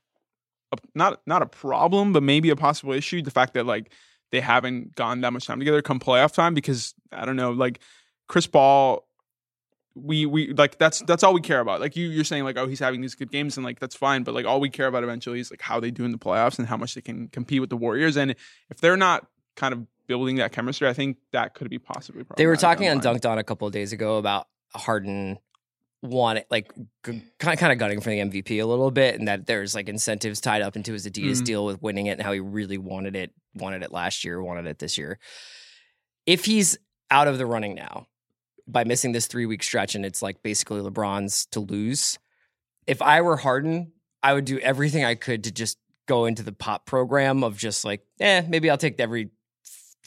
a, 0.74 0.78
not 0.94 1.22
not 1.26 1.42
a 1.42 1.46
problem, 1.46 2.12
but 2.12 2.22
maybe 2.24 2.50
a 2.50 2.56
possible 2.58 2.94
issue. 2.94 3.22
The 3.22 3.32
fact 3.32 3.54
that 3.54 3.66
like 3.66 3.92
they 4.32 4.42
haven't 4.42 4.96
gone 4.96 5.22
that 5.22 5.32
much 5.32 5.48
time 5.48 5.60
together 5.60 5.82
come 5.82 6.00
playoff 6.00 6.34
time 6.34 6.54
because 6.54 6.94
I 7.12 7.24
don't 7.26 7.38
know, 7.38 7.52
like 7.52 7.80
Chris 8.28 8.46
Paul, 8.46 9.08
we 9.96 10.26
we 10.26 10.52
like 10.54 10.78
that's 10.78 11.00
that's 11.04 11.24
all 11.24 11.34
we 11.34 11.40
care 11.40 11.62
about. 11.62 11.80
Like 11.80 11.96
you 11.96 12.10
you're 12.10 12.26
saying 12.26 12.44
like 12.44 12.58
oh 12.58 12.68
he's 12.68 12.82
having 12.82 13.00
these 13.00 13.16
good 13.16 13.32
games 13.32 13.56
and 13.58 13.66
like 13.66 13.80
that's 13.80 13.96
fine, 13.96 14.24
but 14.24 14.34
like 14.36 14.46
all 14.46 14.60
we 14.60 14.70
care 14.70 14.88
about 14.88 15.04
eventually 15.06 15.40
is 15.40 15.50
like 15.50 15.62
how 15.62 15.80
they 15.80 15.92
do 15.92 16.04
in 16.04 16.12
the 16.12 16.18
playoffs 16.18 16.60
and 16.60 16.68
how 16.68 16.76
much 16.76 16.94
they 16.94 17.02
can 17.02 17.30
compete 17.30 17.62
with 17.62 17.70
the 17.70 17.78
Warriors. 17.78 18.18
And 18.18 18.32
if 18.70 18.82
they're 18.82 18.98
not 18.98 19.26
kind 19.56 19.74
of 19.74 19.88
building 20.08 20.38
that 20.38 20.52
chemistry, 20.52 20.88
I 20.88 20.94
think 20.94 21.18
that 21.34 21.54
could 21.54 21.70
be 21.70 21.80
possibly. 21.80 22.24
They 22.38 22.48
were 22.48 22.56
talking 22.56 22.88
on. 22.90 23.00
Dunked 23.02 23.30
On 23.30 23.38
a 23.38 23.44
couple 23.44 23.68
of 23.68 23.74
days 23.74 23.92
ago 23.94 24.18
about 24.18 24.48
Harden 24.74 25.38
wanted 26.04 26.46
like 26.52 26.72
kind 27.04 27.24
of 27.42 27.58
kind 27.58 27.72
of 27.72 27.80
gunning 27.80 28.00
for 28.02 28.10
the 28.12 28.20
MVP 28.20 28.62
a 28.62 28.66
little 28.66 28.92
bit, 28.92 29.16
and 29.20 29.28
that 29.28 29.48
there's 29.48 29.74
like 29.76 29.90
incentives 29.90 30.40
tied 30.40 30.62
up 30.62 30.76
into 30.76 30.94
his 30.94 31.08
Adidas 31.08 31.42
Mhm. 31.42 31.46
deal 31.46 31.66
with 31.66 31.82
winning 31.82 32.06
it, 32.06 32.12
and 32.14 32.22
how 32.22 32.32
he 32.34 32.40
really 32.40 32.78
wanted 32.78 33.16
it, 33.16 33.32
wanted 33.56 33.82
it 33.84 33.92
last 33.92 34.24
year, 34.24 34.42
wanted 34.42 34.68
it 34.68 34.80
this 34.80 34.98
year. 34.98 35.20
If 36.26 36.46
he's 36.46 36.78
out 37.10 37.28
of 37.28 37.38
the 37.38 37.46
running 37.46 37.74
now 37.76 38.08
by 38.68 38.84
missing 38.84 39.12
this 39.14 39.28
three 39.28 39.46
week 39.46 39.64
stretch, 39.64 39.96
and 39.96 40.06
it's 40.06 40.22
like 40.22 40.44
basically 40.44 40.82
LeBron's 40.82 41.46
to 41.48 41.60
lose. 41.62 42.20
If 42.86 43.02
I 43.02 43.22
were 43.22 43.38
Harden, 43.38 43.94
I 44.22 44.34
would 44.34 44.46
do 44.46 44.60
everything 44.60 45.04
I 45.04 45.16
could 45.16 45.44
to 45.46 45.52
just 45.52 45.78
go 46.06 46.26
into 46.26 46.44
the 46.44 46.52
pop 46.54 46.86
program 46.86 47.44
of 47.44 47.58
just 47.58 47.84
like, 47.86 48.02
eh, 48.20 48.42
maybe 48.48 48.70
I'll 48.70 48.78
take 48.78 49.00
every 49.00 49.30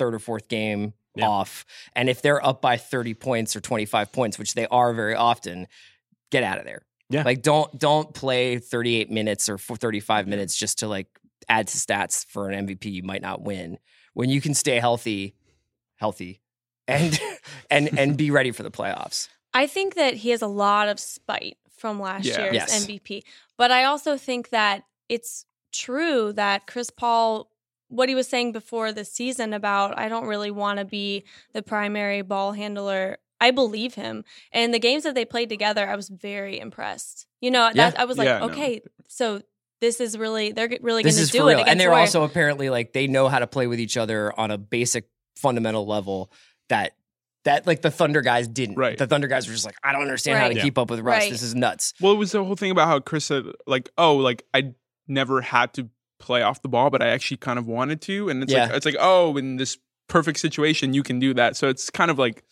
third 0.01 0.15
or 0.15 0.19
fourth 0.19 0.49
game 0.49 0.95
Yeah. 1.15 1.29
off. 1.29 1.65
And 1.95 2.09
if 2.09 2.23
they're 2.23 2.45
up 2.45 2.61
by 2.63 2.77
30 2.77 3.15
points 3.15 3.55
or 3.55 3.61
25 3.61 4.11
points, 4.13 4.39
which 4.39 4.55
they 4.55 4.67
are 4.69 4.93
very 4.95 5.15
often, 5.15 5.67
get 6.31 6.43
out 6.43 6.59
of 6.59 6.65
there. 6.65 6.83
Yeah. 7.09 7.23
Like 7.25 7.43
don't 7.43 7.77
don't 7.79 8.15
play 8.15 8.59
38 8.59 9.11
minutes 9.11 9.49
or 9.49 9.59
for 9.59 9.77
35 9.77 10.27
minutes 10.29 10.57
just 10.57 10.79
to 10.79 10.87
like 10.89 11.09
add 11.49 11.67
to 11.69 11.77
stats 11.77 12.25
for 12.27 12.49
an 12.49 12.67
MVP 12.67 12.85
you 12.93 13.03
might 13.03 13.23
not 13.23 13.43
win. 13.43 13.79
When 14.15 14.31
you 14.31 14.41
can 14.41 14.55
stay 14.55 14.79
healthy, 14.79 15.35
healthy 15.97 16.41
and 16.89 17.19
and 17.71 17.99
and 17.99 18.17
be 18.17 18.31
ready 18.31 18.53
for 18.53 18.63
the 18.63 18.71
playoffs. 18.71 19.29
I 19.53 19.67
think 19.67 19.95
that 19.97 20.15
he 20.15 20.31
has 20.31 20.43
a 20.43 20.47
lot 20.47 20.87
of 20.89 21.01
spite 21.01 21.57
from 21.77 21.99
last 22.01 22.25
Yeah. 22.27 22.43
year's 22.45 22.55
Yes. 22.55 22.87
MVP. 22.87 23.23
But 23.57 23.73
I 23.73 23.85
also 23.85 24.17
think 24.17 24.51
that 24.51 24.85
it's 25.09 25.47
true 25.73 26.33
that 26.35 26.67
Chris 26.69 26.91
Paul, 26.91 27.50
what 27.91 28.09
he 28.09 28.15
was 28.15 28.27
saying 28.29 28.53
before 28.53 28.93
the 28.93 29.05
season 29.05 29.53
about, 29.53 29.99
I 29.99 30.09
don't 30.09 30.27
really 30.27 30.51
want 30.51 30.79
to 30.79 30.85
be 30.85 31.25
the 31.53 31.63
primary 31.63 32.23
ball 32.23 32.53
handler. 32.53 33.19
I 33.43 33.51
believe 33.53 33.95
him. 33.95 34.25
And 34.53 34.73
the 34.75 34.79
games 34.79 35.03
that 35.05 35.15
they 35.15 35.25
played 35.25 35.49
together, 35.49 35.89
I 35.89 35.97
was 35.97 36.09
very 36.09 36.59
impressed. 36.61 37.27
You 37.41 37.51
know, 37.51 37.71
that, 37.75 37.99
I 37.99 38.05
was 38.05 38.19
like, 38.19 38.27
Yeah, 38.27 38.39
no. 38.41 38.47
okay, 38.51 38.81
so 39.09 39.43
this 39.81 39.99
is 40.01 40.17
really, 40.19 40.53
they're 40.53 40.69
really 40.83 41.03
going 41.03 41.15
to 41.15 41.27
do 41.27 41.27
for 41.27 41.37
it. 41.37 41.41
real. 41.41 41.49
against 41.53 41.71
And 41.71 41.81
they're 41.81 41.91
Warriors. 41.91 42.15
also 42.15 42.25
apparently 42.25 42.69
like 42.71 42.93
they 42.93 43.07
know 43.07 43.29
how 43.29 43.39
to 43.39 43.47
play 43.47 43.67
with 43.67 43.81
each 43.81 43.97
other 43.97 44.33
on 44.39 44.51
a 44.51 44.59
basic 44.59 45.09
fundamental 45.37 45.87
level 45.87 46.31
that 46.69 46.93
that 47.45 47.67
like 47.67 47.81
the 47.81 47.91
Thunder 47.91 48.21
guys 48.21 48.47
didn't. 48.47 48.77
Right. 48.77 48.99
The 48.99 49.07
Thunder 49.07 49.27
guys 49.27 49.47
were 49.49 49.55
just 49.55 49.65
like, 49.65 49.77
I 49.83 49.93
don't 49.93 50.03
understand 50.03 50.39
how 50.39 50.49
to 50.49 50.55
Yeah. 50.57 50.63
keep 50.63 50.77
up 50.77 50.91
with 50.91 51.01
Russ. 51.01 51.21
Right. 51.23 51.31
This 51.33 51.41
is 51.41 51.55
nuts. 51.55 51.95
Well, 51.99 52.13
it 52.13 52.19
was 52.19 52.33
the 52.33 52.45
whole 52.45 52.57
thing 52.57 52.71
about 52.71 52.89
how 52.89 53.01
Chris 53.01 53.25
said, 53.25 53.45
like, 53.67 53.89
oh, 53.97 54.17
like 54.17 54.45
I 54.53 54.75
never 55.09 55.41
had 55.41 55.73
to 55.75 55.89
play 56.21 56.43
off 56.43 56.63
the 56.63 56.69
ball, 56.69 56.91
but 56.91 57.03
I 57.03 57.09
actually 57.09 57.39
kind 57.39 57.59
of 57.59 57.67
wanted 57.67 58.01
to, 58.03 58.29
and 58.29 58.43
it's 58.45 58.53
like 58.53 58.71
it's 58.77 58.87
like, 58.87 58.97
oh, 59.01 59.37
in 59.37 59.57
this 59.57 59.77
perfect 60.09 60.39
situation, 60.39 60.95
you 60.95 61.03
can 61.03 61.19
do 61.19 61.35
that. 61.35 61.57
So 61.57 61.69
it's 61.69 61.91
kind 61.91 62.11
of 62.11 62.19
like 62.19 62.45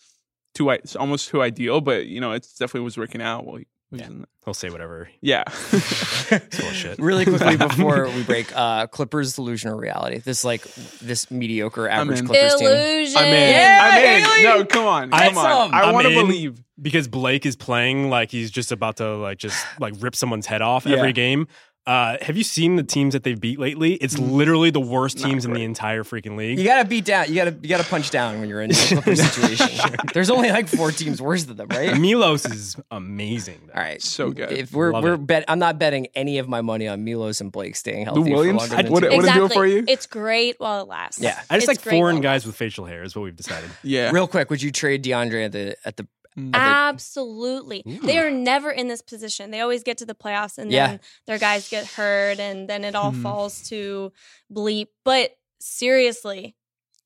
too, 0.54 0.70
i- 0.70 0.74
it's 0.76 0.96
almost 0.96 1.28
too 1.28 1.42
ideal, 1.42 1.81
but 1.81 2.07
you 2.07 2.20
know, 2.20 2.33
it's 2.33 2.54
definitely 2.54 2.81
was 2.85 2.96
working 2.98 3.22
out. 3.22 3.46
Well, 3.46 3.61
yeah. 3.90 4.09
He'll 4.44 4.52
say 4.54 4.68
whatever. 4.70 5.09
yeah. 5.22 5.44
It's 6.31 6.61
bullshit. 6.61 6.98
Really 7.09 7.24
quickly 7.24 7.57
before 7.68 8.04
we 8.09 8.22
break, 8.22 8.54
uh, 8.54 8.87
Clippers 8.88 9.35
delusion 9.35 9.70
or 9.70 9.76
reality. 9.76 10.18
This 10.18 10.44
like 10.44 10.62
this 11.00 11.31
mediocre 11.31 11.88
average 11.88 12.20
in. 12.20 12.26
Clippers 12.26 12.54
team. 12.57 12.68
Illusion. 12.68 13.16
I'm 13.18 13.26
in. 13.28 13.50
Yeah, 13.50 13.78
I'm 13.83 14.02
in. 14.04 14.24
Haley! 14.24 14.42
No, 14.42 14.64
come 14.66 14.87
on, 14.87 15.12
I- 15.14 15.28
come 15.28 15.38
on. 15.38 15.44
Some. 15.70 15.74
I 15.74 15.90
want 15.92 16.07
to 16.07 16.12
believe. 16.14 16.62
because 16.81 17.09
Blake 17.09 17.46
is 17.46 17.57
playing 17.57 18.11
like 18.11 18.31
he's 18.31 18.50
just 18.50 18.72
about 18.72 18.98
to 18.98 19.16
like 19.16 19.38
just 19.38 19.64
like 19.81 19.94
rip 20.00 20.14
someone's 20.14 20.44
head 20.46 20.61
off 20.61 20.85
Yeah. 20.85 20.96
every 20.98 21.12
game. 21.14 21.46
Uh, 21.88 22.18
have 22.20 22.37
you 22.37 22.44
seen 22.44 22.77
the 22.77 22.83
teams 22.83 23.14
that 23.14 23.22
they've 23.24 23.40
beat 23.40 23.59
lately? 23.59 23.94
It's 23.94 24.14
Mm. 24.16 24.33
literally 24.33 24.68
the 24.70 24.79
worst 24.81 25.16
teams 25.18 25.46
in 25.46 25.55
the 25.55 25.62
entire 25.64 26.05
freaking 26.05 26.37
league. 26.37 26.59
You 26.59 26.64
gotta 26.66 26.87
beat 26.87 27.07
down. 27.07 27.29
You 27.31 27.35
gotta 27.35 27.57
you 27.62 27.68
gotta 27.70 27.85
punch 27.88 28.11
down 28.11 28.38
when 28.40 28.48
you're 28.51 28.61
in 28.61 28.70
a 28.72 28.74
Clippers 28.74 29.22
situation. 29.33 29.96
There's 30.12 30.29
only 30.29 30.51
like 30.51 30.68
four 30.68 30.92
teams 30.92 31.22
worse 31.22 31.44
than 31.44 31.57
them, 31.57 31.68
right? 31.70 31.96
Milos 31.98 32.44
is 32.44 32.77
amazing. 32.90 33.59
though. 33.68 33.72
All 33.72 33.81
right, 33.81 34.03
So 34.03 34.31
good. 34.31 34.53
If 34.53 34.72
we're 34.72 34.92
Love 34.92 35.03
we're 35.03 35.14
it. 35.14 35.27
bet, 35.27 35.44
I'm 35.48 35.59
not 35.59 35.79
betting 35.79 36.09
any 36.14 36.37
of 36.37 36.46
my 36.46 36.61
money 36.61 36.87
on 36.88 37.05
Milos 37.05 37.40
and 37.40 37.51
Blake 37.51 37.74
staying 37.74 38.05
healthy. 38.05 38.22
for 38.24 38.37
Williams? 38.37 38.59
longer 38.61 38.77
I- 38.77 38.83
than 38.83 38.92
what- 38.92 39.01
two 39.01 39.07
what- 39.09 39.12
weeks. 39.18 39.24
it 39.24 39.33
do 39.35 39.44
exactly. 39.44 39.55
for 39.57 39.66
you? 39.66 39.85
It's 39.88 40.05
great 40.07 40.57
while 40.59 40.83
it 40.83 40.88
lasts. 40.88 41.22
Yeah. 41.22 41.38
I 41.48 41.57
just 41.57 41.68
It's 41.70 41.79
like 41.79 41.83
great 41.83 41.94
while 41.94 42.01
foreign 42.03 42.16
it 42.18 42.22
guys 42.22 42.44
with 42.46 42.55
facial 42.55 42.85
hair 42.85 43.03
is 43.03 43.16
what 43.16 43.22
we've 43.22 43.35
decided. 43.35 43.70
Yeah. 43.83 44.11
Real 44.11 44.27
quick, 44.29 44.51
would 44.51 44.61
you 44.61 44.70
trade 44.70 45.03
DeAndre 45.03 45.46
at 45.46 45.53
the 45.53 45.77
at 45.87 45.96
the? 45.96 46.07
Mm. 46.38 46.55
Absolutely. 46.55 47.83
They 47.85 48.18
are 48.18 48.31
never 48.31 48.70
in 48.70 48.88
this 48.88 49.03
position. 49.03 49.51
They 49.51 49.61
always 49.61 49.83
get 49.83 49.98
to 49.98 50.07
the 50.07 50.14
playoffs 50.14 50.59
and 50.59 50.70
Yeah. 50.70 50.87
then 50.88 51.01
their 51.27 51.38
guys 51.38 51.68
get 51.68 51.87
hurt 51.87 52.38
and 52.38 52.68
then 52.68 52.85
it 52.85 52.94
all 52.94 53.12
Mhm. 53.12 53.22
falls 53.22 53.68
to 53.70 54.12
bleep. 54.53 54.87
But 55.05 55.37
seriously, 55.61 56.55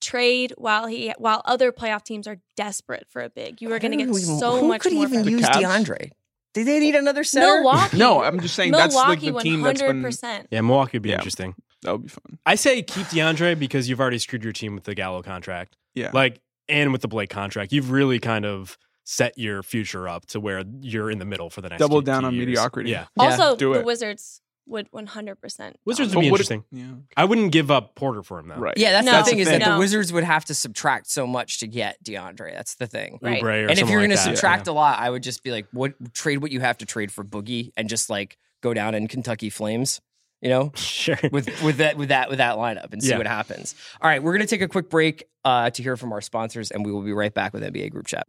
trade 0.01 0.53
while 0.59 0.87
he 0.87 1.13
while 1.19 1.43
other 1.45 1.71
playoff 1.73 2.03
teams 2.03 2.27
are 2.27 2.39
desperate 2.57 3.07
for 3.09 3.23
a 3.23 3.31
big. 3.31 3.61
You 3.63 3.73
are 3.73 3.79
going 3.79 3.93
to 3.93 3.97
get 3.99 4.09
Who- 4.09 4.19
so 4.19 4.59
who 4.61 4.69
much 4.69 4.81
could 4.83 4.93
more. 4.95 5.05
even 5.07 5.25
use 5.29 5.43
Cavs? 5.43 5.63
DeAndre? 5.63 6.11
Did 6.55 6.67
they 6.67 6.81
need 6.81 6.95
another 6.95 7.25
center? 7.25 7.47
Milwaukee. 7.63 7.97
No, 7.97 8.23
I'm 8.23 8.41
just 8.41 8.55
saying 8.55 8.73
that's 8.73 8.95
like 8.95 9.23
Milwaukee 9.23 9.31
the 9.31 9.51
team 9.51 9.63
that's 9.63 9.81
been. 9.81 10.03
100%. 10.03 10.49
Yeah, 10.51 10.61
Milwaukee 10.61 10.97
would 10.99 11.03
be 11.03 11.11
Yeah. 11.11 11.15
interesting. 11.17 11.55
That 11.83 11.93
would 11.93 12.03
be 12.03 12.09
fun. 12.09 12.39
I 12.45 12.57
say 12.57 12.83
keep 12.83 13.07
DeAndre 13.07 13.59
because 13.59 13.89
you've 13.89 14.01
already 14.01 14.19
screwed 14.19 14.45
your 14.45 14.53
team 14.53 14.75
with 14.75 14.85
the 14.85 14.95
Gallo 14.95 15.23
contract. 15.23 15.77
Yeah. 15.95 16.11
Like, 16.13 16.41
and 16.69 16.93
with 16.93 17.01
the 17.01 17.09
Blake 17.09 17.31
contract, 17.31 17.73
you've 17.73 17.91
really 17.91 18.19
kind 18.19 18.45
of 18.45 18.77
set 19.05 19.37
your 19.39 19.63
future 19.63 20.09
up 20.09 20.27
to 20.27 20.41
where 20.41 20.63
you're 20.81 21.11
in 21.11 21.19
the 21.19 21.25
middle 21.25 21.51
for 21.51 21.61
the 21.61 21.69
next 21.69 21.81
Double 21.81 22.01
two- 22.01 22.07
down 22.07 22.23
two 22.23 22.27
on 22.29 22.35
years. 22.35 22.47
mediocrity. 22.47 22.91
Yeah. 22.91 23.07
Yeah, 23.17 23.25
Also, 23.31 23.57
do 23.57 23.73
the 23.75 23.81
it. 23.81 23.85
Wizards 23.87 24.41
would 24.67 24.89
100%. 24.93 25.75
Wizards 25.85 26.11
But 26.13 26.17
would 26.19 26.23
be 26.23 26.31
what- 26.31 26.41
interesting. 26.41 26.65
Yeah. 26.71 26.85
I 27.17 27.25
wouldn't 27.25 27.51
give 27.51 27.71
up 27.71 27.97
Porter 27.97 28.23
for 28.23 28.39
him 28.39 28.47
though. 28.49 28.55
Right. 28.57 28.77
Yeah, 28.79 28.93
that's 28.93 29.05
No. 29.07 29.19
the 29.19 29.25
thing 29.25 29.39
is 29.41 29.49
that 29.49 29.63
the 29.65 29.77
Wizards 29.77 30.13
would 30.13 30.23
have 30.25 30.45
to 30.47 30.55
subtract 30.55 31.09
so 31.11 31.27
much 31.27 31.59
to 31.61 31.67
get 31.67 32.03
DeAndre. 32.05 32.53
That's 32.55 32.77
the 32.77 32.87
thing. 32.87 33.19
Right. 33.21 33.43
Oubre 33.43 33.65
or 33.65 33.69
and 33.69 33.71
if 33.73 33.79
you're 33.81 33.87
like 34.01 34.09
going 34.09 34.11
to 34.11 34.17
that. 34.17 34.23
subtract 34.37 34.69
a 34.69 34.73
lot, 34.73 35.01
I 35.01 35.11
would 35.11 35.25
just 35.25 35.43
be 35.43 35.51
like, 35.51 35.67
what 35.73 35.95
trade 36.15 36.39
what 36.39 36.53
you 36.53 36.61
have 36.61 36.79
to 36.79 36.87
trade 36.87 37.11
for 37.11 37.25
Boogie 37.25 37.73
and 37.77 37.89
just 37.89 38.09
like 38.09 38.39
go 38.63 38.73
down 38.73 38.95
in 38.95 39.09
Kentucky 39.09 39.51
Flames, 39.51 40.01
you 40.41 40.49
know, 40.49 40.71
sure. 40.77 41.19
with 41.33 41.61
with 41.65 41.79
that 41.79 41.97
with 41.97 42.11
that 42.11 42.29
with 42.31 42.39
that 42.39 42.55
lineup 42.57 42.93
and 42.93 43.03
see 43.03 43.11
Yeah. 43.11 43.19
what 43.19 43.27
happens. 43.27 43.75
All 44.01 44.09
right, 44.09 44.23
we're 44.23 44.33
going 44.33 44.47
to 44.47 44.51
take 44.51 44.63
a 44.63 44.69
quick 44.69 44.89
break 44.89 45.25
uh, 45.45 45.71
to 45.71 45.83
hear 45.83 45.97
from 45.97 46.13
our 46.13 46.21
sponsors, 46.21 46.71
and 46.71 46.87
we 46.87 46.93
will 46.93 47.03
be 47.03 47.13
right 47.13 47.35
back 47.35 47.53
with 47.53 47.65
NBA 47.65 47.91
Group 47.91 48.07
Chat. 48.07 48.29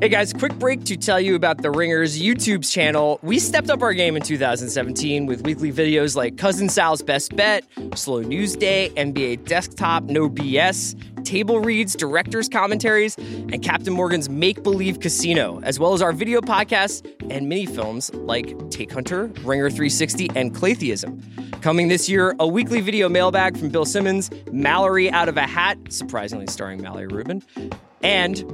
Hey 0.00 0.08
guys, 0.08 0.32
quick 0.32 0.58
break 0.58 0.84
to 0.84 0.96
tell 0.96 1.20
you 1.20 1.34
about 1.34 1.62
the 1.62 1.70
Ringers 1.70 2.20
YouTube's 2.20 2.70
channel. 2.70 3.18
We 3.22 3.38
stepped 3.38 3.70
up 3.70 3.80
our 3.80 3.94
game 3.94 4.16
in 4.16 4.22
2017 4.22 5.24
with 5.24 5.42
weekly 5.42 5.72
videos 5.72 6.14
like 6.14 6.36
Cousin 6.36 6.68
Sal's 6.68 7.00
Best 7.00 7.34
Bet, 7.36 7.64
Slow 7.94 8.20
News 8.20 8.54
Day, 8.56 8.90
NBA 8.96 9.46
Desktop, 9.46 10.04
No 10.04 10.28
BS, 10.28 10.94
table 11.24 11.60
reads, 11.60 11.94
director's 11.94 12.48
commentaries, 12.48 13.16
and 13.16 13.62
Captain 13.62 13.92
Morgan's 13.92 14.28
Make 14.28 14.62
Believe 14.62 15.00
Casino, 15.00 15.60
as 15.62 15.78
well 15.78 15.92
as 15.92 16.02
our 16.02 16.12
video 16.12 16.40
podcasts 16.40 17.04
and 17.30 17.48
mini 17.48 17.66
films 17.66 18.12
like 18.14 18.70
Take 18.70 18.92
Hunter, 18.92 19.26
Ringer 19.42 19.70
360, 19.70 20.30
and 20.34 20.54
Claytheism. 20.54 21.62
Coming 21.62 21.88
this 21.88 22.08
year, 22.08 22.34
a 22.38 22.46
weekly 22.46 22.80
video 22.80 23.08
mailbag 23.08 23.56
from 23.56 23.70
Bill 23.70 23.84
Simmons, 23.84 24.30
Mallory 24.52 25.10
Out 25.10 25.28
of 25.28 25.36
a 25.36 25.46
Hat, 25.46 25.78
surprisingly 25.88 26.46
starring 26.46 26.82
Mallory 26.82 27.06
Rubin, 27.06 27.42
and 28.02 28.44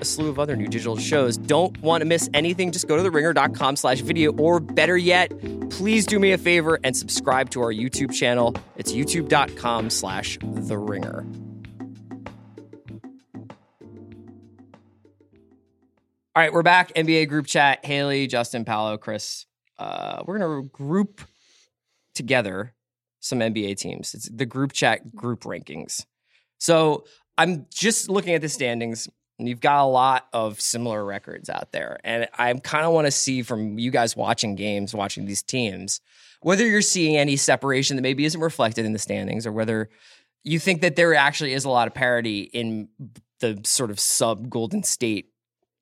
a 0.00 0.04
slew 0.04 0.28
of 0.28 0.38
other 0.38 0.56
new 0.56 0.68
digital 0.68 0.96
shows. 0.96 1.36
Don't 1.36 1.80
want 1.82 2.00
to 2.02 2.04
miss 2.04 2.28
anything? 2.34 2.72
Just 2.72 2.88
go 2.88 2.96
to 2.96 3.02
theringer.com 3.08 3.76
slash 3.76 4.00
video, 4.00 4.32
or 4.32 4.60
better 4.60 4.96
yet, 4.96 5.32
please 5.70 6.06
do 6.06 6.18
me 6.18 6.32
a 6.32 6.38
favor 6.38 6.78
and 6.84 6.96
subscribe 6.96 7.50
to 7.50 7.60
our 7.60 7.72
YouTube 7.72 8.12
channel. 8.12 8.54
It's 8.76 8.92
youtube.com 8.92 9.90
slash 9.90 10.38
the 10.40 11.47
All 16.38 16.44
right, 16.44 16.52
we're 16.52 16.62
back. 16.62 16.94
NBA 16.94 17.28
group 17.28 17.48
chat. 17.48 17.84
Haley, 17.84 18.28
Justin, 18.28 18.64
Paolo, 18.64 18.96
Chris. 18.96 19.44
Uh, 19.76 20.22
we're 20.24 20.38
gonna 20.38 20.68
group 20.68 21.22
together 22.14 22.74
some 23.18 23.40
NBA 23.40 23.76
teams. 23.76 24.14
It's 24.14 24.28
the 24.28 24.46
group 24.46 24.72
chat 24.72 25.16
group 25.16 25.40
rankings. 25.40 26.06
So 26.58 27.06
I'm 27.36 27.66
just 27.74 28.08
looking 28.08 28.34
at 28.34 28.40
the 28.40 28.48
standings, 28.48 29.08
and 29.40 29.48
you've 29.48 29.60
got 29.60 29.82
a 29.82 29.90
lot 29.90 30.28
of 30.32 30.60
similar 30.60 31.04
records 31.04 31.50
out 31.50 31.72
there. 31.72 31.98
And 32.04 32.28
I 32.38 32.54
kind 32.54 32.86
of 32.86 32.92
want 32.92 33.08
to 33.08 33.10
see 33.10 33.42
from 33.42 33.76
you 33.80 33.90
guys 33.90 34.14
watching 34.14 34.54
games, 34.54 34.94
watching 34.94 35.26
these 35.26 35.42
teams, 35.42 36.00
whether 36.42 36.64
you're 36.64 36.82
seeing 36.82 37.16
any 37.16 37.34
separation 37.34 37.96
that 37.96 38.02
maybe 38.02 38.24
isn't 38.24 38.40
reflected 38.40 38.86
in 38.86 38.92
the 38.92 39.00
standings, 39.00 39.44
or 39.44 39.50
whether 39.50 39.90
you 40.44 40.60
think 40.60 40.82
that 40.82 40.94
there 40.94 41.16
actually 41.16 41.52
is 41.52 41.64
a 41.64 41.68
lot 41.68 41.88
of 41.88 41.94
parity 41.94 42.42
in 42.42 42.90
the 43.40 43.60
sort 43.64 43.90
of 43.90 43.98
sub 43.98 44.48
Golden 44.48 44.84
State 44.84 45.32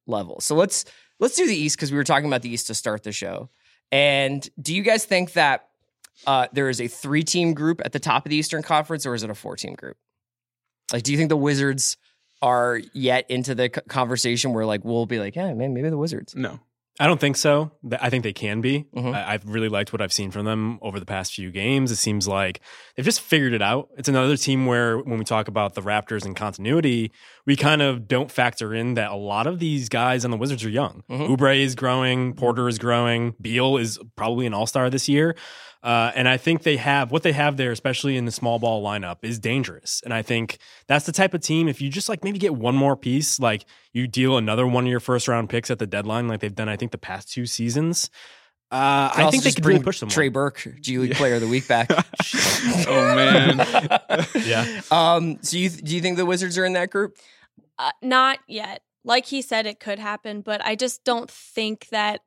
level. 0.07 0.41
So 0.41 0.55
let's 0.55 0.85
let's 1.19 1.37
do 1.37 1.47
the 1.47 1.57
East 1.57 1.77
because 1.77 1.91
we 1.91 1.97
were 1.97 2.05
talking 2.05 2.27
about 2.27 2.43
the 2.43 2.51
East 2.51 2.67
to 2.69 2.75
start 2.75 3.03
the 3.03 3.13
show. 3.13 3.51
And 3.93 4.49
do 4.61 4.75
you 4.75 4.83
guys 4.83 5.05
think 5.05 5.35
that 5.35 5.69
uh, 6.27 6.49
there 6.53 6.69
is 6.69 6.81
a 6.81 6.89
three 6.89 7.23
team 7.23 7.55
group 7.55 7.81
at 7.85 7.93
the 7.93 8.01
top 8.01 8.27
of 8.27 8.31
the 8.31 8.37
Eastern 8.37 8.63
Conference, 8.63 9.07
or 9.07 9.15
is 9.15 9.23
it 9.23 9.31
a 9.31 9.35
four 9.35 9.57
team 9.57 9.75
group? 9.75 9.97
Like, 10.93 11.03
do 11.03 11.13
you 11.13 11.19
think 11.19 11.29
the 11.29 11.37
Wizards 11.37 11.97
are 12.43 12.81
yet 12.93 13.31
into 13.31 13.55
the 13.55 13.69
conversation 13.69 14.53
where 14.53 14.67
like 14.67 14.85
we'll 14.85 15.07
be 15.07 15.19
like, 15.19 15.37
yeah, 15.37 15.53
man, 15.55 15.75
maybe 15.75 15.89
the 15.89 15.99
Wizards. 15.99 16.35
No. 16.35 16.61
I 16.99 17.07
don't 17.07 17.21
think 17.21 17.37
so. 17.37 17.73
I 18.01 18.09
think 18.09 18.25
they 18.25 18.33
can 18.33 18.63
be. 18.63 18.87
Mhm. 18.97 19.15
I- 19.15 19.35
I've 19.35 19.47
really 19.47 19.69
liked 19.69 19.93
what 19.93 20.01
I've 20.01 20.13
seen 20.15 20.31
from 20.31 20.47
them 20.47 20.79
over 20.81 20.99
the 20.99 21.05
past 21.05 21.35
few 21.35 21.51
games. 21.51 21.91
It 21.91 21.97
seems 21.97 22.27
like 22.27 22.61
they've 22.97 23.05
just 23.05 23.21
figured 23.21 23.53
it 23.53 23.61
out. 23.61 23.89
It's 23.99 24.09
another 24.09 24.37
team 24.37 24.65
where, 24.65 24.99
when 24.99 25.19
we 25.19 25.25
talk 25.25 25.47
about 25.49 25.75
the 25.75 25.83
Raptors 25.83 26.25
and 26.25 26.35
continuity, 26.35 27.13
we 27.45 27.55
kind 27.55 27.83
of 27.83 28.09
don't 28.09 28.31
factor 28.31 28.73
in 28.75 28.95
that 28.95 29.11
a 29.11 29.15
lot 29.17 29.47
of 29.47 29.59
these 29.59 29.89
guys 29.91 30.25
on 30.25 30.31
the 30.31 30.37
Wizards 30.39 30.65
are 30.65 30.71
young. 30.71 31.03
Mhm. 31.11 31.29
Oubre 31.37 31.59
is 31.61 31.75
growing, 31.75 32.33
Porter 32.33 32.67
is 32.69 32.79
growing, 32.79 33.35
Beal 33.41 33.77
is 33.77 33.99
probably 34.17 34.47
an 34.47 34.55
all 34.55 34.67
star 34.67 34.89
this 34.89 35.07
year. 35.09 35.37
Uh, 35.87 36.11
and 36.17 36.29
I 36.29 36.37
think 36.37 36.65
they 36.65 36.79
have 36.79 37.13
what 37.13 37.23
they 37.23 37.31
have 37.31 37.57
there, 37.57 37.71
especially 37.71 38.17
in 38.17 38.25
the 38.25 38.33
small 38.33 38.59
ball 38.59 38.83
lineup, 38.83 39.19
is 39.23 39.39
dangerous. 39.39 40.01
And 40.03 40.13
I 40.13 40.21
think 40.21 40.59
that's 40.89 41.07
the 41.07 41.13
type 41.13 41.33
of 41.33 41.43
team. 41.43 41.69
If 41.69 41.81
you 41.81 41.89
just 41.89 42.09
like 42.09 42.25
maybe 42.25 42.41
get 42.41 42.57
one 42.57 42.75
more 42.75 42.97
piece, 42.97 43.39
like 43.39 43.65
you 43.93 44.09
deal 44.09 44.37
another 44.37 44.67
one 44.67 44.83
of 44.83 44.91
your 44.91 44.99
first 44.99 45.29
round 45.29 45.49
picks 45.49 45.71
at 45.71 45.79
the 45.79 45.87
deadline, 45.87 46.27
like 46.27 46.41
they've 46.41 46.53
done, 46.53 46.69
I 46.69 46.75
think 46.75 46.91
the 46.91 46.99
past 46.99 47.31
two 47.31 47.47
seasons. 47.47 48.11
Uh, 48.73 49.13
I 49.15 49.31
think 49.31 49.45
they 49.45 49.53
could 49.53 49.63
bring 49.63 49.77
really 49.77 49.85
push 49.85 50.01
them. 50.01 50.09
Trey 50.09 50.29
Burke, 50.29 50.67
G 50.81 50.99
League 50.99 51.15
Player 51.15 51.37
of 51.37 51.41
the 51.41 51.47
Week 51.47 51.69
back. 51.69 51.89
oh 52.89 53.15
man. 53.15 53.65
Yeah. 54.45 54.81
Um. 54.91 55.39
So 55.43 55.57
you 55.57 55.71
do 55.71 55.95
you 55.95 56.01
think 56.01 56.17
the 56.17 56.27
Wizards 56.27 56.59
are 56.59 56.65
in 56.65 56.73
that 56.73 56.91
group? 56.91 57.17
Uh, 57.79 57.93
not 58.03 58.41
yet. 58.49 58.83
Like 59.05 59.27
he 59.27 59.41
said, 59.41 59.67
it 59.67 59.79
could 59.79 60.01
happen, 60.01 60.41
but 60.41 60.65
I 60.65 60.75
just 60.75 61.05
don't 61.05 61.31
think 61.31 61.87
that 61.91 62.23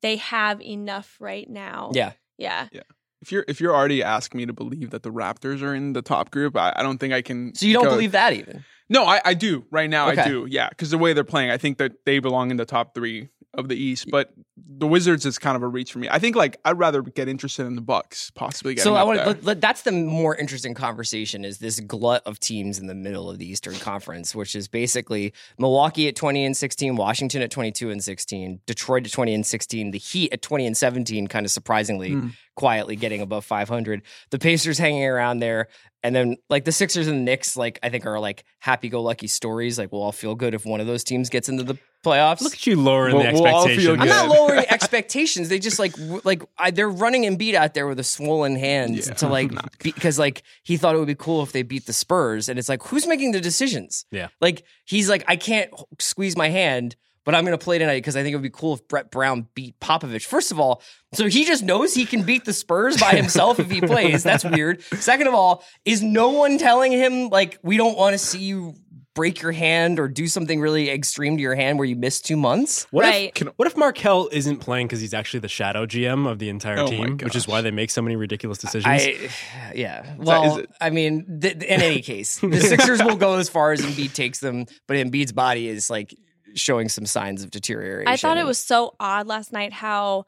they 0.00 0.16
have 0.16 0.62
enough 0.62 1.18
right 1.20 1.48
now. 1.48 1.90
Yeah. 1.92 2.12
Yeah. 2.38 2.68
Yeah. 2.72 2.82
If 3.22 3.32
you're 3.32 3.44
if 3.48 3.60
you're 3.60 3.74
already 3.74 4.02
asking 4.02 4.38
me 4.38 4.46
to 4.46 4.52
believe 4.52 4.90
that 4.90 5.02
the 5.04 5.10
Raptors 5.10 5.62
are 5.62 5.74
in 5.74 5.92
the 5.94 6.02
top 6.02 6.30
group, 6.30 6.56
I, 6.56 6.72
I 6.76 6.82
don't 6.82 6.98
think 6.98 7.14
I 7.14 7.22
can. 7.22 7.54
So 7.54 7.64
you 7.66 7.72
don't 7.72 7.84
go- 7.84 7.90
believe 7.90 8.12
that 8.12 8.32
even? 8.34 8.64
No, 8.88 9.06
I, 9.06 9.22
I 9.24 9.34
do 9.34 9.64
right 9.70 9.88
now. 9.88 10.10
Okay. 10.10 10.20
I 10.20 10.28
do. 10.28 10.46
Yeah, 10.46 10.68
because 10.68 10.90
the 10.90 10.98
way 10.98 11.14
they're 11.14 11.24
playing, 11.24 11.50
I 11.50 11.56
think 11.56 11.78
that 11.78 11.92
they 12.04 12.18
belong 12.18 12.50
in 12.50 12.58
the 12.58 12.66
top 12.66 12.94
three 12.94 13.28
of 13.54 13.68
the 13.68 13.76
East. 13.76 14.06
But 14.10 14.32
the 14.56 14.86
Wizards 14.86 15.26
is 15.26 15.38
kind 15.38 15.56
of 15.56 15.62
a 15.62 15.68
reach 15.68 15.92
for 15.92 15.98
me. 15.98 16.08
I 16.10 16.18
think 16.18 16.36
like 16.36 16.58
I'd 16.64 16.78
rather 16.78 17.02
get 17.02 17.28
interested 17.28 17.66
in 17.66 17.74
the 17.74 17.82
Bucks, 17.82 18.30
possibly 18.30 18.76
So 18.76 18.94
I 18.94 19.02
want 19.02 19.18
there. 19.18 19.26
let, 19.26 19.44
let- 19.44 19.60
that's 19.60 19.82
the 19.82 19.92
more 19.92 20.34
interesting 20.36 20.72
conversation 20.74 21.44
is 21.44 21.58
this 21.58 21.78
glut 21.80 22.22
of 22.26 22.40
teams 22.40 22.78
in 22.78 22.86
the 22.86 22.94
middle 22.94 23.28
of 23.28 23.38
the 23.38 23.46
Eastern 23.50 23.74
Conference, 23.74 24.34
which 24.34 24.54
is 24.56 24.68
basically 24.68 25.32
Milwaukee 25.58 26.08
at 26.08 26.16
20 26.16 26.44
and 26.44 26.56
16, 26.56 26.96
Washington 26.96 27.42
at 27.42 27.50
22 27.50 27.90
and 27.90 28.02
16, 28.02 28.60
Detroit 28.66 29.04
at 29.06 29.12
20 29.12 29.34
and 29.34 29.46
16, 29.46 29.90
the 29.90 29.98
Heat 29.98 30.32
at 30.32 30.40
20 30.42 30.66
and 30.66 30.76
17, 30.76 31.26
kind 31.26 31.44
of 31.44 31.52
surprisingly 31.52 32.12
Hmm. 32.12 32.28
quietly 32.56 32.96
getting 32.96 33.20
above 33.20 33.44
500. 33.44 34.02
The 34.30 34.38
Pacers 34.38 34.78
hanging 34.78 35.04
around 35.04 35.40
there. 35.40 35.68
And 36.02 36.16
then 36.16 36.36
like 36.50 36.64
the 36.64 36.72
Sixers 36.72 37.06
and 37.06 37.18
the 37.18 37.22
Knicks, 37.22 37.56
like 37.56 37.78
I 37.82 37.88
think 37.88 38.06
are 38.06 38.18
like 38.18 38.44
happy 38.60 38.88
go 38.88 39.02
lucky 39.02 39.28
stories. 39.28 39.78
Like 39.78 39.92
we'll 39.92 40.02
all 40.02 40.10
feel 40.10 40.34
good 40.34 40.52
if 40.54 40.64
one 40.66 40.80
of 40.80 40.86
those 40.88 41.04
teams 41.04 41.28
gets 41.30 41.48
into 41.48 41.62
the 41.62 41.78
playoffs. 42.02 42.40
Look 42.42 42.52
at 42.54 42.66
you 42.66 42.76
lowering 42.80 43.14
We'll- 43.16 43.24
the 43.24 43.32
we'll 43.32 43.46
expectations. 43.46 43.98
I'm 44.00 44.08
not 44.08 44.28
lowering 44.28 44.64
expectations. 44.70 45.48
They 45.48 45.58
just 45.58 45.78
like 45.78 45.92
w- 45.94 46.20
like 46.24 46.42
I, 46.58 46.70
they're 46.70 46.88
running 46.90 47.22
Embiid 47.22 47.54
out 47.54 47.74
there 47.74 47.86
with 47.86 47.98
a 48.00 48.04
swollen 48.04 48.56
hand 48.56 48.96
Yeah. 48.96 49.14
to 49.14 49.28
like 49.28 49.50
because 49.82 50.18
like 50.18 50.42
he 50.62 50.76
thought 50.76 50.94
it 50.94 50.98
would 50.98 51.06
be 51.06 51.14
cool 51.14 51.42
if 51.42 51.52
they 51.52 51.62
beat 51.62 51.86
the 51.86 51.92
Spurs, 51.92 52.48
and 52.48 52.58
it's 52.58 52.68
like 52.68 52.82
who's 52.84 53.06
making 53.06 53.32
the 53.32 53.40
decisions? 53.40 54.04
Yeah. 54.10 54.28
like 54.40 54.64
he's 54.84 55.08
like 55.08 55.24
I 55.28 55.36
can't 55.36 55.70
squeeze 55.98 56.36
my 56.36 56.48
hand, 56.48 56.96
but 57.24 57.34
I'm 57.36 57.44
going 57.44 57.56
to 57.56 57.64
play 57.64 57.78
tonight 57.78 57.98
because 57.98 58.16
I 58.16 58.22
think 58.22 58.32
it 58.32 58.36
would 58.36 58.42
be 58.42 58.50
cool 58.50 58.74
if 58.74 58.88
Brett 58.88 59.10
Brown 59.12 59.46
beat 59.54 59.78
Popovich. 59.78 60.24
First 60.26 60.50
of 60.50 60.58
all, 60.58 60.82
so 61.14 61.28
he 61.28 61.44
just 61.44 61.62
knows 61.62 61.94
he 61.94 62.04
can 62.04 62.24
beat 62.24 62.44
the 62.44 62.52
Spurs 62.52 62.96
by 62.98 63.10
himself 63.12 63.60
if 63.60 63.70
he 63.70 63.80
plays. 63.92 64.24
That's 64.24 64.44
weird. 64.44 64.82
Second 64.94 65.28
of 65.28 65.34
all, 65.34 65.62
is 65.84 66.02
no 66.02 66.30
one 66.30 66.58
telling 66.58 66.90
him 66.90 67.28
like 67.28 67.58
we 67.62 67.76
don't 67.76 67.96
want 67.96 68.14
to 68.14 68.18
see 68.18 68.40
you 68.40 68.74
break 69.14 69.42
your 69.42 69.52
hand 69.52 69.98
or 70.00 70.08
do 70.08 70.26
something 70.26 70.60
really 70.60 70.88
extreme 70.90 71.36
to 71.36 71.42
your 71.42 71.54
hand 71.54 71.78
where 71.78 71.84
you 71.86 71.96
miss 71.96 72.20
two 72.20 72.36
months? 72.36 72.86
What 72.90 73.02
Right. 73.04 73.32
if 73.40 73.46
what 73.56 73.66
if 73.68 73.76
Markelle 73.76 74.28
isn't 74.32 74.58
playing 74.58 74.86
because 74.86 75.00
he's 75.00 75.12
actually 75.14 75.40
the 75.40 75.48
shadow 75.48 75.84
GM 75.86 76.26
of 76.26 76.38
the 76.38 76.48
entire 76.48 76.78
Oh 76.80 76.86
team, 76.86 77.18
which 77.18 77.36
is 77.36 77.46
why 77.46 77.60
they 77.60 77.70
make 77.70 77.90
so 77.90 78.00
many 78.02 78.16
ridiculous 78.16 78.58
decisions? 78.58 78.86
I, 78.86 79.28
yeah. 79.74 80.14
Well, 80.18 80.58
is 80.58 80.64
it- 80.64 80.70
I 80.80 80.90
mean, 80.90 81.40
th- 81.40 81.58
th- 81.60 81.70
in 81.70 81.82
any 81.82 82.00
case, 82.00 82.38
the 82.38 82.60
Sixers 82.60 83.02
will 83.02 83.16
go 83.16 83.34
as 83.34 83.48
far 83.48 83.72
as 83.72 83.80
Embiid 83.82 84.14
takes 84.14 84.40
them, 84.40 84.66
but 84.88 84.96
Embiid's 84.96 85.32
body 85.32 85.68
is 85.68 85.90
like 85.90 86.14
showing 86.54 86.88
some 86.88 87.06
signs 87.06 87.42
of 87.42 87.50
deterioration. 87.50 88.08
I 88.08 88.16
thought 88.16 88.36
it 88.38 88.46
was 88.46 88.58
so 88.58 88.94
odd 89.00 89.26
last 89.26 89.52
night 89.52 89.72
how 89.72 90.24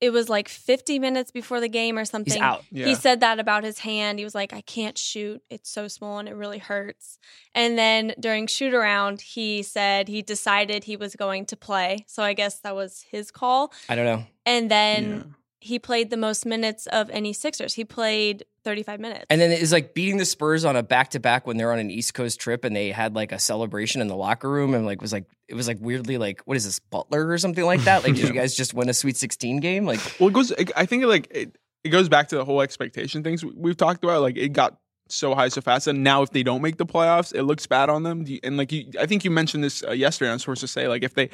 it 0.00 0.10
was 0.10 0.28
like 0.28 0.48
50 0.48 0.98
minutes 0.98 1.30
before 1.30 1.60
the 1.60 1.68
game 1.68 1.98
or 1.98 2.04
something. 2.04 2.32
he's 2.34 2.42
out. 2.42 2.64
Yeah. 2.70 2.86
He 2.86 2.94
said 2.94 3.20
that 3.20 3.38
about 3.38 3.64
his 3.64 3.80
hand. 3.80 4.18
He 4.18 4.24
was 4.24 4.34
like, 4.34 4.52
I 4.52 4.62
can't 4.62 4.96
shoot. 4.96 5.42
It's 5.50 5.68
so 5.70 5.88
small 5.88 6.18
and 6.18 6.28
it 6.28 6.34
really 6.34 6.58
hurts. 6.58 7.18
And 7.54 7.76
then 7.76 8.14
during 8.18 8.46
shoot 8.46 8.72
around, 8.72 9.20
he 9.20 9.62
said 9.62 10.08
he 10.08 10.22
decided 10.22 10.84
he 10.84 10.96
was 10.96 11.16
going 11.16 11.44
to 11.46 11.56
play. 11.56 12.04
So 12.06 12.22
I 12.22 12.32
guess 12.32 12.60
that 12.60 12.74
was 12.74 13.04
his 13.10 13.30
call. 13.30 13.72
I 13.88 13.94
don't 13.94 14.06
know. 14.06 14.24
And 14.46 14.70
then 14.70 15.04
Yeah. 15.12 15.22
He 15.60 15.78
played 15.78 16.10
the 16.10 16.16
most 16.16 16.46
minutes 16.46 16.86
of 16.86 17.10
any 17.10 17.32
Sixers. 17.32 17.74
He 17.74 17.84
played 17.84 18.44
35 18.64 18.98
minutes. 19.00 19.26
And 19.30 19.40
then 19.40 19.50
it's 19.52 19.72
like 19.72 19.94
beating 19.94 20.16
the 20.16 20.24
Spurs 20.24 20.64
on 20.64 20.74
a 20.76 20.82
back 20.82 21.10
to 21.10 21.20
back 21.20 21.46
when 21.46 21.56
they're 21.58 21.72
on 21.72 21.78
an 21.78 21.90
East 21.90 22.14
Coast 22.14 22.40
trip 22.40 22.64
and 22.64 22.74
they 22.74 22.90
had 22.90 23.14
like 23.14 23.30
a 23.32 23.38
celebration 23.38 24.00
in 24.00 24.08
the 24.08 24.16
locker 24.16 24.50
room 24.50 24.74
and 24.74 24.86
like 24.86 25.00
was 25.02 25.12
like 25.12 25.24
it 25.48 25.54
was 25.54 25.68
like 25.68 25.78
weirdly 25.80 26.16
like 26.18 26.40
what 26.46 26.56
is 26.56 26.64
this 26.64 26.78
Butler 26.78 27.28
or 27.28 27.38
something 27.38 27.64
like 27.64 27.82
that? 27.84 28.02
Like 28.04 28.14
did 28.14 28.26
you 28.28 28.34
guys 28.40 28.54
just 28.54 28.72
win 28.74 28.88
a 28.88 28.94
Sweet 28.94 29.16
Sixteen 29.16 29.58
game? 29.60 29.84
Like 29.84 30.00
Well, 30.18 30.28
it 30.30 30.32
goes. 30.32 30.52
I 30.76 30.86
think 30.86 31.04
like 31.04 31.28
it, 31.30 31.56
it 31.84 31.90
goes 31.90 32.08
back 32.08 32.28
to 32.28 32.36
the 32.36 32.44
whole 32.44 32.60
expectation 32.62 33.22
things 33.22 33.44
we- 33.44 33.52
we've 33.54 33.76
talked 33.76 34.02
about. 34.02 34.22
Like 34.22 34.36
it 34.36 34.50
got 34.54 34.78
so 35.12 35.34
high 35.34 35.48
so 35.48 35.60
fast, 35.60 35.86
and 35.86 36.02
now 36.04 36.22
if 36.22 36.30
they 36.30 36.42
don't 36.42 36.62
make 36.62 36.76
the 36.78 36.86
playoffs, 36.86 37.34
it 37.34 37.42
looks 37.44 37.66
bad 37.66 37.88
on 37.90 38.02
them. 38.02 38.24
You- 38.26 38.40
And 38.42 38.56
like 38.56 38.72
you, 38.72 38.90
I 38.98 39.06
think 39.06 39.24
you 39.24 39.30
mentioned 39.30 39.62
this 39.64 39.82
uh, 39.82 39.92
yesterday. 39.92 40.30
I'm 40.32 40.38
supposed 40.38 40.60
to 40.62 40.68
say 40.68 40.88
like 40.88 41.02
if 41.02 41.14
they 41.14 41.30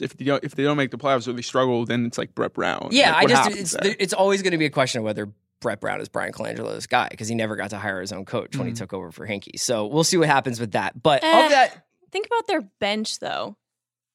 if 0.00 0.16
they 0.16 0.24
don't 0.24 0.42
if 0.44 0.54
they 0.54 0.62
don't 0.62 0.76
make 0.76 0.90
the 0.90 0.98
playoffs 0.98 1.28
or 1.28 1.32
they 1.32 1.42
struggle, 1.42 1.84
then 1.84 2.06
it's 2.06 2.18
like 2.18 2.34
Brett 2.34 2.54
Brown. 2.54 2.88
Yeah, 2.90 3.12
Like, 3.12 3.24
I 3.24 3.28
just 3.28 3.50
it's 3.58 3.72
there? 3.72 3.96
it's 3.98 4.12
always 4.12 4.42
going 4.42 4.52
to 4.52 4.58
be 4.58 4.66
a 4.66 4.70
question 4.70 4.98
of 5.00 5.04
whether 5.04 5.30
Brett 5.60 5.80
Brown 5.80 6.00
is 6.00 6.08
Bryan 6.08 6.32
Colangelo's 6.32 6.86
guy 6.86 7.08
because 7.10 7.26
he 7.28 7.34
never 7.34 7.56
got 7.56 7.70
to 7.70 7.78
hire 7.78 8.00
his 8.00 8.12
own 8.12 8.24
coach 8.24 8.56
when 8.56 8.66
he 8.68 8.72
Mhm. 8.72 8.78
took 8.78 8.92
over 8.92 9.10
for 9.10 9.26
Hinkie. 9.26 9.58
So 9.58 9.86
we'll 9.86 10.04
see 10.04 10.16
what 10.16 10.28
happens 10.28 10.60
with 10.60 10.72
that. 10.72 11.02
But 11.02 11.24
Eh. 11.24 11.44
of 11.44 11.50
that, 11.50 11.84
Think 12.10 12.26
about 12.26 12.46
their 12.46 12.62
bench 12.80 13.18
though. 13.18 13.56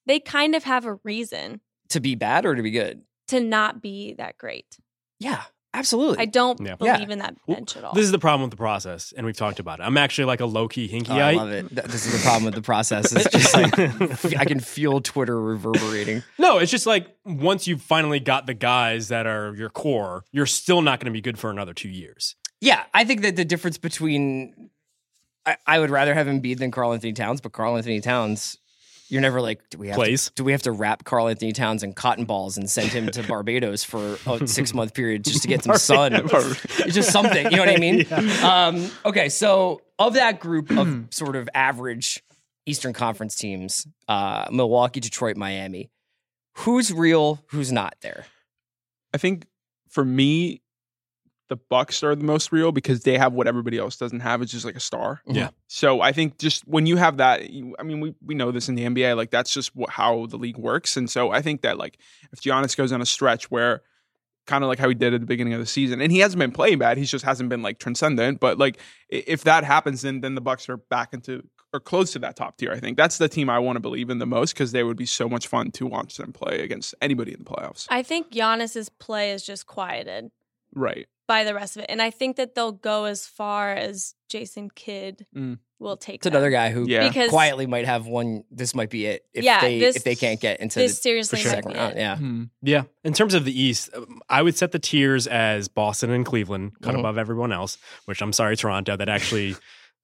They 0.08 0.20
kind 0.20 0.56
of 0.56 0.64
have 0.64 0.86
a 0.86 0.96
reason 1.04 1.62
to 1.90 2.00
be 2.00 2.16
bad 2.16 2.46
or 2.46 2.56
to 2.56 2.64
be 2.64 2.72
good, 2.72 3.04
to 3.28 3.40
not 3.40 3.82
be 3.82 4.14
that 4.14 4.38
great. 4.38 4.78
yeah, 5.20 5.44
absolutely. 5.74 6.20
I 6.20 6.26
don't 6.26 6.60
Yeah. 6.60 6.76
believe 6.76 7.00
Yeah. 7.00 7.10
in 7.10 7.20
that 7.20 7.36
Well, 7.48 7.58
bench 7.58 7.76
at 7.78 7.84
all. 7.84 7.94
This 7.94 8.06
is 8.06 8.12
the 8.12 8.20
problem 8.20 8.42
with 8.42 8.52
the 8.52 8.58
process, 8.58 9.14
and 9.16 9.26
we've 9.26 9.36
talked 9.38 9.60
about 9.60 9.80
it. 9.80 9.84
I'm 9.84 9.98
actually 9.98 10.26
like 10.26 10.40
a 10.40 10.46
low 10.46 10.68
key 10.68 10.88
Hinkie 10.88 11.10
Oh, 11.10 11.18
I 11.20 11.34
love 11.34 11.52
it. 11.52 11.70
Th- 11.70 11.88
This 11.88 12.06
is 12.06 12.14
the 12.14 12.24
problem 12.26 12.46
with 12.46 12.56
the 12.56 12.62
process. 12.62 13.12
It's 13.12 13.30
just 13.32 13.54
like 13.54 13.78
f- 13.80 14.26
I 14.38 14.46
can 14.46 14.60
feel 14.60 15.02
Twitter 15.02 15.40
reverberating. 15.42 16.24
No, 16.38 16.58
it's 16.60 16.72
just 16.72 16.86
like 16.86 17.08
once 17.26 17.68
you've 17.68 17.82
finally 17.82 18.20
got 18.20 18.46
the 18.46 18.54
guys 18.54 19.08
that 19.10 19.26
are 19.26 19.56
your 19.56 19.70
core, 19.70 20.24
you're 20.32 20.46
still 20.46 20.82
not 20.82 21.00
going 21.00 21.06
to 21.12 21.12
be 21.16 21.22
good 21.22 21.40
for 21.40 21.50
another 21.50 21.74
two 21.74 21.90
years. 21.90 22.36
Yeah, 22.62 22.84
I 22.94 23.04
think 23.04 23.22
that 23.24 23.36
the 23.36 23.46
difference 23.46 23.78
between 23.78 24.70
I, 25.46 25.58
I 25.68 25.80
would 25.80 25.90
rather 25.90 26.14
have 26.14 26.28
Embiid 26.28 26.60
than 26.60 26.72
Karl-Anthony 26.72 27.12
Towns, 27.12 27.42
but 27.42 27.52
Karl-Anthony 27.52 28.00
Towns, 28.00 28.58
you're 29.14 29.22
never 29.22 29.42
like, 29.42 29.70
do 29.70 29.78
we 29.78 29.90
have 29.90 29.96
Plays. 29.96 30.26
to, 30.26 30.34
do 30.34 30.44
we 30.44 30.54
have 30.54 30.64
to 30.64 30.72
wrap 30.72 31.04
Karl-Anthony 31.04 31.52
Towns 31.52 31.84
in 31.84 31.94
cotton 31.94 32.26
balls 32.26 32.58
and 32.58 32.68
send 32.68 32.90
him 32.90 33.06
to 33.12 33.22
Barbados 33.28 33.84
for 33.84 34.18
a 34.26 34.48
six 34.48 34.74
month 34.74 34.96
period 34.96 35.24
just 35.24 35.44
to 35.44 35.48
get 35.48 35.64
some 35.64 35.78
sun? 35.78 36.14
It's 36.16 36.74
just 36.96 37.12
something, 37.12 37.46
you 37.46 37.58
know 37.58 37.64
what 37.64 37.70
I 37.70 37.78
mean? 37.78 38.12
Um, 38.44 38.90
okay, 39.06 39.30
so 39.30 39.82
of 40.00 40.16
that 40.16 40.40
group 40.40 40.72
of 40.72 41.06
sort 41.12 41.36
of 41.36 41.48
average 41.54 42.24
Eastern 42.66 42.92
Conference 42.92 43.36
teams, 43.36 43.86
uh, 44.08 44.48
Milwaukee, 44.52 45.00
Detroit, 45.00 45.38
Miami, 45.38 45.92
who's 46.58 46.92
real, 46.92 47.40
who's 47.50 47.72
not 47.72 47.94
there? 48.02 48.26
I 49.14 49.20
think 49.20 49.46
for 49.90 50.04
me, 50.04 50.63
the 51.54 51.58
Bucks 51.70 52.02
are 52.02 52.16
the 52.16 52.24
most 52.24 52.52
real 52.52 52.72
because 52.72 53.04
they 53.04 53.16
have 53.16 53.34
what 53.34 53.46
everybody 53.46 53.78
else 53.78 53.96
doesn't 53.96 54.22
have. 54.22 54.42
It's 54.42 54.52
just 54.52 54.66
like 54.66 54.76
a 54.76 54.80
star. 54.80 55.22
Mm-hmm. 55.28 55.38
Yeah. 55.38 55.50
So 55.68 56.02
I 56.02 56.12
think 56.12 56.40
just 56.40 56.68
when 56.68 56.88
you 56.88 56.98
have 56.98 57.18
that, 57.18 57.52
you, 57.52 57.76
I 57.78 57.84
mean, 57.84 58.00
we 58.00 58.16
we 58.26 58.34
know 58.34 58.50
this 58.50 58.70
in 58.70 58.74
the 58.74 58.86
NBA. 58.86 59.16
Like 59.16 59.30
that's 59.30 59.54
just 59.54 59.76
what, 59.76 59.92
how 59.92 60.26
the 60.26 60.38
league 60.38 60.58
works. 60.58 60.98
And 60.98 61.08
so 61.08 61.30
I 61.30 61.44
think 61.44 61.62
that 61.62 61.78
like 61.78 62.00
if 62.32 62.42
Giannis 62.42 62.76
goes 62.76 62.92
on 62.92 63.04
a 63.04 63.06
stretch 63.06 63.52
where 63.52 63.84
kind 64.48 64.64
of 64.64 64.68
like 64.68 64.80
how 64.80 64.90
he 64.90 64.96
did 64.96 65.14
at 65.14 65.20
the 65.20 65.28
beginning 65.28 65.54
of 65.54 65.60
the 65.60 65.68
season, 65.68 66.02
and 66.02 66.12
he 66.12 66.20
hasn't 66.20 66.40
been 66.40 66.52
playing 66.52 66.80
bad, 66.80 66.98
he 66.98 67.06
just 67.06 67.24
hasn't 67.24 67.50
been 67.50 67.62
like 67.62 67.78
transcendent. 67.78 68.40
But 68.40 68.58
like 68.58 68.80
if 69.10 69.44
that 69.44 69.64
happens, 69.64 70.02
then 70.02 70.22
then 70.22 70.34
the 70.34 70.42
Bucks 70.42 70.68
are 70.70 70.78
back 70.78 71.14
into 71.14 71.44
or 71.72 71.80
close 71.80 72.14
to 72.14 72.20
that 72.20 72.36
top 72.36 72.58
tier. 72.58 72.72
I 72.72 72.80
think 72.80 72.98
that's 72.98 73.20
the 73.20 73.30
team 73.30 73.48
I 73.48 73.60
want 73.60 73.76
to 73.76 73.80
believe 73.80 74.10
in 74.10 74.18
the 74.18 74.26
most 74.26 74.56
because 74.56 74.72
they 74.72 74.84
would 74.84 74.98
be 74.98 75.06
so 75.06 75.30
much 75.30 75.46
fun 75.48 75.70
to 75.74 75.86
watch 75.86 76.18
them 76.18 76.34
play 76.34 76.62
against 76.62 76.96
anybody 77.00 77.32
in 77.32 77.44
the 77.44 77.46
playoffs. 77.46 77.86
I 77.92 78.02
think 78.02 78.32
Giannis's 78.32 78.90
play 78.90 79.32
is 79.32 79.46
just 79.46 79.68
quieted 79.68 80.32
Right. 80.76 81.08
By 81.28 81.44
the 81.44 81.54
rest 81.54 81.78
of 81.78 81.84
it, 81.84 81.88
and 81.90 82.02
I 82.02 82.10
think 82.10 82.36
that 82.38 82.56
they'll 82.56 82.72
go 82.72 83.06
as 83.06 83.26
far 83.26 83.72
as 83.72 84.14
Jason 84.30 84.70
Kidd 84.74 85.26
Mm. 85.36 85.60
will 85.80 85.96
take. 85.98 86.16
It's 86.16 86.26
another 86.26 86.50
guy 86.50 86.70
who 86.72 86.86
Yeah. 86.88 87.08
Because- 87.08 87.30
quietly 87.30 87.66
might 87.66 87.86
have 87.86 88.06
one. 88.08 88.44
This 88.52 88.74
might 88.76 88.90
be 88.90 89.06
it 89.06 89.26
if 89.34 89.44
Yeah, 89.44 89.62
they 89.62 89.80
this- 89.80 89.96
if 89.96 90.04
they 90.04 90.16
can't 90.16 90.40
get 90.40 90.60
into 90.60 90.80
This 90.80 90.96
the 90.96 91.02
seriously 91.02 91.40
sure. 91.40 91.52
second 91.52 91.74
round. 91.76 91.94
it. 91.94 92.00
Yeah, 92.00 92.18
Hmm. 92.18 92.44
Yeah. 92.62 92.84
In 93.04 93.14
terms 93.14 93.34
of 93.34 93.46
the 93.46 93.58
East, 93.58 93.90
um, 93.96 94.22
I 94.30 94.42
would 94.42 94.58
set 94.58 94.72
the 94.72 94.80
tiers 94.80 95.28
as 95.28 95.68
Boston 95.68 96.10
and 96.12 96.26
Cleveland, 96.26 96.74
cut 96.82 96.96
Mhm. 96.96 97.00
above 97.00 97.18
everyone 97.18 97.52
else, 97.52 97.78
which 98.06 98.22
I'm 98.22 98.34
sorry, 98.34 98.56
Toronto, 98.58 98.96
that 98.98 99.08
actually 99.10 99.56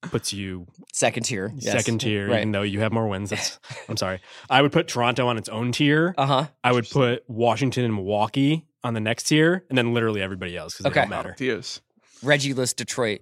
puts 0.02 0.32
you 0.32 0.66
second 0.94 1.24
tier. 1.24 1.52
yes. 1.58 1.74
second 1.74 2.00
tier, 2.00 2.30
Right. 2.30 2.38
even 2.38 2.54
though 2.54 2.62
you 2.62 2.80
have 2.80 2.94
more 2.94 3.08
wins. 3.10 3.32
That's, 3.32 3.60
I'm 3.90 3.98
sorry. 3.98 4.22
I 4.50 4.62
would 4.62 4.72
put 4.72 4.88
Toronto 4.88 5.28
on 5.28 5.38
its 5.38 5.50
own 5.50 5.74
tier. 5.74 6.14
Uh 6.18 6.26
huh. 6.26 6.48
I 6.64 6.72
would 6.72 6.90
put 6.90 7.24
Washington 7.30 7.84
and 7.84 7.94
Milwaukee 7.94 8.66
on 8.84 8.94
the 8.94 9.00
next 9.00 9.24
tier, 9.24 9.66
and 9.70 9.78
then 9.78 9.94
literally 9.94 10.22
everybody 10.22 10.56
else 10.58 10.78
because 10.78 10.92
Okay. 10.92 10.96
they 11.02 11.02
don't 11.02 11.10
matter. 11.10 11.36
Diaz. 11.38 11.82
Reggie-less 12.24 12.74
Detroit, 12.74 13.22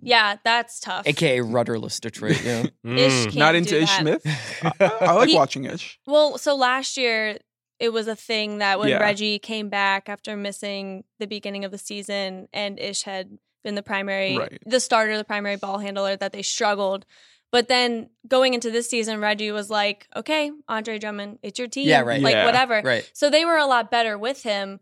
Yeah, 0.00 0.36
that's 0.44 0.80
tough. 0.80 1.06
aka 1.06 1.40
rudderless 1.40 2.00
Detroit. 2.00 2.42
You 2.44 2.70
know? 2.84 2.96
Ish 2.96 3.12
Mm. 3.12 3.24
can't 3.24 3.34
Not 3.36 3.52
do 3.52 3.58
into 3.58 3.80
Ish 3.82 3.88
that. 3.90 4.00
Smith. 4.00 4.22
I, 4.80 5.06
I 5.06 5.12
like 5.12 5.28
He- 5.30 5.34
watching 5.36 5.64
Ish. 5.64 5.98
Well, 6.06 6.38
so 6.38 6.54
last 6.56 6.96
year 6.96 7.38
it 7.78 7.90
was 7.92 8.08
a 8.08 8.16
thing 8.16 8.58
that 8.58 8.78
when 8.80 8.88
Yeah. 8.88 8.98
Reggie 8.98 9.38
came 9.38 9.68
back 9.68 10.08
after 10.08 10.36
missing 10.36 11.04
the 11.18 11.26
beginning 11.26 11.64
of 11.64 11.70
the 11.70 11.78
season 11.78 12.48
and 12.52 12.78
Ish 12.78 13.02
had 13.02 13.38
been 13.64 13.74
the 13.76 13.82
primary, 13.82 14.36
Right. 14.38 14.58
the 14.66 14.80
starter, 14.80 15.16
the 15.16 15.24
primary 15.24 15.56
ball 15.56 15.78
handler, 15.78 16.16
that 16.16 16.32
they 16.32 16.42
struggled. 16.42 17.04
But 17.50 17.68
then 17.68 18.10
going 18.26 18.52
into 18.54 18.70
this 18.70 18.88
season, 18.90 19.20
Reggie 19.20 19.52
was 19.52 19.70
like, 19.70 20.06
okay, 20.14 20.50
Andre 20.68 20.98
Drummond, 20.98 21.38
it's 21.42 21.58
your 21.58 21.66
team. 21.68 21.86
Yeah, 21.88 22.00
right. 22.00 22.20
Like, 22.20 22.34
Yeah. 22.34 22.44
whatever. 22.46 22.82
right. 22.84 23.08
So 23.14 23.30
they 23.30 23.44
were 23.44 23.56
a 23.56 23.66
lot 23.66 23.90
better 23.90 24.18
with 24.18 24.42
him. 24.42 24.80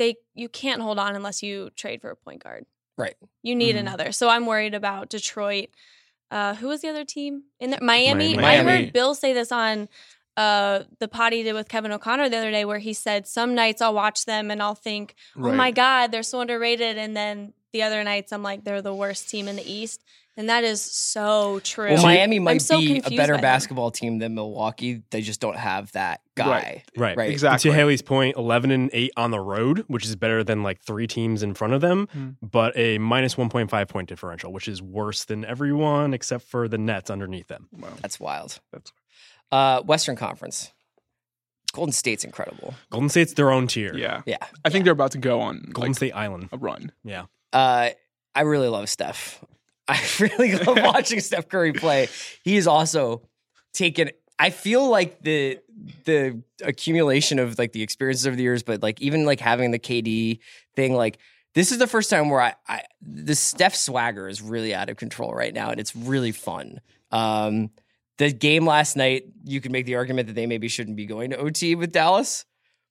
They 0.00 0.16
You 0.34 0.48
can't 0.48 0.80
hold 0.80 0.98
on 0.98 1.14
unless 1.14 1.42
you 1.42 1.70
trade 1.76 2.00
for 2.00 2.10
a 2.10 2.16
point 2.16 2.42
guard. 2.42 2.64
Right. 2.96 3.14
You 3.42 3.54
need 3.54 3.76
Mhm. 3.76 3.80
another. 3.80 4.12
So 4.12 4.28
I'm 4.30 4.46
worried 4.46 4.74
about 4.74 5.10
Detroit. 5.10 5.68
Uh, 6.30 6.54
who 6.54 6.68
was 6.68 6.80
the 6.80 6.88
other 6.88 7.04
team 7.04 7.44
in 7.60 7.70
there? 7.70 7.78
Miami. 7.82 8.34
Miami. 8.34 8.46
I 8.46 8.62
heard 8.62 8.92
Bill 8.92 9.14
say 9.14 9.32
this 9.32 9.52
on 9.52 9.88
uh, 10.36 10.84
the 11.00 11.08
pod 11.08 11.32
he 11.34 11.42
did 11.42 11.52
with 11.52 11.68
Kevin 11.68 11.92
O'Connor 11.92 12.28
the 12.30 12.36
other 12.38 12.50
day, 12.50 12.64
where 12.64 12.78
he 12.78 12.94
said 12.94 13.26
some 13.26 13.54
nights 13.54 13.82
I'll 13.82 13.92
watch 13.92 14.24
them 14.24 14.50
and 14.50 14.62
I'll 14.62 14.74
think, 14.76 15.14
oh 15.36 15.52
my 15.52 15.70
god, 15.70 16.12
they're 16.12 16.22
so 16.22 16.40
underrated, 16.40 16.96
and 16.96 17.14
then 17.14 17.52
the 17.72 17.82
other 17.82 18.02
nights 18.04 18.32
I'm 18.32 18.42
like, 18.42 18.64
they're 18.64 18.80
the 18.80 18.94
worst 18.94 19.28
team 19.28 19.48
in 19.48 19.56
the 19.56 19.70
East, 19.70 20.02
and 20.36 20.48
that 20.48 20.64
is 20.64 20.80
so 20.80 21.60
true. 21.64 21.90
Well, 21.90 22.02
Miami 22.02 22.38
might 22.38 22.62
so 22.62 22.78
be 22.78 22.98
a 23.04 23.10
better 23.10 23.36
basketball 23.38 23.90
team 23.90 24.18
than 24.18 24.34
Milwaukee. 24.34 25.02
They 25.10 25.20
just 25.20 25.40
don't 25.40 25.56
have 25.56 25.92
that 25.92 26.20
guy. 26.36 26.84
Right. 26.96 27.16
Right. 27.16 27.30
Exactly. 27.30 27.70
To 27.70 27.76
Haley's 27.76 28.02
point, 28.02 28.36
11 28.36 28.70
and 28.70 28.90
8 28.92 29.10
on 29.16 29.30
the 29.30 29.40
road, 29.40 29.84
which 29.88 30.04
is 30.04 30.16
better 30.16 30.42
than 30.42 30.62
like 30.62 30.80
three 30.82 31.06
teams 31.06 31.42
in 31.42 31.54
front 31.54 31.74
of 31.74 31.80
them, 31.80 32.08
Hmm. 32.12 32.28
but 32.42 32.76
a 32.76 32.98
minus 32.98 33.34
1.5 33.36 33.88
point 33.88 34.08
differential, 34.08 34.52
which 34.52 34.68
is 34.68 34.80
worse 34.80 35.24
than 35.24 35.44
everyone 35.44 36.14
except 36.14 36.44
for 36.44 36.68
the 36.68 36.78
Nets 36.78 37.10
underneath 37.10 37.48
them. 37.48 37.68
Wow. 37.72 37.88
That's 38.00 38.18
wild. 38.20 38.60
That's- 38.72 38.92
Uh, 39.52 39.82
Western 39.82 40.16
Conference. 40.16 40.72
Golden 41.72 41.92
State's 41.92 42.24
incredible. 42.24 42.74
Golden 42.90 43.08
State's 43.08 43.32
their 43.34 43.50
own 43.52 43.66
tier. 43.68 43.94
Yeah. 43.96 44.22
Yeah. 44.26 44.38
I 44.64 44.70
think 44.70 44.84
they're 44.84 44.92
about 44.92 45.12
to 45.12 45.18
go 45.18 45.40
on 45.40 45.60
Golden 45.72 45.90
like, 45.90 45.96
State 45.96 46.12
Island. 46.12 46.48
a 46.52 46.56
run. 46.58 46.90
Yeah. 47.04 47.26
Uh, 47.52 47.90
I 48.34 48.40
really 48.42 48.68
love 48.68 48.88
Steph. 48.88 49.44
I 49.90 50.00
really 50.20 50.54
love 50.54 50.78
watching 50.82 51.20
Steph 51.20 51.48
Curry 51.48 51.72
play. 51.72 52.08
He 52.44 52.56
is 52.56 52.66
also 52.66 53.22
taken. 53.72 54.10
I 54.38 54.50
feel 54.50 54.88
like 54.88 55.20
the 55.22 55.58
the 56.04 56.42
accumulation 56.62 57.38
of 57.38 57.58
like 57.58 57.72
the 57.72 57.82
experiences 57.82 58.26
over 58.26 58.36
the 58.36 58.42
years, 58.42 58.62
but 58.62 58.82
like 58.82 59.00
even 59.02 59.26
like 59.26 59.40
having 59.40 59.70
the 59.70 59.78
KD 59.78 60.38
thing, 60.76 60.94
like 60.94 61.18
this 61.54 61.72
is 61.72 61.78
the 61.78 61.86
first 61.86 62.08
time 62.10 62.30
where 62.30 62.40
I, 62.40 62.54
I 62.68 62.82
the 63.02 63.34
Steph 63.34 63.74
swagger 63.74 64.28
is 64.28 64.40
really 64.40 64.74
out 64.74 64.88
of 64.88 64.96
control 64.96 65.32
right 65.34 65.52
now, 65.52 65.70
and 65.70 65.80
it's 65.80 65.94
really 65.94 66.32
fun. 66.32 66.80
Um, 67.10 67.70
the 68.18 68.32
game 68.32 68.66
last 68.66 68.96
night, 68.96 69.24
you 69.44 69.60
could 69.60 69.72
make 69.72 69.86
the 69.86 69.96
argument 69.96 70.28
that 70.28 70.34
they 70.34 70.46
maybe 70.46 70.68
shouldn't 70.68 70.96
be 70.96 71.06
going 71.06 71.30
to 71.30 71.38
OT 71.38 71.74
with 71.74 71.92
Dallas. 71.92 72.44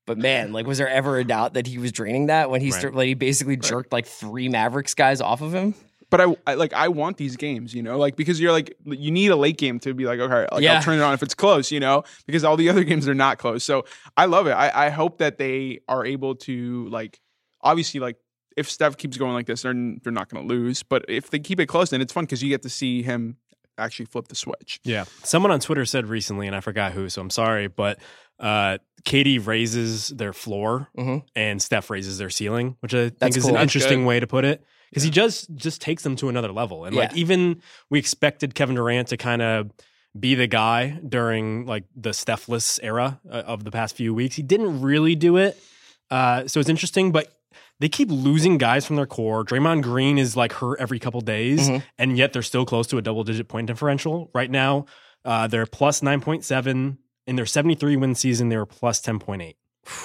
But 0.06 0.18
man, 0.18 0.54
like, 0.54 0.66
was 0.66 0.80
there 0.80 0.90
ever 0.90 1.20
a 1.20 1.24
doubt 1.24 1.54
that 1.54 1.68
he 1.68 1.78
was 1.78 1.92
draining 1.92 2.28
that 2.28 2.50
when 2.50 2.62
he 2.62 2.72
Right. 2.72 2.80
started? 2.80 2.98
Like, 2.98 3.08
he 3.08 3.14
basically 3.14 3.58
jerked 3.58 3.94
like 3.94 4.08
three 4.08 4.50
Mavericks 4.50 4.96
guys 4.96 5.22
off 5.22 5.42
of 5.42 5.54
him. 5.54 5.76
But 6.10 6.22
I, 6.22 6.36
I 6.48 6.54
like 6.56 6.74
I 6.74 6.88
want 6.88 7.18
these 7.18 7.36
games, 7.36 7.74
you 7.74 7.84
know, 7.84 7.98
like 7.98 8.16
because 8.16 8.40
you're 8.40 8.52
like 8.52 8.76
you 8.86 9.12
need 9.12 9.30
a 9.32 9.36
late 9.36 9.58
game 9.58 9.80
to 9.82 9.94
be 9.94 10.06
like 10.06 10.20
okay, 10.20 10.48
like 10.52 10.64
Yeah. 10.64 10.76
I'll 10.78 10.82
turn 10.82 10.98
it 10.98 11.02
on 11.04 11.14
if 11.14 11.22
it's 11.22 11.36
close, 11.36 11.72
you 11.72 11.80
know, 11.80 12.04
because 12.26 12.44
all 12.44 12.58
the 12.58 12.70
other 12.70 12.84
games 12.92 13.08
are 13.08 13.14
not 13.14 13.38
close. 13.38 13.64
So 13.64 13.86
I 14.18 14.26
love 14.26 14.48
it. 14.48 14.52
I, 14.54 14.88
I 14.88 14.90
hope 14.90 15.20
that 15.20 15.38
they 15.38 15.82
are 15.88 16.06
able 16.06 16.36
to 16.36 16.88
like 16.90 17.20
obviously 17.62 18.00
like 18.00 18.16
if 18.58 18.70
Steph 18.70 18.98
keeps 18.98 19.18
going 19.18 19.34
like 19.34 19.46
this, 19.46 19.62
they're 19.62 19.74
they're 20.04 20.12
not 20.12 20.30
going 20.30 20.48
to 20.48 20.54
lose. 20.54 20.82
But 20.84 21.06
if 21.08 21.30
they 21.30 21.40
keep 21.40 21.60
it 21.60 21.68
close, 21.68 21.92
then 21.92 22.02
it's 22.02 22.12
fun 22.12 22.24
because 22.26 22.42
you 22.42 22.50
get 22.50 22.64
to 22.64 22.70
see 22.70 23.04
him 23.04 23.38
actually 23.78 24.06
flip 24.06 24.28
the 24.28 24.36
switch. 24.36 24.80
Yeah. 24.84 25.06
Someone 25.24 25.52
on 25.52 25.60
Twitter 25.62 25.86
said 25.86 26.08
recently, 26.08 26.48
and 26.48 26.56
I 26.56 26.60
forgot 26.60 26.92
who, 26.92 27.08
so 27.08 27.22
I'm 27.22 27.30
sorry, 27.30 27.68
but 27.68 28.00
uh, 28.40 28.80
KD 29.04 29.46
raises 29.46 30.10
their 30.10 30.34
floor 30.34 30.90
Mhm. 30.98 31.24
and 31.36 31.62
Steph 31.62 31.90
raises 31.90 32.18
their 32.18 32.30
ceiling, 32.30 32.76
which 32.82 32.94
I 32.94 33.10
think 33.10 33.38
is 33.38 33.44
cool. 33.44 33.50
an 33.50 33.54
That's 33.56 33.64
interesting 33.64 34.00
good. 34.02 34.08
way 34.08 34.20
to 34.20 34.28
put 34.28 34.44
it. 34.44 34.64
Because 34.90 35.04
he 35.04 35.10
just 35.10 35.54
just 35.56 35.82
takes 35.82 36.04
them 36.04 36.16
to 36.18 36.30
another 36.30 36.52
level. 36.52 36.86
And 36.86 36.96
like 36.96 37.16
even 37.16 37.62
we 37.90 38.00
expected 38.00 38.56
Kevin 38.56 38.76
Durant 38.76 39.10
to 39.10 39.18
kind 39.18 39.42
of 39.42 39.72
be 40.20 40.34
the 40.36 40.48
guy 40.48 41.00
during 41.08 41.66
like 41.66 41.84
the 41.96 42.10
Stephless 42.10 42.80
era 42.82 43.20
uh, 43.30 43.44
of 43.46 43.64
the 43.64 43.72
past 43.72 43.96
few 43.96 44.14
weeks. 44.14 44.36
He 44.36 44.42
didn't 44.44 44.82
really 44.82 45.16
do 45.16 45.38
it. 45.38 45.62
Uh, 46.10 46.48
so 46.48 46.60
it's 46.60 46.70
interesting, 46.70 47.12
but 47.12 47.32
they 47.80 47.88
keep 47.88 48.10
losing 48.10 48.58
guys 48.58 48.86
from 48.86 48.96
their 48.96 49.06
core. 49.06 49.46
Draymond 49.46 49.84
Green 49.84 50.18
is 50.18 50.36
like 50.36 50.52
hurt 50.54 50.80
every 50.80 50.98
couple 51.00 51.22
days, 51.22 51.70
Mhm. 51.70 51.84
and 52.00 52.18
yet 52.18 52.34
they're 52.34 52.42
still 52.42 52.66
close 52.66 52.88
to 52.88 52.98
a 52.98 53.02
double 53.02 53.24
digit 53.24 53.48
point 53.48 53.68
differential. 53.68 54.32
Right 54.34 54.50
now, 54.50 54.86
uh, 55.24 55.46
they're 55.48 55.66
plus 55.68 56.02
9.7. 56.02 56.98
In 57.28 57.36
their 57.36 57.46
73 57.46 57.96
win 57.96 58.16
season, 58.16 58.50
they 58.50 58.58
were 58.58 58.66
plus 58.66 59.00
10.8, 59.00 59.56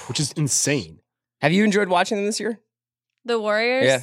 which 0.09 0.21
is 0.21 0.33
insane. 0.37 1.01
Have 1.41 1.53
you 1.53 1.65
enjoyed 1.65 1.89
watching 1.89 2.19
them 2.19 2.27
this 2.27 2.39
year? 2.39 2.61
The 3.25 3.41
Warriors. 3.41 3.87
Yeah. 3.87 4.01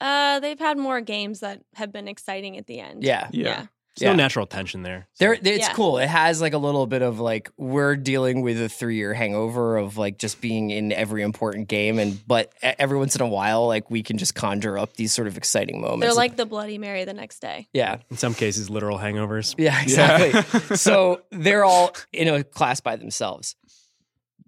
Uh, 0.00 0.40
they've 0.40 0.58
had 0.58 0.78
more 0.78 1.00
games 1.00 1.40
that 1.40 1.62
have 1.74 1.92
been 1.92 2.08
exciting 2.08 2.56
at 2.56 2.66
the 2.66 2.80
end. 2.80 3.02
Yeah. 3.04 3.28
Yeah. 3.32 3.66
There's 3.96 4.06
no 4.06 4.10
Yeah. 4.12 4.16
natural 4.16 4.46
tension 4.46 4.82
there. 4.82 5.08
So- 5.14 5.24
There, 5.24 5.32
it's 5.34 5.44
Yeah. 5.68 5.72
cool. 5.74 5.98
It 5.98 6.08
has 6.08 6.40
like 6.40 6.52
a 6.54 6.58
little 6.58 6.86
bit 6.86 7.02
of 7.02 7.18
like 7.20 7.50
we're 7.58 7.96
dealing 7.96 8.40
with 8.40 8.58
a 8.62 8.68
three-year 8.68 9.12
hangover 9.12 9.76
of 9.76 9.98
like 9.98 10.16
just 10.16 10.40
being 10.40 10.70
in 10.70 10.92
every 10.92 11.22
important 11.22 11.66
game, 11.68 11.98
and 11.98 12.18
but 12.26 12.52
e- 12.64 12.70
every 12.78 12.96
once 12.96 13.16
in 13.16 13.20
a 13.20 13.26
while, 13.26 13.66
like 13.66 13.90
we 13.90 14.02
can 14.04 14.16
just 14.16 14.34
conjure 14.34 14.78
up 14.78 14.94
these 14.94 15.12
sort 15.12 15.26
of 15.26 15.36
exciting 15.36 15.80
moments. 15.80 16.02
They're 16.06 16.14
like 16.14 16.36
the 16.36 16.46
Bloody 16.46 16.78
Mary 16.78 17.04
the 17.04 17.12
next 17.12 17.40
day. 17.40 17.66
yeah, 17.74 17.96
in 18.10 18.16
some 18.16 18.32
cases, 18.32 18.70
literal 18.70 18.96
hangovers. 18.96 19.54
yeah, 19.58 19.82
exactly. 19.82 20.76
so 20.76 21.22
they're 21.30 21.64
all 21.64 21.94
in 22.12 22.28
a 22.28 22.44
class 22.44 22.80
by 22.80 22.94
themselves. 22.96 23.56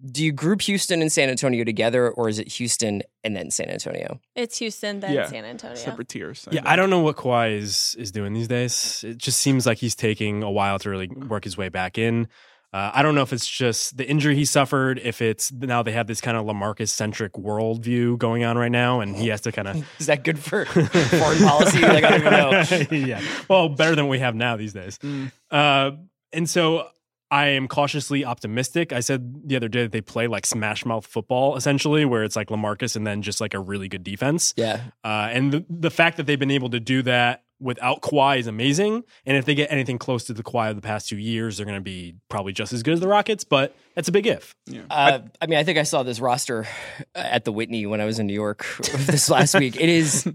Do 0.05 0.25
you 0.25 0.33
group 0.33 0.63
Houston 0.63 1.01
and 1.01 1.13
San 1.13 1.29
Antonio 1.29 1.63
together, 1.65 2.11
or 2.11 2.29
is 2.29 2.39
it 2.39 2.49
Houston 2.55 3.03
and 3.23 3.37
then 3.37 3.51
San 3.51 3.69
Antonio? 3.69 4.21
It's 4.35 4.59
Houston, 4.59 5.01
then 5.01 5.13
Yeah. 5.15 5.27
San 5.27 5.45
Antonio. 5.45 5.77
Separate 5.77 6.09
tiers. 6.09 6.49
Yeah, 6.51 6.63
I 6.65 6.75
don't 6.75 6.91
know 6.91 7.01
what 7.01 7.17
Kawhi 7.17 7.57
is 7.57 7.95
is 7.99 8.11
doing 8.11 8.33
these 8.33 8.49
days. 8.49 9.05
It 9.07 9.19
just 9.19 9.39
seems 9.41 9.65
like 9.67 9.79
he's 9.79 9.95
taking 9.95 10.43
a 10.43 10.51
while 10.51 10.79
to 10.81 10.91
really 10.91 11.07
work 11.09 11.45
his 11.45 11.57
way 11.57 11.69
back 11.69 11.99
in. 11.99 12.27
Uh, 12.73 12.91
I 12.95 13.03
don't 13.03 13.15
know 13.15 13.21
if 13.21 13.35
it's 13.35 13.47
just 13.47 13.99
the 13.99 14.09
injury 14.09 14.35
he 14.35 14.47
suffered, 14.47 14.99
if 14.99 15.21
it's 15.21 15.53
now 15.53 15.83
they 15.83 15.93
have 15.93 16.07
this 16.07 16.23
kind 16.23 16.39
of 16.39 16.47
LaMarcus 16.47 16.89
centric 16.89 17.35
worldview 17.35 18.17
going 18.17 18.45
on 18.45 18.57
right 18.57 18.73
now, 18.73 19.01
and 19.01 19.15
he 19.15 19.29
has 19.29 19.43
to 19.43 19.53
kind 19.53 19.69
of 19.69 19.87
Is 20.01 20.07
that 20.07 20.25
good 20.25 20.39
for 20.39 20.65
foreign 20.65 21.39
policy? 21.39 21.81
Like 21.83 22.03
I 22.03 22.19
don't 22.19 22.21
even 22.21 22.33
know. 22.33 23.07
yeah. 23.07 23.21
Well, 23.49 23.69
better 23.69 23.95
than 23.95 24.09
we 24.09 24.21
have 24.21 24.35
now 24.35 24.57
these 24.57 24.73
days. 24.73 24.99
Mm. 24.99 25.31
Uh, 25.51 25.91
and 26.33 26.49
so 26.49 26.89
I 27.33 27.47
am 27.47 27.67
cautiously 27.67 28.27
optimistic. 28.27 28.93
I 28.93 29.01
said 29.01 29.49
the 29.49 29.57
other 29.57 29.69
day 29.69 29.85
that 29.85 29.93
they 29.93 30.03
play 30.03 30.27
like 30.27 30.45
smash 30.45 30.85
mouth 30.85 31.07
football, 31.07 31.57
essentially, 31.57 32.05
where 32.05 32.25
it's 32.25 32.37
like 32.37 32.49
LaMarcus 32.49 32.95
and 32.95 33.07
then 33.07 33.23
just 33.23 33.41
like 33.41 33.55
a 33.55 33.59
really 33.59 33.89
good 33.89 34.05
defense. 34.05 34.53
Yeah, 34.55 34.83
Uh, 35.03 35.31
and 35.33 35.51
the, 35.51 35.65
the 35.71 35.91
fact 35.91 36.19
that 36.19 36.27
they've 36.27 36.39
been 36.39 36.51
able 36.51 36.69
to 36.69 36.79
do 36.79 37.01
that 37.05 37.45
without 37.59 38.03
Kawhi 38.03 38.39
is 38.39 38.47
amazing. 38.49 39.03
And 39.25 39.39
if 39.39 39.47
they 39.47 39.55
get 39.55 39.73
anything 39.73 39.97
close 39.97 40.25
to 40.25 40.35
the 40.35 40.43
Kawhi 40.43 40.69
of 40.69 40.77
the 40.77 40.83
past 40.83 41.09
two 41.09 41.17
years, 41.17 41.57
they're 41.57 41.65
going 41.65 41.79
to 41.79 41.81
be 41.81 42.17
probably 42.29 42.53
just 42.53 42.75
as 42.75 42.83
good 42.83 42.93
as 42.93 43.01
the 43.01 43.09
Rockets. 43.09 43.45
But 43.45 43.75
that's 43.95 44.09
a 44.09 44.13
big 44.13 44.27
if. 44.27 44.55
Yeah. 44.67 44.83
Uh, 44.91 45.21
I 45.41 45.47
mean, 45.47 45.59
I 45.59 45.65
think 45.65 45.79
I 45.79 45.85
saw 45.85 46.03
this 46.03 46.21
roster 46.21 46.67
at 47.15 47.47
the 47.47 47.53
Whitney 47.53 47.87
when 47.87 48.03
I 48.03 48.05
was 48.05 48.19
in 48.19 48.27
New 48.27 48.35
York 48.35 48.67
this 48.95 49.31
last 49.31 49.55
week. 49.59 49.77
It 49.77 49.89
is 49.89 50.29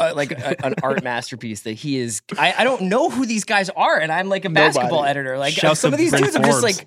uh, 0.00 0.12
like 0.14 0.32
a, 0.32 0.64
an 0.64 0.74
art 0.82 1.02
masterpiece 1.04 1.62
that 1.62 1.72
he 1.72 1.98
is. 1.98 2.22
I, 2.38 2.54
I 2.58 2.64
don't 2.64 2.82
know 2.82 3.10
who 3.10 3.26
these 3.26 3.44
guys 3.44 3.70
are, 3.70 3.98
and 3.98 4.10
I'm 4.10 4.28
like 4.28 4.44
a 4.44 4.50
basketball 4.50 5.04
editor. 5.04 5.38
Like 5.38 5.54
Shouts 5.54 5.80
some 5.80 5.92
of 5.92 5.98
these 5.98 6.12
dudes, 6.12 6.36
I'm 6.36 6.44
just 6.44 6.62
like, 6.62 6.86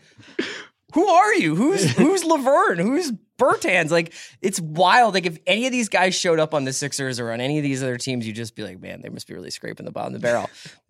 who 0.93 1.07
are 1.07 1.33
you? 1.35 1.55
Who's 1.55 1.89
who's 1.91 2.23
Lauvergne? 2.23 2.79
Who's 2.79 3.11
Bertans? 3.37 3.89
Like 3.89 4.13
it's 4.41 4.59
wild. 4.59 5.13
Like 5.13 5.25
if 5.25 5.37
any 5.47 5.65
of 5.65 5.71
these 5.71 5.89
guys 5.89 6.15
showed 6.15 6.39
up 6.39 6.53
on 6.53 6.65
the 6.65 6.73
Sixers 6.73 7.19
or 7.19 7.31
on 7.31 7.41
any 7.41 7.57
of 7.57 7.63
these 7.63 7.81
other 7.81 7.97
teams, 7.97 8.27
you'd 8.27 8.35
just 8.35 8.55
be 8.55 8.63
like, 8.63 8.79
man, 8.79 9.01
they 9.01 9.09
must 9.09 9.27
be 9.27 9.33
really 9.33 9.49
scraping 9.49 9.85
the 9.85 9.91
bottom 9.91 10.13
of 10.13 10.21
the 10.21 10.25
barrel. 10.25 10.49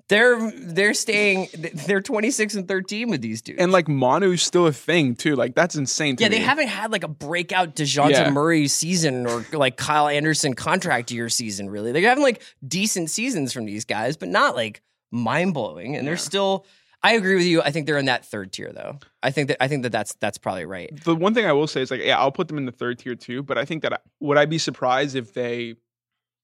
They're 0.10 0.51
they're 0.51 0.93
staying. 0.93 1.47
They're 1.88 2.01
26 2.01 2.56
and 2.56 2.68
13 2.68 3.10
with 3.10 3.22
these 3.22 3.41
dudes. 3.41 3.60
And 3.62 3.72
like 3.72 3.88
Manu's 3.88 4.43
still 4.43 4.68
a 4.68 4.74
thing 4.74 5.16
too. 5.16 5.36
Like 5.36 5.56
that's 5.56 5.76
insane. 5.76 6.18
To 6.18 6.24
Yeah, 6.24 6.30
they 6.30 6.39
haven't 6.39 6.68
had 6.68 6.91
like 6.91 7.04
a 7.04 7.08
breakout 7.08 7.76
Dejounte 7.76 8.12
Yeah. 8.12 8.30
Murray 8.30 8.68
season 8.68 9.26
or 9.26 9.45
like 9.54 9.78
Kyle 9.78 10.08
Anderson 10.08 10.54
contract 10.56 11.10
year 11.12 11.30
season, 11.30 11.70
really. 11.70 11.91
They're 11.91 12.08
having 12.08 12.24
like 12.24 12.41
decent 12.68 13.10
seasons 13.10 13.54
from 13.54 13.66
these 13.66 13.86
guys, 13.86 14.18
but 14.18 14.30
not 14.30 14.56
like 14.56 14.82
mind 15.12 15.54
blowing. 15.54 15.95
And 15.95 16.08
they're 16.08 16.18
still 16.18 16.66
I 17.06 17.14
agree 17.14 17.36
with 17.36 17.45
you. 17.45 17.62
I 17.62 17.72
think 17.72 17.86
they're 17.86 17.97
in 17.97 18.06
that 18.06 18.26
third 18.26 18.54
tier 18.54 18.72
though. 18.74 18.97
I 19.22 19.32
think 19.32 19.49
that 19.49 19.62
I 19.62 19.68
think 19.68 19.84
that 19.84 19.91
that's 19.91 20.16
that's 20.16 20.38
probably 20.38 20.66
right. 20.66 20.89
The 21.04 21.16
one 21.16 21.34
thing 21.34 21.45
I 21.45 21.51
will 21.51 21.68
say 21.68 21.82
is 21.82 21.91
like, 21.91 22.01
yeah, 22.01 22.18
I'll 22.18 22.32
put 22.32 22.47
them 22.47 22.58
in 22.58 22.66
the 22.66 22.72
third 22.72 22.99
tier 22.99 23.16
too. 23.16 23.43
But 23.43 23.58
I 23.58 23.66
think 23.66 23.84
that 23.84 23.93
I, 23.93 23.97
would 24.22 24.38
I 24.38 24.45
be 24.45 24.58
surprised 24.58 25.16
if 25.16 25.34
they 25.34 25.76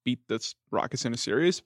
beat 0.04 0.20
the 0.28 0.46
Rockets 0.72 1.06
in 1.06 1.14
a 1.14 1.18
series? 1.18 1.62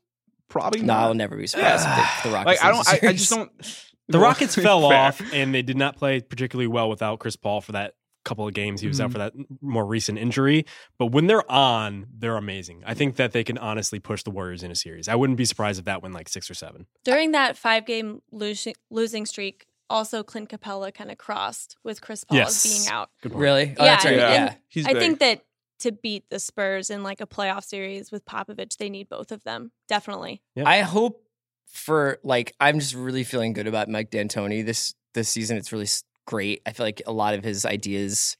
Probably 0.54 0.82
No, 0.84 0.94
I'll 0.94 1.14
never 1.16 1.36
be 1.36 1.48
surprised 1.48 1.86
if, 1.88 1.96
they, 2.24 2.30
the 2.30 2.34
Rockets. 2.36 2.64
Like 2.64 2.64
I 2.64 2.72
don't. 2.72 2.88
I, 3.04 3.08
I 3.10 3.14
just 3.14 3.30
don't. 3.32 3.52
The 4.10 4.18
Well, 4.20 4.28
Rockets 4.28 4.56
fell 4.68 4.90
fair. 4.90 4.98
off 5.00 5.22
and 5.34 5.56
they 5.56 5.62
did 5.62 5.78
not 5.78 5.96
play 5.96 6.20
particularly 6.20 6.68
well 6.68 6.90
without 6.90 7.20
Chris 7.20 7.38
Paul 7.38 7.62
for 7.62 7.72
that 7.72 7.94
couple 8.26 8.46
of 8.46 8.54
games. 8.54 8.82
He 8.82 8.88
was 8.88 9.00
out 9.00 9.10
Mhm. 9.10 9.14
for 9.14 9.18
that 9.20 9.34
more 9.62 9.86
recent 9.86 10.18
injury. 10.18 10.66
But 11.00 11.08
when 11.08 11.28
they're 11.28 11.50
on, 11.50 12.08
they're 12.14 12.36
amazing. 12.36 12.84
I 12.86 12.96
think 12.96 13.16
that 13.16 13.32
they 13.32 13.46
can 13.46 13.58
honestly 13.58 14.00
push 14.00 14.24
the 14.24 14.30
Warriors 14.32 14.62
in 14.62 14.72
a 14.72 14.76
series. 14.76 15.08
I 15.08 15.16
wouldn't 15.16 15.38
be 15.38 15.46
surprised 15.46 15.80
if 15.80 15.86
that 15.86 16.02
went 16.04 16.14
like 16.14 16.28
six 16.28 16.52
or 16.52 16.54
seven. 16.54 16.86
During 17.06 17.32
that 17.32 17.58
five 17.58 17.86
game 17.86 18.22
losing, 18.30 18.76
losing 18.92 19.26
streak, 19.26 19.66
also 19.90 20.22
Clint 20.22 20.50
Capela 20.50 20.94
kind 20.94 21.10
of 21.10 21.18
crossed 21.18 21.78
with 21.86 22.02
Chris 22.02 22.26
Paul 22.26 22.40
Yes. 22.40 22.62
being 22.64 22.88
out. 22.94 23.10
Good 23.22 23.34
really. 23.34 23.74
Oh, 23.80 23.84
Yeah, 23.86 23.92
that's 23.94 24.04
right. 24.06 24.14
and- 24.16 24.20
Yeah. 24.20 24.54
He's 24.68 24.86
I 24.86 24.94
big. 24.94 25.02
think 25.02 25.20
that 25.20 25.42
to 25.84 25.92
beat 25.92 26.30
the 26.30 26.40
Spurs 26.40 26.90
in 26.90 27.04
like 27.04 27.22
a 27.22 27.28
playoff 27.28 27.64
series 27.64 28.12
with 28.12 28.26
Popovich, 28.26 28.78
they 28.78 28.90
need 28.90 29.10
both 29.10 29.32
of 29.32 29.44
them. 29.44 29.72
Definitely. 29.88 30.42
Yep. 30.56 30.68
I 30.68 30.82
hope 30.82 31.24
for 31.68 32.20
like 32.24 32.54
I'm 32.60 32.80
just 32.80 32.96
really 32.96 33.24
feeling 33.24 33.54
good 33.54 33.68
about 33.68 33.90
Mike 33.90 34.10
D'Antoni 34.10 34.66
this 34.66 34.94
this 35.14 35.30
season. 35.30 35.58
It's 35.58 35.72
really 35.72 35.88
great. 36.26 36.62
I 36.66 36.72
feel 36.72 36.86
like 36.86 37.02
a 37.06 37.14
lot 37.14 37.34
of 37.34 37.44
his 37.44 37.66
ideas. 37.66 38.38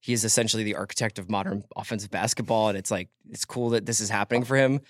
He 0.00 0.12
is 0.12 0.24
essentially 0.24 0.64
the 0.64 0.74
architect 0.74 1.20
of 1.20 1.30
modern 1.30 1.62
offensive 1.76 2.10
basketball, 2.10 2.68
and 2.68 2.76
it's 2.76 2.90
like 2.90 3.08
it's 3.30 3.44
cool 3.44 3.70
that 3.70 3.86
this 3.86 4.00
is 4.00 4.10
happening 4.10 4.44
for 4.44 4.56
him. 4.56 4.80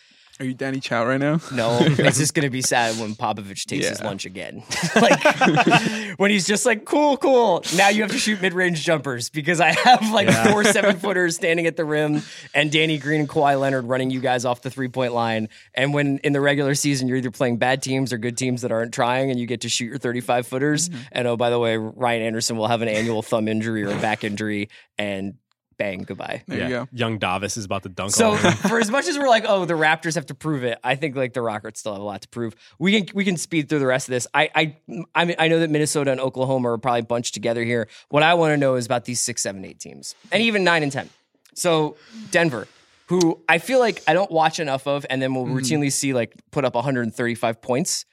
Are 0.40 0.46
you 0.46 0.54
Danny 0.54 0.80
Chau 0.80 1.04
right 1.04 1.20
now? 1.20 1.40
No, 1.52 1.78
it's 1.82 2.18
just 2.18 2.34
going 2.34 2.44
to 2.44 2.50
be 2.50 2.62
sad 2.62 2.98
when 2.98 3.14
Popovich 3.14 3.66
takes 3.66 3.86
his 3.86 4.02
lunch 4.02 4.24
again. 4.24 4.62
like 4.96 5.22
when 6.18 6.30
he's 6.30 6.46
just 6.46 6.64
like, 6.66 6.84
cool, 6.84 7.16
cool. 7.18 7.62
Now 7.76 7.88
you 7.90 8.02
have 8.02 8.10
to 8.12 8.18
shoot 8.18 8.40
mid 8.40 8.54
range 8.54 8.82
jumpers 8.82 9.28
because 9.28 9.60
I 9.60 9.72
have 9.72 10.10
like 10.10 10.26
Yeah. 10.28 10.50
four 10.50 10.64
seven 10.64 10.98
footers 10.98 11.36
standing 11.36 11.66
at 11.66 11.76
the 11.76 11.84
rim 11.84 12.22
and 12.54 12.72
Danny 12.72 12.98
Green 12.98 13.20
and 13.20 13.28
Kawhi 13.28 13.60
Leonard 13.60 13.84
running 13.84 14.10
you 14.10 14.20
guys 14.20 14.44
off 14.44 14.62
the 14.62 14.70
three 14.70 14.88
point 14.88 15.12
line. 15.12 15.48
And 15.74 15.92
when 15.92 16.18
in 16.18 16.32
the 16.32 16.40
regular 16.40 16.74
season, 16.74 17.08
you're 17.08 17.18
either 17.18 17.30
playing 17.30 17.58
bad 17.58 17.82
teams 17.82 18.12
or 18.12 18.18
good 18.18 18.36
teams 18.38 18.62
that 18.62 18.72
aren't 18.72 18.94
trying 18.94 19.30
and 19.30 19.38
you 19.38 19.46
get 19.46 19.60
to 19.60 19.68
shoot 19.68 19.86
your 19.86 19.98
35 19.98 20.46
footers. 20.46 20.88
Mm-hmm. 20.88 21.02
And 21.12 21.28
oh, 21.28 21.36
by 21.36 21.50
the 21.50 21.58
way, 21.58 21.76
Ryan 21.76 22.22
Anderson 22.22 22.56
will 22.56 22.68
have 22.68 22.80
an 22.82 22.88
annual 22.88 23.22
thumb 23.22 23.48
injury 23.48 23.84
or 23.84 23.90
a 23.90 24.00
back 24.00 24.24
injury 24.24 24.70
and 24.98 25.34
bang, 25.76 26.02
goodbye. 26.02 26.42
There 26.46 26.62
you 26.62 26.68
go. 26.68 26.88
Young 26.92 27.18
Davis 27.18 27.56
is 27.56 27.64
about 27.64 27.82
to 27.84 27.88
dunk 27.88 28.12
So 28.12 28.32
on 28.32 28.38
him. 28.38 28.52
for 28.68 28.78
as 28.78 28.90
much 28.90 29.06
as 29.06 29.18
we're 29.18 29.28
like, 29.28 29.44
oh, 29.46 29.64
the 29.64 29.74
Raptors 29.74 30.14
have 30.14 30.26
to 30.26 30.34
prove 30.34 30.64
it, 30.64 30.78
I 30.82 30.94
think 30.94 31.16
like 31.16 31.32
the 31.32 31.42
Rockets 31.42 31.80
still 31.80 31.92
have 31.92 32.02
a 32.02 32.04
lot 32.04 32.22
to 32.22 32.28
prove. 32.28 32.54
We 32.78 32.92
can 32.92 33.14
we 33.14 33.24
can 33.24 33.36
speed 33.36 33.68
through 33.68 33.80
the 33.80 33.86
rest 33.86 34.08
of 34.08 34.12
this. 34.12 34.26
I 34.34 34.50
I 34.54 34.76
I, 35.14 35.24
mean, 35.24 35.36
I 35.38 35.48
know 35.48 35.60
that 35.60 35.70
Minnesota 35.70 36.12
and 36.12 36.20
Oklahoma 36.20 36.70
are 36.72 36.78
probably 36.78 37.02
bunched 37.02 37.34
together 37.34 37.64
here. 37.64 37.88
What 38.08 38.22
I 38.22 38.34
want 38.34 38.52
to 38.52 38.56
know 38.56 38.74
is 38.76 38.86
about 38.86 39.04
these 39.04 39.20
six, 39.20 39.42
seven, 39.42 39.64
eight 39.64 39.80
teams, 39.80 40.14
and 40.30 40.42
even 40.42 40.64
nine 40.64 40.82
and 40.82 40.92
ten. 40.92 41.08
So 41.54 41.96
Denver, 42.30 42.66
who 43.06 43.40
I 43.48 43.58
feel 43.58 43.78
like 43.78 44.02
I 44.06 44.14
don't 44.14 44.30
watch 44.30 44.58
enough 44.58 44.86
of, 44.86 45.04
and 45.10 45.20
then 45.20 45.34
we'll 45.34 45.44
mm-hmm. 45.44 45.56
routinely 45.56 45.92
see 45.92 46.14
like 46.14 46.34
put 46.50 46.64
up 46.64 46.74
135 46.74 47.60
points. 47.60 48.04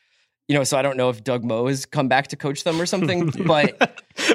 You 0.49 0.55
know, 0.55 0.63
so 0.63 0.77
I 0.77 0.81
don't 0.81 0.97
know 0.97 1.09
if 1.09 1.23
Doug 1.23 1.43
Moe 1.45 1.67
has 1.67 1.85
come 1.85 2.07
back 2.07 2.27
to 2.29 2.35
coach 2.35 2.63
them 2.63 2.81
or 2.81 2.87
something, 2.87 3.27
but 3.45 3.75
I 3.81 3.85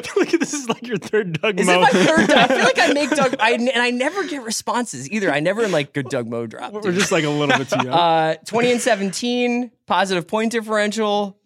feel 0.01 0.15
like 0.25 0.31
this 0.31 0.55
is 0.55 0.69
like 0.69 0.87
your 0.87 0.97
third 0.97 1.41
Doug 1.43 1.59
is 1.59 1.67
Moe. 1.67 1.81
it 1.81 1.81
my 1.81 1.91
third? 1.91 2.29
Doug? 2.29 2.39
I 2.39 2.47
feel 2.55 2.65
like 2.65 2.79
I 2.79 2.93
make 2.93 3.11
Doug, 3.17 3.35
I, 3.41 3.51
and 3.51 3.69
I 3.71 3.91
never 3.91 4.23
get 4.25 4.43
responses 4.45 5.11
either. 5.11 5.33
I 5.33 5.41
never 5.41 5.63
am 5.63 5.73
like 5.73 5.93
good 5.93 6.09
Doug 6.09 6.29
Moe 6.29 6.47
drop. 6.47 6.73
We're 6.73 6.93
just 6.93 7.11
like 7.11 7.25
a 7.25 7.29
little 7.29 7.59
bit 7.59 7.69
too 7.69 7.85
young. 7.85 7.89
Uh, 7.89 8.35
20 8.47 8.73
and 8.73 8.81
17, 8.81 9.73
positive 9.87 10.29
point 10.29 10.53
differential. 10.53 11.37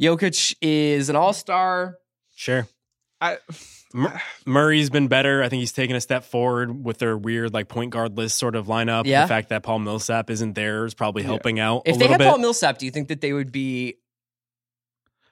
Jokic 0.00 0.54
is 0.62 1.10
an 1.10 1.16
all 1.16 1.34
star. 1.34 1.98
sure. 2.34 2.66
I, 3.20 3.38
Murray's 4.46 4.90
been 4.90 5.08
better. 5.08 5.42
I 5.42 5.48
think 5.48 5.60
he's 5.60 5.72
taken 5.72 5.96
a 5.96 6.00
step 6.00 6.24
forward 6.24 6.84
with 6.84 6.98
their 6.98 7.16
weird 7.16 7.52
like 7.52 7.68
point 7.68 7.90
guard 7.90 8.16
list 8.16 8.38
sort 8.38 8.54
of 8.54 8.66
lineup. 8.66 9.06
Yeah. 9.06 9.22
The 9.22 9.28
fact 9.28 9.48
that 9.48 9.62
Paul 9.62 9.80
Millsap 9.80 10.30
isn't 10.30 10.54
there 10.54 10.84
is 10.84 10.94
probably 10.94 11.22
Yeah. 11.22 11.28
helping 11.28 11.58
out 11.58 11.82
If 11.84 11.96
a 11.96 11.98
they 11.98 12.04
little 12.04 12.12
had 12.14 12.18
bit. 12.18 12.28
Paul 12.28 12.38
Millsap, 12.38 12.78
do 12.78 12.86
you 12.86 12.92
think 12.92 13.08
that 13.08 13.20
they 13.20 13.32
would 13.32 13.50
be 13.50 13.96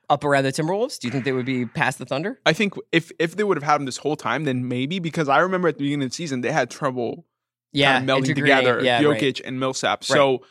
up 0.08 0.24
around 0.24 0.44
the 0.44 0.52
Timberwolves? 0.52 0.98
Do 0.98 1.08
you 1.08 1.12
think 1.12 1.24
they 1.24 1.32
would 1.32 1.46
be 1.46 1.66
past 1.66 1.98
the 1.98 2.04
Thunder? 2.06 2.40
I 2.46 2.52
think 2.52 2.74
if 2.92 3.12
if 3.18 3.36
they 3.36 3.44
would 3.44 3.56
have 3.56 3.64
had 3.64 3.76
him 3.80 3.86
this 3.86 3.98
whole 3.98 4.16
time, 4.16 4.44
then 4.44 4.68
maybe 4.68 4.98
because 4.98 5.28
I 5.28 5.38
remember 5.40 5.68
at 5.68 5.78
the 5.78 5.84
beginning 5.84 6.04
of 6.04 6.10
the 6.10 6.14
season 6.14 6.40
they 6.40 6.52
had 6.52 6.70
trouble 6.70 7.24
Yeah, 7.72 7.98
kind 7.98 8.08
of 8.10 8.16
melding 8.16 8.28
integrating- 8.30 8.64
together 8.64 8.84
Yeah, 8.84 9.02
Jokic 9.02 9.22
right. 9.22 9.40
and 9.44 9.60
Millsap. 9.60 10.02
So 10.04 10.42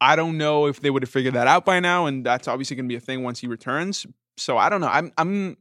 I 0.00 0.16
don't 0.16 0.36
know 0.38 0.66
if 0.66 0.80
they 0.80 0.90
would 0.90 1.02
have 1.02 1.10
figured 1.10 1.34
that 1.34 1.46
out 1.46 1.64
by 1.64 1.80
now, 1.80 2.06
and 2.06 2.26
that's 2.26 2.48
obviously 2.48 2.76
going 2.76 2.86
to 2.88 2.92
be 2.92 2.96
a 2.96 3.00
thing 3.00 3.22
once 3.22 3.38
he 3.40 3.46
returns. 3.46 4.06
So 4.36 4.58
I 4.58 4.68
don't 4.68 4.80
know. 4.80 4.88
I'm 4.88 5.12
I'm 5.16 5.56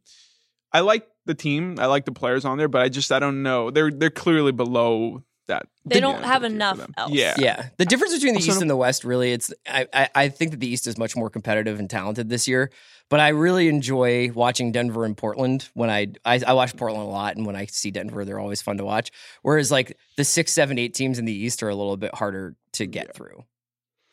I 0.72 0.80
like 0.82 1.08
the 1.26 1.34
team. 1.36 1.76
I 1.80 1.86
like 1.88 2.06
the 2.06 2.12
players 2.12 2.46
on 2.46 2.58
there, 2.58 2.68
but 2.68 2.82
I 2.82 2.90
just 2.90 3.12
I 3.12 3.20
don't 3.20 3.44
know. 3.44 3.72
They're 3.72 3.92
they're 3.92 4.10
clearly 4.10 4.52
below 4.52 5.24
that. 5.48 5.68
They 5.86 6.00
don't 6.00 6.22
yeah, 6.22 6.28
have 6.28 6.42
third 6.42 6.50
tier 6.50 6.50
for 6.50 6.56
enough 6.56 6.90
else. 6.98 7.12
Yeah. 7.12 7.36
Yeah, 7.38 7.70
the 7.78 7.86
difference 7.86 8.14
between 8.14 8.34
the 8.34 8.40
Also, 8.40 8.52
East 8.52 8.62
and 8.62 8.70
the 8.70 8.76
West 8.78 9.04
really, 9.04 9.32
it's 9.34 9.54
I, 9.68 9.88
I 9.94 10.10
I 10.16 10.30
think 10.30 10.52
that 10.52 10.60
the 10.60 10.68
East 10.68 10.88
is 10.88 10.98
much 10.98 11.16
more 11.16 11.30
competitive 11.30 11.80
and 11.80 11.90
talented 11.90 12.30
this 12.30 12.48
year. 12.48 12.72
But 13.10 13.20
I 13.20 13.30
really 13.30 13.68
enjoy 13.68 14.32
watching 14.34 14.72
Denver 14.72 15.06
and 15.06 15.16
Portland. 15.16 15.70
When 15.74 15.90
I, 15.90 16.08
I 16.26 16.42
I 16.48 16.54
watch 16.54 16.76
Portland 16.76 17.04
a 17.06 17.10
lot, 17.10 17.36
and 17.36 17.46
when 17.46 17.56
I 17.56 17.66
see 17.66 17.92
Denver, 17.92 18.26
they're 18.26 18.40
always 18.40 18.62
fun 18.62 18.78
to 18.78 18.86
watch. 18.86 19.12
Whereas 19.42 19.72
like 19.72 19.98
the 20.18 20.24
six, 20.24 20.54
seven, 20.54 20.80
eight 20.80 20.94
teams 20.94 21.20
in 21.20 21.26
the 21.26 21.34
East 21.34 21.62
are 21.64 21.70
a 21.70 21.76
little 21.76 21.98
bit 21.98 22.16
harder 22.16 22.56
to 22.74 22.86
get 22.86 23.14
through. 23.14 23.44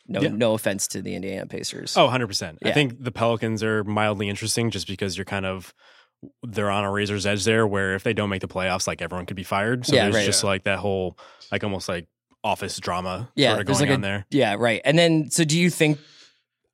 No, 0.07 0.19
Yeah. 0.19 0.29
no 0.29 0.53
offense 0.53 0.87
to 0.89 1.01
the 1.01 1.15
Indiana 1.15 1.45
Pacers. 1.45 1.95
Oh, 1.95 2.07
100%. 2.07 2.57
I 2.65 2.71
think 2.73 3.01
the 3.01 3.11
Pelicans 3.11 3.63
are 3.63 3.83
mildly 3.83 4.27
interesting 4.29 4.69
just 4.69 4.87
because 4.87 5.17
you're 5.17 5.25
kind 5.25 5.45
of 5.45 5.73
they're 6.43 6.69
on 6.69 6.83
a 6.83 6.91
razor's 6.91 7.25
edge 7.25 7.45
there 7.45 7.65
where 7.65 7.95
if 7.95 8.03
they 8.03 8.13
don't 8.13 8.29
make 8.29 8.41
the 8.41 8.47
playoffs 8.47 8.87
like 8.87 9.01
everyone 9.01 9.25
could 9.25 9.35
be 9.37 9.43
fired. 9.43 9.85
So 9.85 9.95
Yeah, 9.95 10.03
there's 10.03 10.15
right. 10.15 10.25
just 10.25 10.43
like 10.43 10.63
that 10.63 10.79
whole 10.79 11.17
like 11.51 11.63
almost 11.63 11.89
like 11.89 12.07
office 12.43 12.77
drama 12.79 13.29
Yeah, 13.35 13.49
sort 13.51 13.61
of 13.61 13.67
going 13.67 13.79
like 13.79 13.89
on 13.89 13.99
a 14.03 14.07
there. 14.07 14.25
yeah, 14.29 14.55
right. 14.57 14.81
And 14.85 14.97
then 14.97 15.29
so 15.31 15.43
do 15.43 15.57
you 15.57 15.69
think 15.69 15.99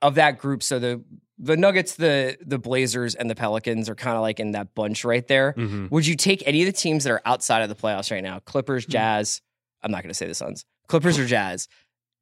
of 0.02 0.16
that 0.16 0.38
group? 0.38 0.64
So 0.64 0.80
the 0.80 1.04
the 1.39 1.56
Nuggets, 1.56 1.95
the 1.95 2.36
the 2.41 2.58
Blazers, 2.58 3.14
and 3.16 3.30
the 3.30 3.36
Pelicans 3.36 3.89
are 3.89 3.95
kind 3.95 4.16
of 4.16 4.22
like 4.22 4.39
in 4.39 4.52
that 4.52 4.74
bunch 4.76 5.06
right 5.06 5.26
there. 5.28 5.54
Mhm. 5.54 5.91
Would 5.91 6.08
you 6.08 6.16
take 6.16 6.41
any 6.48 6.62
of 6.62 6.66
the 6.66 6.72
teams 6.72 7.04
that 7.04 7.12
are 7.12 7.22
outside 7.26 7.62
of 7.62 7.70
the 7.70 7.76
playoffs 7.76 8.12
right 8.12 8.24
now? 8.24 8.39
Clippers, 8.39 8.86
Hmm. 8.86 8.91
Jazz. 8.91 9.41
I'm 9.84 9.91
not 9.91 10.02
going 10.02 10.10
to 10.10 10.16
say 10.16 10.26
the 10.28 10.34
Suns. 10.34 10.66
Clippers 10.88 11.20
or 11.20 11.26
Jazz, 11.28 11.68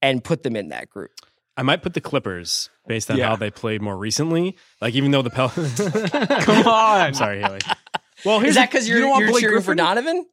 and 0.02 0.22
put 0.24 0.44
them 0.44 0.56
in 0.58 0.68
that 0.70 0.90
group. 0.90 1.12
I 1.58 1.64
might 1.64 1.82
put 1.82 1.94
the 1.94 2.02
Clippers 2.02 2.70
based 2.88 3.10
on 3.10 3.18
Yeah. 3.18 3.30
how 3.30 3.36
they 3.36 3.50
played 3.52 3.82
more 3.82 3.98
recently. 3.98 4.58
Like 4.82 4.94
even 4.96 5.12
though 5.12 5.22
the 5.22 5.30
Pelicans, 5.30 5.80
Come 6.46 6.68
on. 6.68 7.02
I'm 7.02 7.14
sorry, 7.14 7.42
Haley. 7.42 7.60
Well, 8.26 8.40
here's 8.40 8.50
Is 8.52 8.56
that 8.56 8.70
because 8.72 8.88
you 8.88 8.96
you're, 8.96 9.02
don't 9.04 9.10
want 9.12 9.22
you're 9.22 9.32
Blake 9.32 9.42
cheering 9.42 9.62
for 9.62 9.76
Griffin? 9.76 9.78
Donovan? 9.78 10.26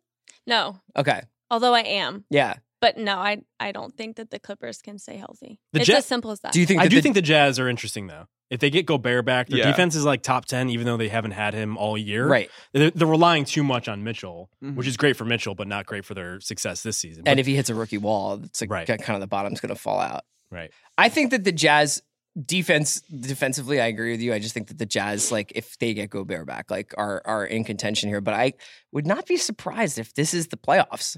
No, 0.46 0.80
Okay, 0.96 1.22
although 1.50 1.74
I 1.74 1.80
am. 1.80 2.24
yeah. 2.30 2.54
But 2.80 2.98
no, 2.98 3.16
I 3.16 3.42
I 3.60 3.70
don't 3.70 3.96
think 3.96 4.16
that 4.16 4.30
the 4.30 4.40
Clippers 4.40 4.82
can 4.82 4.98
stay 4.98 5.16
healthy. 5.16 5.60
The 5.72 5.80
it's 5.80 5.86
Jet- 5.86 5.98
as 5.98 6.06
simple 6.06 6.32
as 6.32 6.40
that. 6.40 6.52
Do 6.52 6.58
you 6.58 6.66
think? 6.66 6.80
I 6.80 6.88
do 6.88 6.96
the- 6.96 7.02
think 7.02 7.14
the 7.14 7.22
Jazz 7.22 7.60
are 7.60 7.68
interesting 7.68 8.08
though. 8.08 8.26
If 8.50 8.58
they 8.60 8.70
get 8.70 8.84
Gobert 8.86 9.24
back, 9.24 9.48
their 9.48 9.60
Yeah. 9.60 9.66
defense 9.70 9.94
is 9.94 10.04
like 10.04 10.22
top 10.22 10.46
ten, 10.46 10.68
even 10.68 10.84
though 10.84 10.96
they 10.96 11.08
haven't 11.08 11.30
had 11.30 11.54
him 11.54 11.76
all 11.78 11.96
year. 11.96 12.26
right? 12.26 12.50
They're, 12.72 12.90
they're 12.90 13.06
relying 13.06 13.44
too 13.46 13.62
much 13.62 13.88
on 13.88 14.02
Mitchell, 14.04 14.50
Mhm. 14.62 14.74
which 14.74 14.86
is 14.88 14.96
great 14.96 15.16
for 15.16 15.24
Mitchell, 15.24 15.54
but 15.54 15.68
not 15.68 15.86
great 15.86 16.04
for 16.04 16.12
their 16.14 16.38
success 16.40 16.82
this 16.82 16.96
season. 16.98 17.20
And 17.24 17.36
But- 17.36 17.38
if 17.38 17.46
he 17.46 17.54
hits 17.54 17.70
a 17.70 17.74
rookie 17.76 17.98
wall, 17.98 18.40
it's 18.42 18.60
like 18.60 18.68
Right. 18.70 18.86
kind 18.86 19.14
of 19.14 19.20
the 19.20 19.26
bottom's 19.28 19.60
going 19.60 19.72
to 19.74 19.80
fall 19.80 20.00
out. 20.00 20.24
Right, 20.53 20.70
I 20.96 21.09
think 21.09 21.32
that 21.32 21.44
the 21.44 21.53
Jazz 21.53 22.03
defense 22.46 23.00
defensively, 23.00 23.80
I 23.80 23.86
agree 23.86 24.12
with 24.12 24.20
you. 24.20 24.32
I 24.32 24.38
just 24.38 24.55
think 24.55 24.68
that 24.68 24.78
the 24.78 24.86
Jazz, 24.86 25.32
like 25.32 25.53
if 25.55 25.78
they 25.78 25.94
get 25.94 26.11
Gobert 26.11 26.46
back, 26.46 26.70
like 26.70 26.94
are 26.96 27.22
are 27.24 27.44
in 27.44 27.64
contention 27.64 28.09
here. 28.09 28.20
But 28.20 28.34
I 28.34 28.55
would 28.92 29.07
not 29.07 29.26
be 29.26 29.36
surprised 29.36 29.98
if 29.98 30.14
this 30.14 30.32
is 30.34 30.48
the 30.48 30.57
playoffs. 30.57 31.16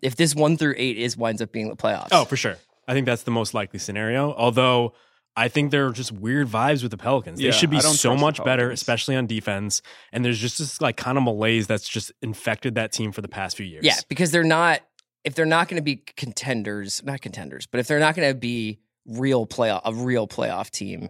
If 0.00 0.16
this 0.16 0.34
one 0.34 0.56
through 0.56 0.74
eight 0.76 0.98
is 0.98 1.16
winds 1.16 1.42
up 1.42 1.50
being 1.50 1.68
the 1.68 1.76
playoffs. 1.76 2.08
oh 2.12 2.24
for 2.24 2.36
sure, 2.36 2.56
I 2.86 2.92
think 2.92 3.06
that's 3.06 3.22
the 3.22 3.30
most 3.30 3.54
likely 3.54 3.78
scenario. 3.78 4.32
Although 4.34 4.94
I 5.36 5.48
think 5.48 5.70
there 5.70 5.86
are 5.86 5.92
just 5.92 6.12
weird 6.12 6.46
vibes 6.46 6.82
with 6.82 6.92
the 6.92 6.96
Pelicans. 6.96 7.40
Yeah, 7.40 7.50
they 7.50 7.56
should 7.56 7.70
be 7.70 7.80
so 7.80 8.16
much 8.16 8.42
better, 8.44 8.70
especially 8.70 9.16
on 9.16 9.26
defense. 9.26 9.82
And 10.12 10.24
there's 10.24 10.38
just 10.38 10.58
this 10.58 10.80
like 10.80 10.96
kind 10.96 11.18
of 11.18 11.24
malaise 11.24 11.66
that's 11.66 11.88
just 11.88 12.12
infected 12.22 12.76
that 12.76 12.92
team 12.92 13.10
for 13.12 13.20
the 13.20 13.28
past 13.28 13.56
few 13.56 13.66
years. 13.66 13.84
yeah, 13.84 13.96
because 14.08 14.30
they're 14.30 14.44
not. 14.44 14.80
If 15.24 15.34
they're 15.34 15.46
not 15.46 15.68
going 15.68 15.76
to 15.76 15.82
be 15.82 15.96
contenders, 15.96 17.02
not 17.04 17.20
contenders, 17.20 17.66
but 17.66 17.80
if 17.80 17.86
they're 17.86 17.98
not 18.00 18.14
going 18.14 18.28
to 18.28 18.34
be 18.38 18.78
real 19.06 19.46
playoff, 19.46 19.80
a 19.84 19.92
real 19.94 20.28
playoff 20.28 20.70
team, 20.70 21.08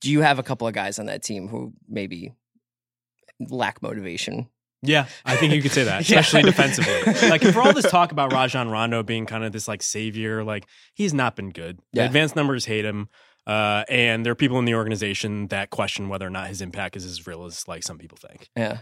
do 0.00 0.10
you 0.10 0.20
have 0.20 0.38
a 0.38 0.42
couple 0.42 0.68
of 0.68 0.74
guys 0.74 0.98
on 0.98 1.06
that 1.06 1.22
team 1.22 1.48
who 1.48 1.72
maybe 1.88 2.32
lack 3.48 3.82
motivation? 3.82 4.48
Yeah, 4.82 5.06
I 5.26 5.36
think 5.36 5.52
you 5.52 5.60
could 5.60 5.72
say 5.72 5.84
that, 5.84 6.00
Yeah. 6.08 6.20
especially 6.20 6.42
defensively. 6.50 7.00
Like 7.30 7.42
for 7.42 7.60
all 7.60 7.72
this 7.74 7.90
talk 7.90 8.12
about 8.12 8.32
Rajon 8.32 8.68
Rondo 8.70 9.02
being 9.02 9.26
kind 9.26 9.44
of 9.44 9.52
this 9.52 9.68
like 9.68 9.82
savior, 9.82 10.42
like 10.42 10.66
he's 10.94 11.12
not 11.12 11.36
been 11.36 11.50
good. 11.50 11.78
The 11.92 12.04
advanced 12.04 12.34
numbers 12.36 12.64
hate 12.64 12.84
him, 12.86 13.08
uh, 13.46 13.84
and 13.88 14.24
there 14.24 14.32
are 14.32 14.36
people 14.36 14.58
in 14.58 14.64
the 14.64 14.74
organization 14.74 15.48
that 15.48 15.68
question 15.70 16.08
whether 16.08 16.26
or 16.26 16.30
not 16.30 16.48
his 16.48 16.62
impact 16.62 16.96
is 16.96 17.04
as 17.04 17.26
real 17.26 17.44
as 17.44 17.68
like 17.68 17.82
some 17.82 17.98
people 17.98 18.16
think. 18.18 18.48
Yeah. 18.56 18.78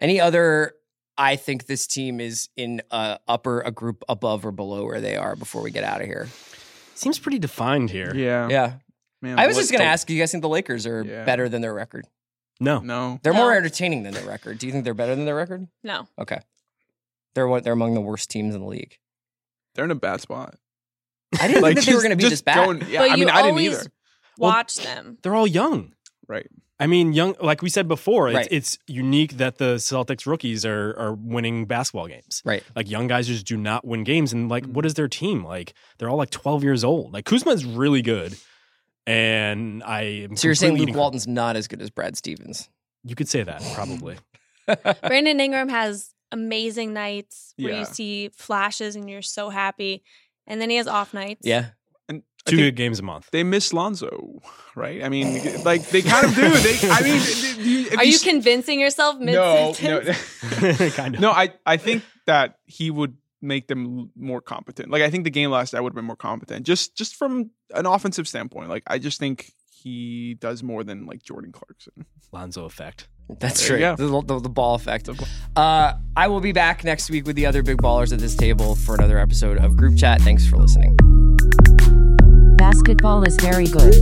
Any 0.00 0.20
other? 0.20 0.72
I 1.16 1.36
think 1.36 1.66
this 1.66 1.86
team 1.86 2.20
is 2.20 2.48
in 2.56 2.82
a 2.90 3.18
upper 3.28 3.60
a 3.60 3.70
group 3.70 4.02
above 4.08 4.44
or 4.44 4.50
below 4.52 4.84
where 4.84 5.00
they 5.00 5.16
are 5.16 5.36
before 5.36 5.62
we 5.62 5.70
get 5.70 5.84
out 5.84 6.00
of 6.00 6.06
here. 6.06 6.28
Seems 6.94 7.18
pretty 7.18 7.38
defined 7.38 7.90
here. 7.90 8.12
Yeah. 8.14 8.48
Yeah. 8.48 8.72
Man, 9.22 9.38
I 9.38 9.46
was 9.46 9.56
just 9.56 9.70
going 9.70 9.80
to 9.80 9.86
ask 9.86 10.08
you 10.10 10.18
guys 10.18 10.30
think 10.32 10.42
the 10.42 10.48
Lakers 10.48 10.86
are 10.86 11.02
Yeah. 11.02 11.24
better 11.24 11.48
than 11.48 11.62
their 11.62 11.72
record? 11.74 12.06
No, 12.60 12.80
No. 12.80 13.18
They're 13.22 13.32
more 13.32 13.54
entertaining 13.56 14.02
than 14.04 14.12
their 14.14 14.26
record. 14.26 14.58
Do 14.58 14.66
you 14.66 14.72
think 14.72 14.84
they're 14.84 14.94
better 14.94 15.14
than 15.16 15.24
their 15.24 15.34
record? 15.34 15.66
no. 15.82 16.06
Okay. 16.18 16.40
They're 17.34 17.48
what 17.48 17.64
they're 17.64 17.72
among 17.72 17.94
the 17.94 18.00
worst 18.00 18.30
teams 18.30 18.54
in 18.54 18.60
the 18.60 18.66
league. 18.68 18.96
They're 19.74 19.84
in 19.84 19.90
a 19.90 19.96
bad 19.96 20.20
spot. 20.20 20.54
I 21.40 21.48
didn't 21.48 21.62
Like, 21.62 21.74
think 21.74 21.84
that 21.86 21.90
they 21.90 21.96
were 21.96 22.02
going 22.02 22.10
to 22.10 22.16
be 22.16 22.22
just 22.22 22.30
this 22.30 22.42
bad. 22.42 22.64
going- 22.64 22.80
yeah, 22.88 23.00
But 23.00 23.10
I 23.10 23.14
you 23.16 23.24
mean, 23.26 23.30
I 23.30 23.42
didn't 23.42 23.50
always 23.50 23.72
either. 23.72 23.90
Well- 24.38 24.50
Watch 24.52 24.76
them. 24.76 25.18
they're 25.22 25.34
all 25.34 25.46
young. 25.48 25.94
Right. 26.28 26.46
I 26.80 26.86
mean, 26.88 27.12
young. 27.12 27.36
Like 27.40 27.62
we 27.62 27.68
said 27.68 27.86
before, 27.86 28.28
it's, 28.28 28.34
Right. 28.36 28.48
it's 28.50 28.78
unique 28.88 29.36
that 29.36 29.58
the 29.58 29.76
Celtics 29.76 30.26
rookies 30.26 30.64
are 30.66 30.94
are 30.98 31.14
winning 31.14 31.66
basketball 31.66 32.08
games. 32.08 32.42
right. 32.44 32.62
Like 32.74 32.90
young 32.90 33.06
guys 33.06 33.28
just 33.28 33.46
do 33.46 33.56
not 33.56 33.84
win 33.86 34.02
games, 34.04 34.32
and 34.32 34.48
like, 34.48 34.64
what 34.66 34.84
is 34.84 34.94
their 34.94 35.06
team 35.08 35.44
like? 35.44 35.72
They're 35.98 36.08
all 36.10 36.16
like 36.16 36.30
twelve 36.30 36.64
years 36.64 36.82
old. 36.82 37.12
Like 37.12 37.24
Kuzma 37.26 37.52
is 37.52 37.64
really 37.64 38.02
good, 38.02 38.36
and 39.06 39.82
I 39.84 40.02
am 40.24 40.36
So 40.36 40.48
you're 40.48 40.54
saying 40.54 40.74
Luke 40.74 40.82
eating- 40.82 40.96
Walton's 40.96 41.26
not 41.28 41.56
as 41.56 41.68
good 41.68 41.80
as 41.82 41.90
Brad 41.90 42.16
Stevens? 42.16 42.68
You 43.04 43.14
could 43.14 43.28
say 43.28 43.42
that 43.42 43.62
probably. 43.74 44.16
Brandon 45.02 45.38
Ingram 45.38 45.68
has 45.68 46.14
amazing 46.32 46.92
nights 46.94 47.52
where 47.56 47.72
Yeah. 47.72 47.78
you 47.80 47.84
see 47.84 48.28
flashes 48.30 48.96
and 48.96 49.08
you're 49.08 49.22
so 49.22 49.50
happy, 49.50 50.02
and 50.46 50.60
then 50.60 50.70
he 50.70 50.76
has 50.76 50.86
off 50.88 51.12
nights. 51.14 51.42
Yeah. 51.44 51.66
And 52.46 52.54
I 52.54 52.56
Two 52.56 52.56
good 52.58 52.76
games 52.76 52.98
a 52.98 53.02
month. 53.02 53.28
they 53.30 53.42
miss 53.42 53.72
Lonzo, 53.72 54.40
right? 54.74 55.02
I 55.02 55.08
mean, 55.08 55.62
like 55.64 55.88
they 55.88 56.02
kind 56.02 56.26
of 56.26 56.34
do. 56.34 56.42
They, 56.50 56.78
I 56.90 57.00
mean, 57.02 57.14
you, 57.58 57.86
if 57.86 57.98
Are 57.98 58.04
you 58.04 58.14
s- 58.14 58.22
convincing 58.22 58.80
yourself 58.80 59.18
no, 59.18 59.32
no, 59.32 59.74
kind 60.90 61.14
of. 61.14 61.20
no. 61.20 61.30
I, 61.30 61.54
I 61.64 61.76
think 61.78 62.02
that 62.26 62.58
he 62.66 62.90
would 62.90 63.16
make 63.40 63.66
them 63.68 64.10
more 64.16 64.40
competent. 64.40 64.90
Like 64.90 65.02
I 65.02 65.10
think 65.10 65.24
the 65.24 65.30
game 65.30 65.50
last 65.50 65.72
night 65.72 65.80
would 65.80 65.90
have 65.92 65.96
been 65.96 66.04
more 66.04 66.16
competent, 66.16 66.66
just 66.66 66.96
just 66.96 67.16
from 67.16 67.50
an 67.74 67.86
offensive 67.86 68.28
standpoint. 68.28 68.68
Like 68.68 68.82
I 68.86 68.98
just 68.98 69.18
think 69.18 69.50
he 69.70 70.34
does 70.34 70.62
more 70.62 70.84
than 70.84 71.06
like 71.06 71.22
Jordan 71.22 71.52
Clarkson. 71.52 72.06
Lonzo 72.32 72.64
effect. 72.64 73.08
That's 73.38 73.64
true. 73.66 73.78
you 73.78 73.96
The, 73.96 74.22
the, 74.22 74.40
the 74.40 74.48
ball 74.50 74.74
effect. 74.74 75.08
Uh, 75.56 75.94
I 76.16 76.28
will 76.28 76.40
be 76.40 76.52
back 76.52 76.84
next 76.84 77.08
week 77.10 77.26
with 77.26 77.36
the 77.36 77.46
other 77.46 77.62
big 77.62 77.78
ballers 77.78 78.12
at 78.12 78.18
this 78.18 78.34
table 78.34 78.74
for 78.74 78.94
another 78.94 79.18
episode 79.18 79.56
of 79.58 79.76
Group 79.76 79.96
Chat. 79.96 80.20
Thanks 80.20 80.46
for 80.46 80.56
listening. 80.58 80.96
Basketball 82.64 83.22
is 83.24 83.36
very 83.36 83.66
good. 83.66 83.92